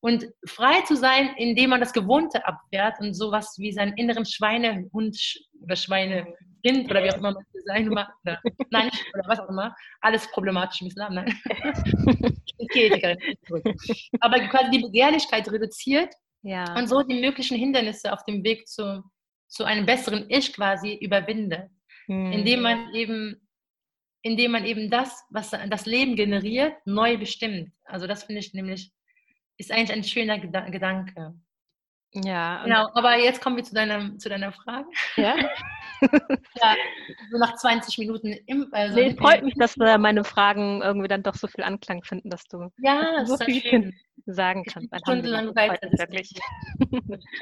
und 0.00 0.26
frei 0.46 0.82
zu 0.82 0.96
sein, 0.96 1.34
indem 1.36 1.70
man 1.70 1.80
das 1.80 1.92
Gewohnte 1.92 2.46
abwehrt 2.46 3.00
und 3.00 3.14
sowas 3.14 3.56
wie 3.58 3.72
seinen 3.72 3.96
inneren 3.96 4.24
Schweinehund 4.24 5.18
oder 5.60 5.76
Schweine 5.76 6.34
Kind 6.64 6.90
oder 6.90 7.02
wie 7.04 7.10
auch 7.10 7.16
immer 7.16 7.32
man 7.32 7.44
das 7.52 7.64
sein 7.64 7.88
mag, 7.88 8.08
oder, 8.24 8.40
nein, 8.70 8.90
oder 9.14 9.28
was 9.28 9.40
auch 9.40 9.48
immer, 9.48 9.74
alles 10.00 10.28
problematisch 10.30 10.80
im 10.80 10.88
Islam, 10.88 11.14
nein. 11.14 11.38
bin 12.58 12.68
Aber 14.20 14.38
quasi 14.48 14.70
die 14.70 14.82
Begehrlichkeit 14.82 15.50
reduziert 15.50 16.12
ja. 16.42 16.76
und 16.76 16.88
so 16.88 17.02
die 17.02 17.20
möglichen 17.20 17.56
Hindernisse 17.56 18.12
auf 18.12 18.24
dem 18.24 18.42
Weg 18.44 18.66
zu, 18.66 19.02
zu 19.48 19.64
einem 19.64 19.86
besseren 19.86 20.26
Ich 20.28 20.52
quasi 20.52 20.94
überwindet. 20.94 21.70
Hm. 22.06 22.32
Indem 22.32 22.62
man 22.62 22.94
eben 22.94 23.48
indem 24.22 24.52
man 24.52 24.64
eben 24.64 24.90
das, 24.90 25.24
was 25.30 25.50
das 25.50 25.86
Leben 25.86 26.16
generiert, 26.16 26.74
neu 26.84 27.16
bestimmt. 27.16 27.70
Also 27.84 28.06
das 28.06 28.24
finde 28.24 28.40
ich 28.40 28.52
nämlich, 28.52 28.90
ist 29.58 29.70
eigentlich 29.70 29.92
ein 29.92 30.04
schöner 30.04 30.38
Gedanke. 30.38 31.34
Ja. 32.14 32.62
Genau, 32.64 32.88
aber 32.94 33.18
jetzt 33.18 33.42
kommen 33.42 33.56
wir 33.56 33.64
zu 33.64 33.74
deiner, 33.74 34.16
zu 34.18 34.30
deiner 34.30 34.50
Frage. 34.52 34.86
Ja. 35.16 35.36
ja, 36.00 36.74
so 37.30 37.38
nach 37.38 37.54
20 37.56 37.98
Minuten. 37.98 38.34
Im, 38.46 38.68
also 38.72 38.94
nee, 38.94 39.14
freut 39.14 39.42
mich, 39.42 39.54
dass 39.56 39.76
meine 39.76 40.24
Fragen 40.24 40.80
irgendwie 40.80 41.08
dann 41.08 41.22
doch 41.22 41.34
so 41.34 41.48
viel 41.48 41.64
Anklang 41.64 42.02
finden, 42.02 42.30
dass 42.30 42.44
du 42.44 42.70
ja, 42.78 43.26
so 43.26 43.36
viel 43.36 43.60
schön. 43.60 43.94
sagen 44.26 44.64
kannst. 44.64 44.94
Stundenlang 45.00 45.54
weiter. 45.54 45.88
Wirklich. 45.98 46.32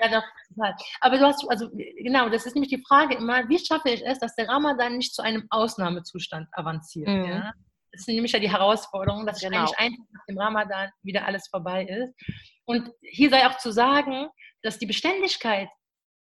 ja, 0.00 0.08
doch, 0.08 0.24
total. 0.48 0.74
Aber 1.00 1.18
du 1.18 1.26
hast, 1.26 1.48
also 1.48 1.70
genau, 1.70 2.28
das 2.28 2.46
ist 2.46 2.54
nämlich 2.54 2.70
die 2.70 2.82
Frage 2.88 3.14
immer, 3.16 3.48
wie 3.48 3.58
schaffe 3.58 3.90
ich 3.90 4.04
es, 4.04 4.18
dass 4.18 4.34
der 4.34 4.48
Ramadan 4.48 4.96
nicht 4.96 5.14
zu 5.14 5.22
einem 5.22 5.46
Ausnahmezustand 5.50 6.48
avanciert? 6.52 7.08
Mhm. 7.08 7.24
Ja? 7.24 7.52
Das 7.97 8.03
ist 8.03 8.09
nämlich 8.09 8.32
ja 8.32 8.38
die 8.38 8.51
Herausforderung, 8.51 9.24
dass 9.24 9.40
genau. 9.40 9.61
eigentlich 9.61 9.78
einfach 9.78 10.05
nach 10.12 10.26
dem 10.28 10.38
Ramadan 10.38 10.90
wieder 11.03 11.24
alles 11.24 11.49
vorbei 11.49 11.84
ist. 11.84 12.14
Und 12.66 12.90
hier 13.01 13.30
sei 13.30 13.47
auch 13.47 13.57
zu 13.57 13.72
sagen, 13.72 14.28
dass 14.62 14.78
die 14.78 14.84
Beständigkeit 14.86 15.68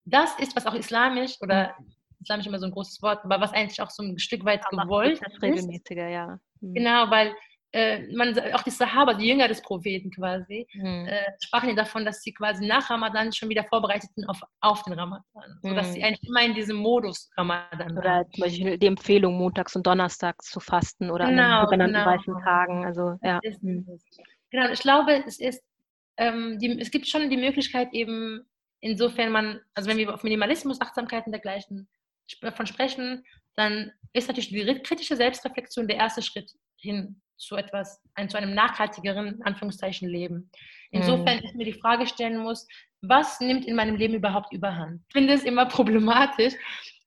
das 0.05 0.38
ist, 0.39 0.55
was 0.55 0.65
auch 0.65 0.74
islamisch 0.74 1.36
oder 1.41 1.76
islamisch 2.22 2.47
immer 2.47 2.59
so 2.59 2.68
ein 2.68 2.72
großes 2.72 3.01
Wort, 3.01 3.24
aber 3.26 3.41
was 3.41 3.51
eigentlich 3.51 3.82
auch 3.82 3.89
so 3.89 4.01
ein 4.01 4.18
Stück 4.18 4.45
weit 4.45 4.63
gewollt 4.70 5.22
ist. 5.22 5.41
Regelmäßiger, 5.41 6.07
ja. 6.07 6.39
Mhm. 6.61 6.74
Genau, 6.74 7.11
weil 7.11 7.36
äh, 7.74 8.07
man, 8.15 8.38
auch 8.53 8.63
die 8.63 8.72
Sahaba, 8.72 9.13
die 9.13 9.28
Jünger 9.28 9.47
des 9.47 9.61
Propheten 9.61 10.09
quasi, 10.09 10.68
mhm. 10.74 11.05
äh, 11.07 11.24
sprachen 11.43 11.70
ja 11.70 11.76
davon, 11.76 12.05
dass 12.05 12.22
sie 12.22 12.34
quasi 12.34 12.65
nach 12.65 12.89
Ramadan 12.89 13.32
schon 13.34 13.49
wieder 13.49 13.63
vorbereitet 13.65 14.09
sind 14.15 14.28
auf, 14.30 14.39
auf 14.61 14.84
den 14.84 14.93
Ramadan. 14.93 15.24
Mhm. 15.61 15.70
Sodass 15.70 15.93
sie 15.93 16.03
eigentlich 16.03 16.28
immer 16.28 16.43
in 16.43 16.53
diesem 16.53 16.78
Modus 16.78 17.30
Ramadan 17.36 17.97
Oder 17.97 18.09
waren. 18.09 18.32
zum 18.32 18.43
Beispiel 18.43 18.78
die 18.78 18.88
Empfehlung, 18.88 19.38
montags 19.38 19.76
und 19.76 19.86
donnerstags 19.86 20.49
zu 20.49 20.59
fasten 20.59 21.11
oder 21.11 21.28
genau, 21.28 21.43
an 21.43 21.49
den 21.49 21.65
sogenannten 21.65 21.93
genau. 21.95 22.05
weißen 22.05 22.43
Tagen. 22.43 22.86
Also, 22.86 23.15
ja. 23.22 23.39
Genau, 24.49 24.72
ich 24.72 24.80
glaube, 24.80 25.24
es 25.28 25.39
ist 25.39 25.61
ähm, 26.18 26.57
die, 26.59 26.80
es 26.80 26.89
gibt 26.89 27.07
schon 27.07 27.30
die 27.30 27.38
Möglichkeit 27.38 27.93
eben, 27.93 28.45
insofern 28.80 29.32
man, 29.32 29.61
also 29.74 29.89
wenn 29.89 29.97
wir 29.97 30.13
auf 30.13 30.24
Minimalismus, 30.24 30.82
Achtsamkeit 30.82 31.26
und 31.26 31.32
dergleichen 31.32 31.88
davon 32.41 32.65
sprechen, 32.65 33.26
dann 33.55 33.91
ist 34.13 34.28
natürlich 34.28 34.49
die 34.49 34.82
kritische 34.84 35.15
Selbstreflexion 35.15 35.88
der 35.88 35.97
erste 35.97 36.22
Schritt 36.22 36.51
hin 36.78 37.22
zu 37.38 37.55
etwas, 37.55 38.01
ein, 38.15 38.29
zu 38.29 38.38
einem 38.38 38.53
nachhaltigeren, 38.53 39.41
Anführungszeichen, 39.43 40.09
Leben. 40.09 40.49
Insofern 40.91 41.38
mhm. 41.38 41.43
ich 41.43 41.53
mir 41.53 41.65
die 41.65 41.79
Frage 41.79 42.07
stellen 42.07 42.38
muss, 42.39 42.67
was 43.01 43.39
nimmt 43.39 43.65
in 43.65 43.75
meinem 43.75 43.95
Leben 43.95 44.15
überhaupt 44.15 44.53
überhand? 44.53 45.01
Ich 45.07 45.13
finde 45.13 45.33
es 45.33 45.43
immer 45.43 45.65
problematisch, 45.65 46.53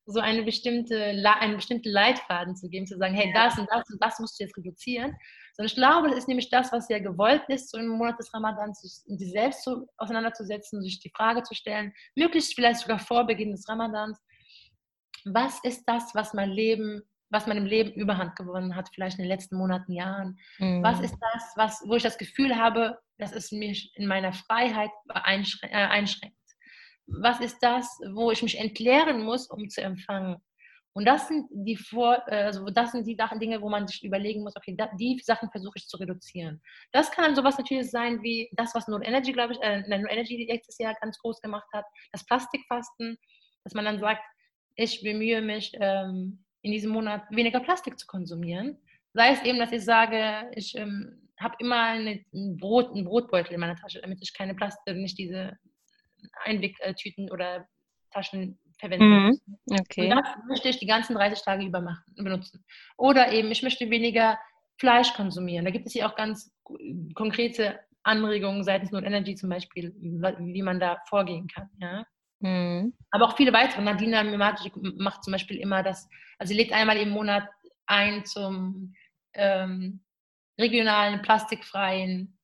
so 0.07 0.21
eine 0.21 0.43
bestimmte, 0.43 1.15
einen 1.41 1.57
bestimmten 1.57 1.91
Leitfaden 1.91 2.57
zu 2.57 2.69
geben, 2.69 2.87
zu 2.87 2.97
sagen, 2.97 3.15
hey, 3.15 3.33
das 3.33 3.59
und 3.59 3.69
das 3.71 3.89
und 3.91 4.03
das 4.03 4.19
musst 4.19 4.39
du 4.39 4.45
jetzt 4.45 4.57
reduzieren. 4.57 5.15
Sondern 5.55 5.67
ich 5.69 5.75
glaube, 5.75 6.09
das 6.09 6.19
ist 6.19 6.29
nämlich 6.29 6.51
das, 6.51 6.73
was 6.73 6.89
ja 6.89 6.99
gewollt 6.99 7.43
ist, 7.49 7.71
so 7.71 7.79
im 7.79 7.89
Monat 7.89 8.19
des 8.19 8.33
Ramadans, 8.33 8.81
sich 8.81 9.31
selbst 9.31 9.63
zu, 9.63 9.87
auseinanderzusetzen, 9.99 10.83
sich 10.83 11.01
die 11.01 11.13
Frage 11.15 11.43
zu 11.43 11.55
stellen, 11.55 11.93
möglichst 12.17 12.55
vielleicht 12.55 12.81
sogar 12.81 12.99
vor 12.99 13.27
Beginn 13.27 13.53
des 13.53 13.69
Ramadans, 13.69 14.19
was 15.25 15.63
ist 15.65 15.85
das, 15.87 16.15
was 16.15 16.35
mein 16.35 16.51
Leben, 16.51 17.03
was 17.31 17.47
meinem 17.47 17.65
Leben 17.65 17.93
Überhand 17.93 18.37
gewonnen 18.37 18.77
hat, 18.77 18.91
vielleicht 18.93 19.19
in 19.19 19.25
den 19.25 19.31
letzten 19.31 19.57
Monaten, 19.57 19.93
Jahren? 19.93 20.39
Mhm. 20.59 20.83
Was 20.83 21.01
ist 21.01 21.17
das, 21.21 21.53
was, 21.57 21.83
wo 21.87 21.95
ich 21.95 22.03
das 22.03 22.19
Gefühl 22.19 22.57
habe, 22.57 22.99
dass 23.19 23.33
es 23.33 23.53
mich 23.53 23.93
in 23.95 24.07
meiner 24.07 24.33
Freiheit 24.33 24.91
einschränkt? 25.09 25.75
Äh, 25.75 25.87
einschränkt? 25.87 26.37
was 27.11 27.41
ist 27.41 27.59
das, 27.61 27.99
wo 28.13 28.31
ich 28.31 28.43
mich 28.43 28.59
entleeren 28.59 29.23
muss, 29.25 29.49
um 29.49 29.69
zu 29.69 29.83
empfangen. 29.83 30.37
Und 30.93 31.05
das 31.05 31.29
sind 31.29 31.47
die 31.51 31.77
Vor 31.77 32.27
also 32.29 32.69
das 32.69 32.93
sind 32.93 33.07
die 33.07 33.15
Sachen, 33.15 33.39
Dinge, 33.39 33.63
wo 33.63 33.69
man 33.69 33.87
sich 33.87 34.03
überlegen 34.03 34.43
muss, 34.43 34.57
okay, 34.57 34.77
die 34.99 35.21
Sachen 35.23 35.49
versuche 35.51 35.75
ich 35.77 35.87
zu 35.87 35.97
reduzieren. 35.99 36.61
Das 36.93 37.13
kann 37.13 37.25
dann 37.25 37.37
sowas 37.37 37.59
natürlich 37.59 37.91
sein 37.91 38.23
wie 38.23 38.51
das, 38.57 38.75
was 38.75 38.89
Null 38.89 39.03
Energy, 39.05 39.33
glaube 39.33 39.53
ich, 39.53 39.61
äh, 39.63 39.83
Null 39.87 40.11
Energy 40.11 40.47
letztes 40.51 40.79
Jahr 40.79 40.95
ganz 41.01 41.17
groß 41.19 41.41
gemacht 41.43 41.69
hat, 41.73 41.85
das 42.13 42.27
Plastikfasten, 42.27 43.17
dass 43.63 43.75
man 43.75 43.85
dann 43.85 44.01
sagt, 44.01 44.23
ich 44.75 45.03
bemühe 45.03 45.43
mich, 45.43 45.73
ähm, 45.81 46.45
in 46.63 46.73
diesem 46.73 46.91
Monat 46.93 47.23
weniger 47.31 47.61
Plastik 47.61 47.99
zu 47.99 48.07
konsumieren. 48.07 48.79
Sei 49.13 49.33
es 49.33 49.43
eben, 49.43 49.59
dass 49.59 49.73
ich 49.73 49.85
sage, 49.85 50.51
ich 50.55 50.77
ähm, 50.77 51.29
habe 51.39 51.57
immer 51.59 51.83
eine, 51.83 52.25
ein 52.33 52.57
Brot, 52.59 52.95
einen 52.95 53.05
Brotbeutel 53.05 53.55
in 53.55 53.61
meiner 53.61 53.77
Tasche, 53.77 54.01
damit 54.01 54.21
ich 54.23 54.35
keine 54.35 54.55
Plastik, 54.55 54.95
nicht 54.97 55.19
diese 55.19 55.57
Einwegtüten 56.45 57.31
oder 57.31 57.67
Taschen 58.11 58.59
verwenden 58.79 59.09
Mhm. 59.09 59.27
muss. 59.27 59.43
Okay. 59.81 60.03
Und 60.05 60.11
das 60.11 60.29
möchte 60.49 60.69
ich 60.69 60.79
die 60.79 60.87
ganzen 60.87 61.15
30 61.15 61.43
Tage 61.45 61.65
über 61.65 61.81
machen, 61.81 62.03
benutzen. 62.17 62.65
Oder 62.97 63.33
eben, 63.33 63.51
ich 63.51 63.63
möchte 63.63 63.89
weniger 63.91 64.39
Fleisch 64.79 65.13
konsumieren. 65.15 65.65
Da 65.65 65.71
gibt 65.71 65.87
es 65.87 65.93
hier 65.93 66.07
auch 66.07 66.17
ganz 66.17 66.53
konkrete 67.15 67.79
Anregungen 68.03 68.65
seitens 68.65 68.91
Not 68.91 69.05
Energy 69.05 69.35
zum 69.35 69.51
Beispiel, 69.51 69.95
wie 69.99 70.63
man 70.63 70.81
da 70.81 70.99
vorgehen 71.09 71.47
kann. 71.49 71.69
Ja? 71.79 72.07
Mhm. 72.41 72.95
Aber 73.11 73.27
auch 73.27 73.37
viele 73.37 73.53
weitere. 73.53 73.83
Nadina 73.83 74.23
Mimatic 74.23 74.73
macht 74.77 75.25
zum 75.25 75.33
Beispiel 75.33 75.59
immer 75.59 75.83
das, 75.83 76.09
also 76.39 76.51
sie 76.51 76.57
legt 76.57 76.73
einmal 76.73 76.97
im 76.97 77.11
Monat 77.11 77.49
ein 77.87 78.25
zum 78.25 78.95
ähm, 79.35 80.01
regionalen, 80.59 81.23
plastikfreien 81.23 82.37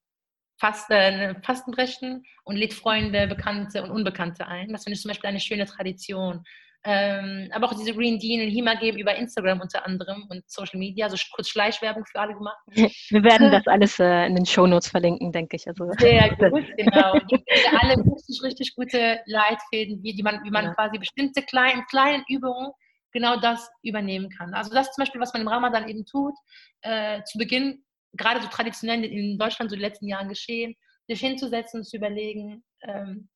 Fast, 0.59 0.91
äh, 0.91 1.35
Fastenbrechen 1.43 2.25
und 2.45 2.57
lädt 2.57 2.73
Freunde, 2.73 3.27
Bekannte 3.27 3.83
und 3.83 3.91
Unbekannte 3.91 4.47
ein. 4.47 4.73
Das 4.73 4.85
finde 4.85 4.95
ich 4.95 5.03
zum 5.03 5.11
Beispiel 5.11 5.29
eine 5.29 5.41
schöne 5.41 5.67
Tradition. 5.67 6.45
Ähm, 6.89 7.51
aber 7.53 7.67
auch 7.67 7.75
diese 7.75 7.93
Green 7.93 8.17
Dean 8.21 8.47
und 8.47 8.53
Hima 8.53 8.75
geben 8.75 8.99
über 8.99 9.13
Instagram 9.17 9.61
unter 9.61 9.85
anderem 9.85 10.25
und 10.31 10.49
Social 10.49 10.79
Media, 10.79 11.11
so 11.11 11.17
kurz 11.35 11.49
Schleichwerbung 11.49 12.05
für 12.07 12.21
alle 12.21 12.35
gemacht. 12.35 12.59
Wir 13.11 13.25
werden 13.25 13.51
das 13.51 13.67
alles 13.67 13.99
äh, 13.99 14.27
in 14.27 14.37
den 14.37 14.47
Shownotes 14.47 14.91
verlinken, 14.91 15.33
denke 15.33 15.57
ich. 15.57 15.67
Also, 15.67 15.91
Sehr 15.99 16.31
gut, 16.37 16.65
genau. 16.77 17.19
Die 17.29 17.45
haben 17.67 17.79
alle 17.81 17.97
richtig, 17.97 18.41
richtig 18.41 18.77
gute 18.77 19.19
Leitfäden, 19.27 20.01
wie, 20.05 20.15
die 20.15 20.23
man, 20.23 20.45
wie 20.45 20.51
man 20.51 20.67
Ja. 20.67 20.75
quasi 20.75 20.99
bestimmte 20.99 21.43
kleinen, 21.43 21.85
kleinen 21.87 22.23
Übungen 22.29 22.71
genau 23.11 23.41
das 23.41 23.69
übernehmen 23.83 24.31
kann. 24.31 24.55
Also 24.55 24.73
das 24.73 24.93
zum 24.93 25.03
Beispiel, 25.03 25.21
was 25.21 25.33
man 25.33 25.43
im 25.43 25.49
Ramadan 25.49 25.89
eben 25.89 26.05
tut, 26.07 26.35
äh, 26.83 27.21
zu 27.25 27.39
Beginn, 27.39 27.85
gerade 28.13 28.41
so 28.41 28.49
traditionell 28.49 29.05
in 29.05 29.39
Deutschland 29.39 29.71
so 29.73 29.77
die 29.77 29.83
letzten 29.83 30.07
Jahren 30.07 30.29
geschehen, 30.29 30.77
sich 31.09 31.19
hinzusetzen 31.19 31.81
und 31.81 31.85
zu 31.85 31.97
überlegen, 31.97 32.63
ähm, 32.83 33.29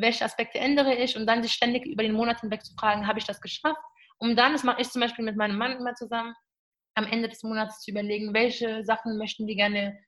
welche 0.00 0.24
Aspekte 0.24 0.58
ändere 0.58 0.94
ich 0.94 1.16
und 1.16 1.26
dann 1.26 1.42
sich 1.42 1.52
ständig 1.52 1.86
über 1.86 2.02
den 2.02 2.12
Monat 2.12 2.40
hinweg 2.40 2.64
zu 2.64 2.74
fragen, 2.74 3.06
habe 3.06 3.18
ich 3.18 3.24
das 3.24 3.40
geschafft? 3.40 3.80
Und 4.18 4.36
dann, 4.36 4.52
das 4.52 4.64
mache 4.64 4.80
ich 4.80 4.90
zum 4.90 5.00
Beispiel 5.00 5.24
mit 5.24 5.36
meinem 5.36 5.56
Mann 5.56 5.78
immer 5.78 5.94
zusammen, 5.94 6.34
am 6.94 7.06
Ende 7.06 7.28
des 7.28 7.42
Monats 7.42 7.80
zu 7.80 7.90
überlegen, 7.92 8.34
welche 8.34 8.84
Sachen 8.84 9.18
möchten 9.18 9.46
wir 9.46 9.54
gerne 9.54 9.98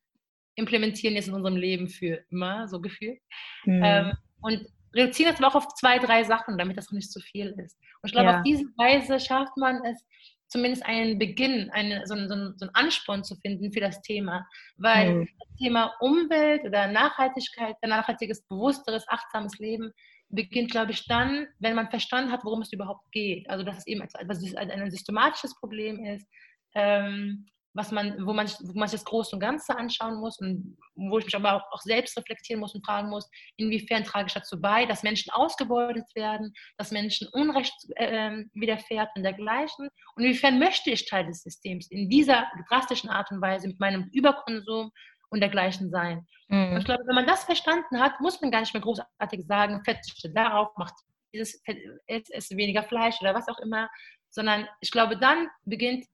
implementieren 0.57 1.15
jetzt 1.15 1.29
in 1.29 1.35
unserem 1.35 1.57
Leben 1.57 1.89
für 1.89 2.25
immer, 2.31 2.67
so 2.69 2.81
gefühlt. 2.81 3.21
Mhm. 3.65 3.83
Ähm, 3.85 4.13
und 4.41 4.67
reduzieren 4.95 5.31
das 5.31 5.41
aber 5.41 5.49
auch 5.49 5.65
auf 5.65 5.75
zwei, 5.75 5.99
drei 5.99 6.25
Sachen, 6.25 6.59
damit 6.59 6.77
das 6.77 6.91
nicht 6.91 7.13
zu 7.13 7.21
viel 7.21 7.55
ist. 7.65 7.79
Und 8.03 8.09
ich 8.09 8.13
glaube, 8.13 8.31
Ja. 8.31 8.39
auf 8.39 8.43
diese 8.43 8.65
Weise 8.77 9.21
schafft 9.21 9.57
man 9.57 9.85
es, 9.85 10.05
zumindest 10.51 10.85
einen 10.85 11.19
Beginn, 11.19 11.71
einen, 11.71 12.07
so, 12.07 12.15
einen, 12.15 12.29
so 12.29 12.35
einen 12.35 12.75
Ansporn 12.75 13.25
zu 13.25 13.37
finden 13.37 13.73
für 13.73 13.81
das 13.81 14.03
Thema. 14.03 14.47
Weil 14.77 15.15
Mhm. 15.15 15.29
das 15.39 15.57
Thema 15.59 15.95
Umwelt 16.01 16.65
oder 16.65 16.89
Nachhaltigkeit, 16.89 17.77
ein 17.81 17.91
nachhaltiges, 17.91 18.47
bewussteres, 18.47 19.09
achtsames 19.09 19.59
Leben 19.59 19.93
beginnt, 20.29 20.71
glaube 20.71 20.93
ich, 20.93 21.07
dann, 21.07 21.47
wenn 21.59 21.75
man 21.75 21.91
verstanden 21.91 22.33
hat, 22.33 22.45
worum 22.45 22.63
es 22.63 22.73
überhaupt 22.73 23.11
geht. 23.13 23.49
Also, 23.49 23.65
dass 23.65 23.79
es 23.79 23.87
eben 23.87 24.03
etwas, 24.03 24.55
ein 24.55 24.91
systematisches 24.91 25.59
Problem 25.59 26.05
ist, 26.05 26.27
ähm, 26.75 27.47
was 27.73 27.93
man, 27.93 28.27
wo, 28.27 28.33
man, 28.33 28.49
wo 28.49 28.79
man 28.79 28.89
sich 28.89 29.01
das 29.01 29.05
Große 29.05 29.35
und 29.35 29.41
Ganze 29.41 29.77
anschauen 29.77 30.19
muss 30.21 30.39
und 30.39 30.77
wo 30.97 31.19
ich 31.19 31.25
mich 31.25 31.37
aber 31.37 31.55
auch, 31.55 31.73
auch 31.73 31.81
selbst 31.83 32.17
reflektieren 32.17 32.61
muss 32.61 32.75
und 32.75 32.85
fragen 32.85 33.09
muss, 33.09 33.29
inwiefern 33.57 34.05
trage 34.05 34.27
ich 34.27 34.35
dazu 34.35 34.61
bei, 34.61 34.87
dass 34.87 35.03
Menschen 35.03 35.31
ausgebeutet 35.33 36.07
werden, 36.15 36.53
dass 36.79 36.91
Menschen 36.91 37.29
Unrecht 37.33 37.75
äh, 37.97 38.45
widerfährt 38.55 39.11
und 39.15 39.23
dergleichen 39.23 39.89
und 40.17 40.25
inwiefern 40.25 40.59
möchte 40.59 40.91
ich 40.91 41.07
Teil 41.07 41.27
des 41.27 41.43
Systems 41.43 41.91
in 41.91 42.09
dieser 42.09 42.47
drastischen 42.69 43.11
Art 43.11 43.31
und 43.31 43.41
Weise 43.41 43.69
mit 43.69 43.79
meinem 43.79 44.11
Überkonsum 44.13 44.91
und 45.31 45.41
dergleichen 45.41 45.91
sein. 45.91 46.27
Mhm. 46.49 46.73
Und 46.73 46.79
ich 46.79 46.85
glaube, 46.85 47.05
wenn 47.07 47.15
man 47.15 47.27
das 47.27 47.45
verstanden 47.45 48.01
hat, 48.01 48.21
muss 48.21 48.41
man 48.41 48.51
gar 48.51 48.61
nicht 48.61 48.75
mehr 48.75 48.83
großartig 48.83 49.47
sagen, 49.47 49.83
verzichte 49.85 50.31
darauf, 50.33 50.77
macht 50.77 50.95
dieses, 51.33 51.63
esse 52.07 52.57
weniger 52.57 52.83
Fleisch 52.83 53.21
oder 53.21 53.35
was 53.35 53.49
auch 53.49 53.59
immer, 53.61 53.89
sondern 54.31 54.67
ich 54.81 54.91
glaube, 54.91 55.17
dann 55.17 55.49
beginnt 55.65 56.07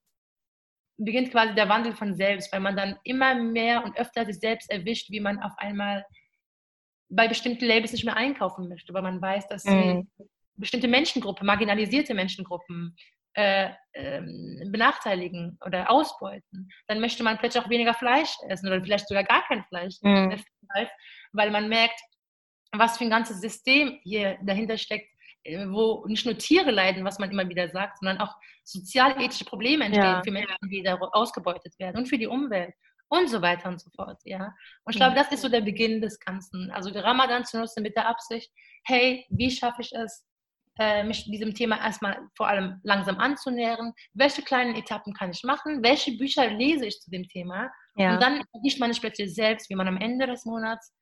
beginnt 0.99 1.31
quasi 1.31 1.55
der 1.55 1.69
Wandel 1.69 1.95
von 1.95 2.15
selbst, 2.15 2.53
weil 2.53 2.61
man 2.61 2.77
dann 2.77 2.99
immer 3.05 3.35
mehr 3.35 3.85
und 3.85 3.99
öfter 3.99 4.25
sich 4.25 4.39
selbst 4.39 4.71
erwischt, 4.71 5.11
wie 5.11 5.21
man 5.21 5.41
auf 5.43 5.53
einmal 5.59 6.05
bei 7.09 7.29
bestimmten 7.29 7.65
Labels 7.67 7.93
nicht 7.93 8.05
mehr 8.05 8.17
einkaufen 8.17 8.69
möchte, 8.69 8.93
weil 8.93 9.03
man 9.03 9.21
weiß, 9.21 9.47
dass 9.49 9.65
Mhm. 9.65 10.09
bestimmte 10.57 10.89
Menschengruppen, 10.89 11.47
marginalisierte 11.47 12.15
Menschengruppen 12.15 12.97
äh, 13.35 13.71
ähm, 13.93 14.69
benachteiligen 14.73 15.59
oder 15.65 15.91
ausbeuten. 15.91 16.71
Dann 16.87 17.01
möchte 17.01 17.23
man 17.23 17.37
plötzlich 17.39 17.63
auch 17.63 17.69
weniger 17.69 17.93
Fleisch 17.93 18.35
essen 18.49 18.67
oder 18.67 18.83
vielleicht 18.83 19.09
sogar 19.09 19.25
gar 19.25 19.47
kein 19.47 19.63
Fleisch, 19.65 19.97
Mhm. 20.01 20.43
weil 21.33 21.51
man 21.51 21.69
merkt, 21.69 22.01
was 22.73 22.97
für 22.97 23.05
ein 23.05 23.11
ganzes 23.11 23.41
System 23.41 24.01
hier 24.03 24.39
dahinter 24.43 24.79
steckt, 24.79 25.09
wo 25.69 26.05
nicht 26.07 26.25
nur 26.27 26.37
Tiere 26.37 26.71
leiden, 26.71 27.05
was 27.05 27.19
man 27.19 27.31
immer 27.31 27.49
wieder 27.49 27.69
sagt, 27.69 27.99
sondern 27.99 28.19
auch 28.19 28.35
sozialethische 28.65 29.45
Probleme 29.45 29.85
entstehen 29.85 30.05
Ja. 30.05 30.23
für 30.23 30.31
Menschen, 30.33 30.69
die 30.71 30.83
da 30.83 30.95
ausgebeutet 30.97 31.79
werden 31.79 31.99
und 31.99 32.07
für 32.09 32.19
die 32.19 32.27
Umwelt 32.27 32.75
und 33.09 33.29
so 33.31 33.41
weiter 33.41 33.69
und 33.69 33.81
so 33.81 33.91
fort. 33.95 34.21
Ja. 34.25 34.55
Und 34.85 34.93
ich 34.93 34.97
glaube, 34.97 35.15
das 35.15 35.31
ist 35.31 35.43
so 35.43 35.49
der 35.49 35.61
Beginn 35.61 36.01
des 36.01 36.19
Ganzen. 36.19 36.71
Also 36.73 36.91
der 36.91 37.05
Ramadan 37.05 37.45
zu 37.45 37.59
nutzen 37.59 37.83
mit 37.83 37.97
der 37.97 38.09
Absicht, 38.09 38.51
hey, 38.85 39.25
wie 39.31 39.51
schaffe 39.51 39.83
ich 39.83 39.93
es, 39.93 40.25
äh, 40.79 41.05
mich 41.05 41.25
diesem 41.25 41.55
Thema 41.55 41.79
erstmal 41.79 42.19
vor 42.37 42.49
allem 42.49 42.81
langsam 42.83 43.19
anzunähern? 43.19 43.93
Welche 44.15 44.43
kleinen 44.43 44.75
Etappen 44.75 45.15
kann 45.15 45.31
ich 45.31 45.43
machen? 45.45 45.83
Welche 45.83 46.17
Bücher 46.17 46.51
lese 46.51 46.87
ich 46.87 47.01
zu 47.01 47.11
dem 47.11 47.29
Thema? 47.29 47.71
Ja. 47.97 48.15
Und 48.15 48.23
dann 48.23 48.45
erwischt 48.53 48.81
man 48.81 48.93
sich 48.93 49.01
plötzlich 49.01 49.35
selbst, 49.35 49.71
wie 49.71 49.75
man 49.77 49.89
am 49.89 49.97
Ende 49.99 50.27
des 50.27 50.45
Monats 50.45 50.93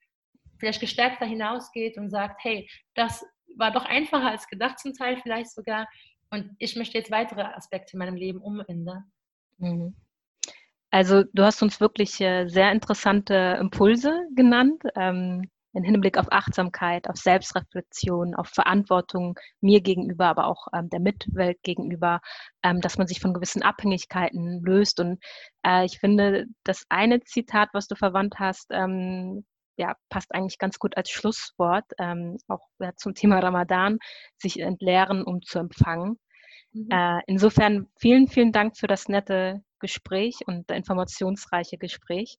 vielleicht 0.59 0.81
gestärkter 0.81 1.27
hinausgeht 1.27 1.97
und 1.97 2.11
sagt, 2.11 2.39
hey, 2.45 2.69
das 2.95 3.25
war 3.57 3.73
doch 3.73 3.85
einfacher 3.85 4.31
als 4.31 4.47
gedacht 4.47 4.79
zum 4.79 4.95
Teil 4.95 5.19
vielleicht 5.23 5.53
sogar. 5.53 5.89
Und 6.31 6.51
ich 6.59 6.77
möchte 6.77 6.99
jetzt 6.99 7.11
weitere 7.11 7.43
Aspekte 7.43 7.93
in 7.95 7.99
meinem 7.99 8.17
Leben 8.17 8.41
umändern. 8.41 9.05
Mhm. 9.59 9.95
Also 10.91 11.25
du 11.33 11.43
hast 11.43 11.63
uns 11.63 11.81
wirklich 11.81 12.21
äh, 12.21 12.47
sehr 12.47 12.71
interessante 12.71 13.59
Impulse 13.61 14.29
genannt, 14.35 14.83
ähm, 14.95 15.51
im 15.73 15.83
Hinblick 15.83 16.19
auf 16.19 16.31
Achtsamkeit, 16.31 17.09
auf 17.09 17.17
Selbstreflexion, 17.17 18.35
auf 18.37 18.49
Verantwortung 18.49 19.37
mir 19.61 19.81
gegenüber, 19.81 20.27
aber 20.27 20.47
auch 20.47 20.69
ähm, 20.73 20.89
der 20.91 21.01
Mitwelt 21.01 21.61
gegenüber, 21.63 22.21
ähm, 22.63 22.81
dass 22.81 22.97
man 22.97 23.09
sich 23.09 23.21
von 23.21 23.35
gewissen 23.35 23.63
Abhängigkeiten 23.63 24.63
löst. 24.63 25.01
Und 25.01 25.23
äh, 25.67 25.85
ich 25.85 25.99
finde, 25.99 26.47
das 26.63 26.85
eine 26.89 27.21
Zitat, 27.23 27.71
was 27.73 27.89
du 27.89 27.97
verwandt 27.97 28.39
hast, 28.39 28.69
ähm, 28.71 29.45
ja, 29.77 29.97
passt 30.09 30.35
eigentlich 30.35 30.59
ganz 30.59 30.79
gut 30.79 30.97
als 30.97 31.11
Schlusswort, 31.11 31.85
ähm, 31.99 32.39
auch 32.49 32.67
ja, 32.79 32.93
zum 32.97 33.15
Thema 33.15 33.39
Ramadan, 33.41 33.99
sich 34.39 34.61
entleeren, 34.61 35.25
um 35.25 35.43
zu 35.43 35.59
empfangen. 35.59 36.19
Mhm. 36.73 36.89
Äh, 36.91 37.21
insofern 37.27 37.89
vielen, 37.99 38.29
vielen 38.29 38.53
Dank 38.53 38.77
für 38.77 38.87
das 38.87 39.09
nette 39.09 39.63
Gespräch 39.81 40.41
und 40.47 40.71
informationsreiche 40.71 41.79
Gespräch. 41.79 42.39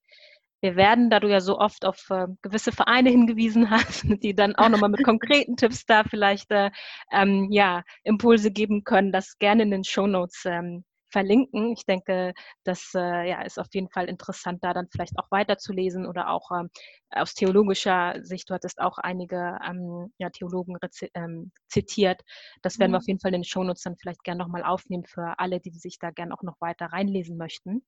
Wir 0.61 0.75
werden, 0.75 1.09
da 1.09 1.19
du 1.19 1.27
ja 1.27 1.41
so 1.41 1.59
oft 1.59 1.85
auf 1.85 2.09
äh, 2.09 2.27
gewisse 2.41 2.71
Vereine 2.71 3.09
hingewiesen 3.09 3.69
hast, 3.69 4.05
die 4.23 4.33
dann 4.33 4.55
auch 4.55 4.69
nochmal 4.69 4.89
mit 4.89 5.03
konkreten 5.03 5.55
Tipps 5.57 5.85
da 5.85 6.03
vielleicht 6.03 6.51
äh, 6.51 6.71
ähm, 7.11 7.49
ja, 7.51 7.83
Impulse 8.03 8.51
geben 8.51 8.83
können, 8.83 9.11
das 9.11 9.37
gerne 9.37 9.63
in 9.63 9.71
den 9.71 9.83
Shownotes 9.83 10.43
ähm, 10.45 10.83
verlinken. 11.15 11.71
Ich 11.71 11.85
denke, 11.85 12.33
das 12.65 12.91
äh, 12.93 13.29
ja, 13.29 13.41
ist 13.43 13.57
auf 13.57 13.67
jeden 13.71 13.87
Fall 13.87 14.09
interessant, 14.09 14.61
da 14.61 14.73
dann 14.73 14.89
vielleicht 14.91 15.17
auch 15.17 15.31
weiterzulesen 15.31 16.05
oder 16.05 16.29
auch 16.29 16.51
ähm, 16.51 16.69
aus 17.09 17.33
theologischer 17.35 18.15
Sicht. 18.21 18.49
Du 18.49 18.53
hattest 18.53 18.81
auch 18.81 18.97
einige 18.97 19.57
ähm, 19.65 20.11
ja, 20.17 20.29
Theologen 20.29 20.75
ähm, 21.13 21.53
zitiert. 21.69 22.21
Das 22.63 22.79
werden 22.79 22.91
mhm. 22.91 22.95
wir 22.95 22.97
auf 22.97 23.07
jeden 23.07 23.21
Fall 23.21 23.33
in 23.33 23.39
den 23.39 23.43
Shownotes 23.45 23.83
dann 23.83 23.95
vielleicht 23.95 24.25
gerne 24.25 24.39
nochmal 24.39 24.65
aufnehmen 24.65 25.05
für 25.05 25.39
alle, 25.39 25.61
die 25.61 25.69
sich 25.69 25.99
da 25.99 26.11
gerne 26.11 26.33
auch 26.33 26.43
noch 26.43 26.59
weiter 26.59 26.87
reinlesen 26.87 27.37
möchten. 27.37 27.85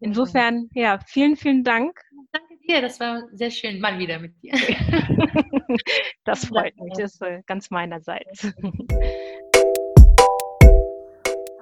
Insofern, 0.00 0.68
ja, 0.74 0.98
vielen, 1.06 1.36
vielen 1.36 1.64
Dank. 1.64 1.98
Danke 2.32 2.58
dir, 2.68 2.82
das 2.82 3.00
war 3.00 3.22
sehr 3.32 3.50
schön, 3.50 3.80
mal 3.80 3.98
wieder 3.98 4.18
mit 4.18 4.34
dir. 4.42 4.52
das 6.24 6.44
freut 6.44 6.76
mich, 6.76 6.92
das 6.98 7.14
ist 7.14 7.22
äh, 7.22 7.40
ganz 7.46 7.70
meinerseits. 7.70 8.52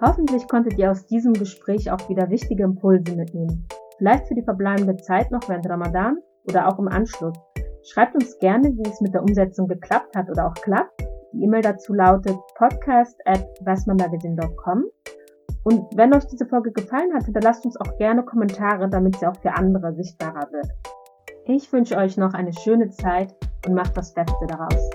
Hoffentlich 0.00 0.46
konntet 0.46 0.78
ihr 0.78 0.90
aus 0.90 1.06
diesem 1.06 1.32
Gespräch 1.32 1.90
auch 1.90 2.08
wieder 2.10 2.28
wichtige 2.28 2.64
Impulse 2.64 3.16
mitnehmen. 3.16 3.66
Vielleicht 3.96 4.28
für 4.28 4.34
die 4.34 4.42
verbleibende 4.42 4.96
Zeit 4.96 5.30
noch 5.30 5.48
während 5.48 5.68
Ramadan 5.68 6.18
oder 6.44 6.68
auch 6.68 6.78
im 6.78 6.88
Anschluss. 6.88 7.34
Schreibt 7.82 8.14
uns 8.14 8.38
gerne, 8.38 8.76
wie 8.76 8.90
es 8.90 9.00
mit 9.00 9.14
der 9.14 9.22
Umsetzung 9.22 9.68
geklappt 9.68 10.14
hat 10.14 10.28
oder 10.28 10.48
auch 10.48 10.54
klappt. 10.54 11.02
Die 11.32 11.44
E-Mail 11.44 11.62
dazu 11.62 11.94
lautet 11.94 12.36
podcast 12.56 13.18
at. 13.24 13.46
Und 15.64 15.96
wenn 15.96 16.14
euch 16.14 16.26
diese 16.26 16.46
Folge 16.46 16.72
gefallen 16.72 17.14
hat, 17.14 17.24
hinterlasst 17.24 17.64
uns 17.64 17.80
auch 17.80 17.96
gerne 17.96 18.22
Kommentare, 18.22 18.90
damit 18.90 19.16
sie 19.16 19.26
auch 19.26 19.36
für 19.40 19.54
andere 19.54 19.94
sichtbarer 19.94 20.52
wird. 20.52 20.68
Ich 21.46 21.72
wünsche 21.72 21.96
euch 21.96 22.18
noch 22.18 22.34
eine 22.34 22.52
schöne 22.52 22.90
Zeit 22.90 23.34
und 23.66 23.74
macht 23.74 23.96
das 23.96 24.12
Beste 24.12 24.46
daraus. 24.46 24.90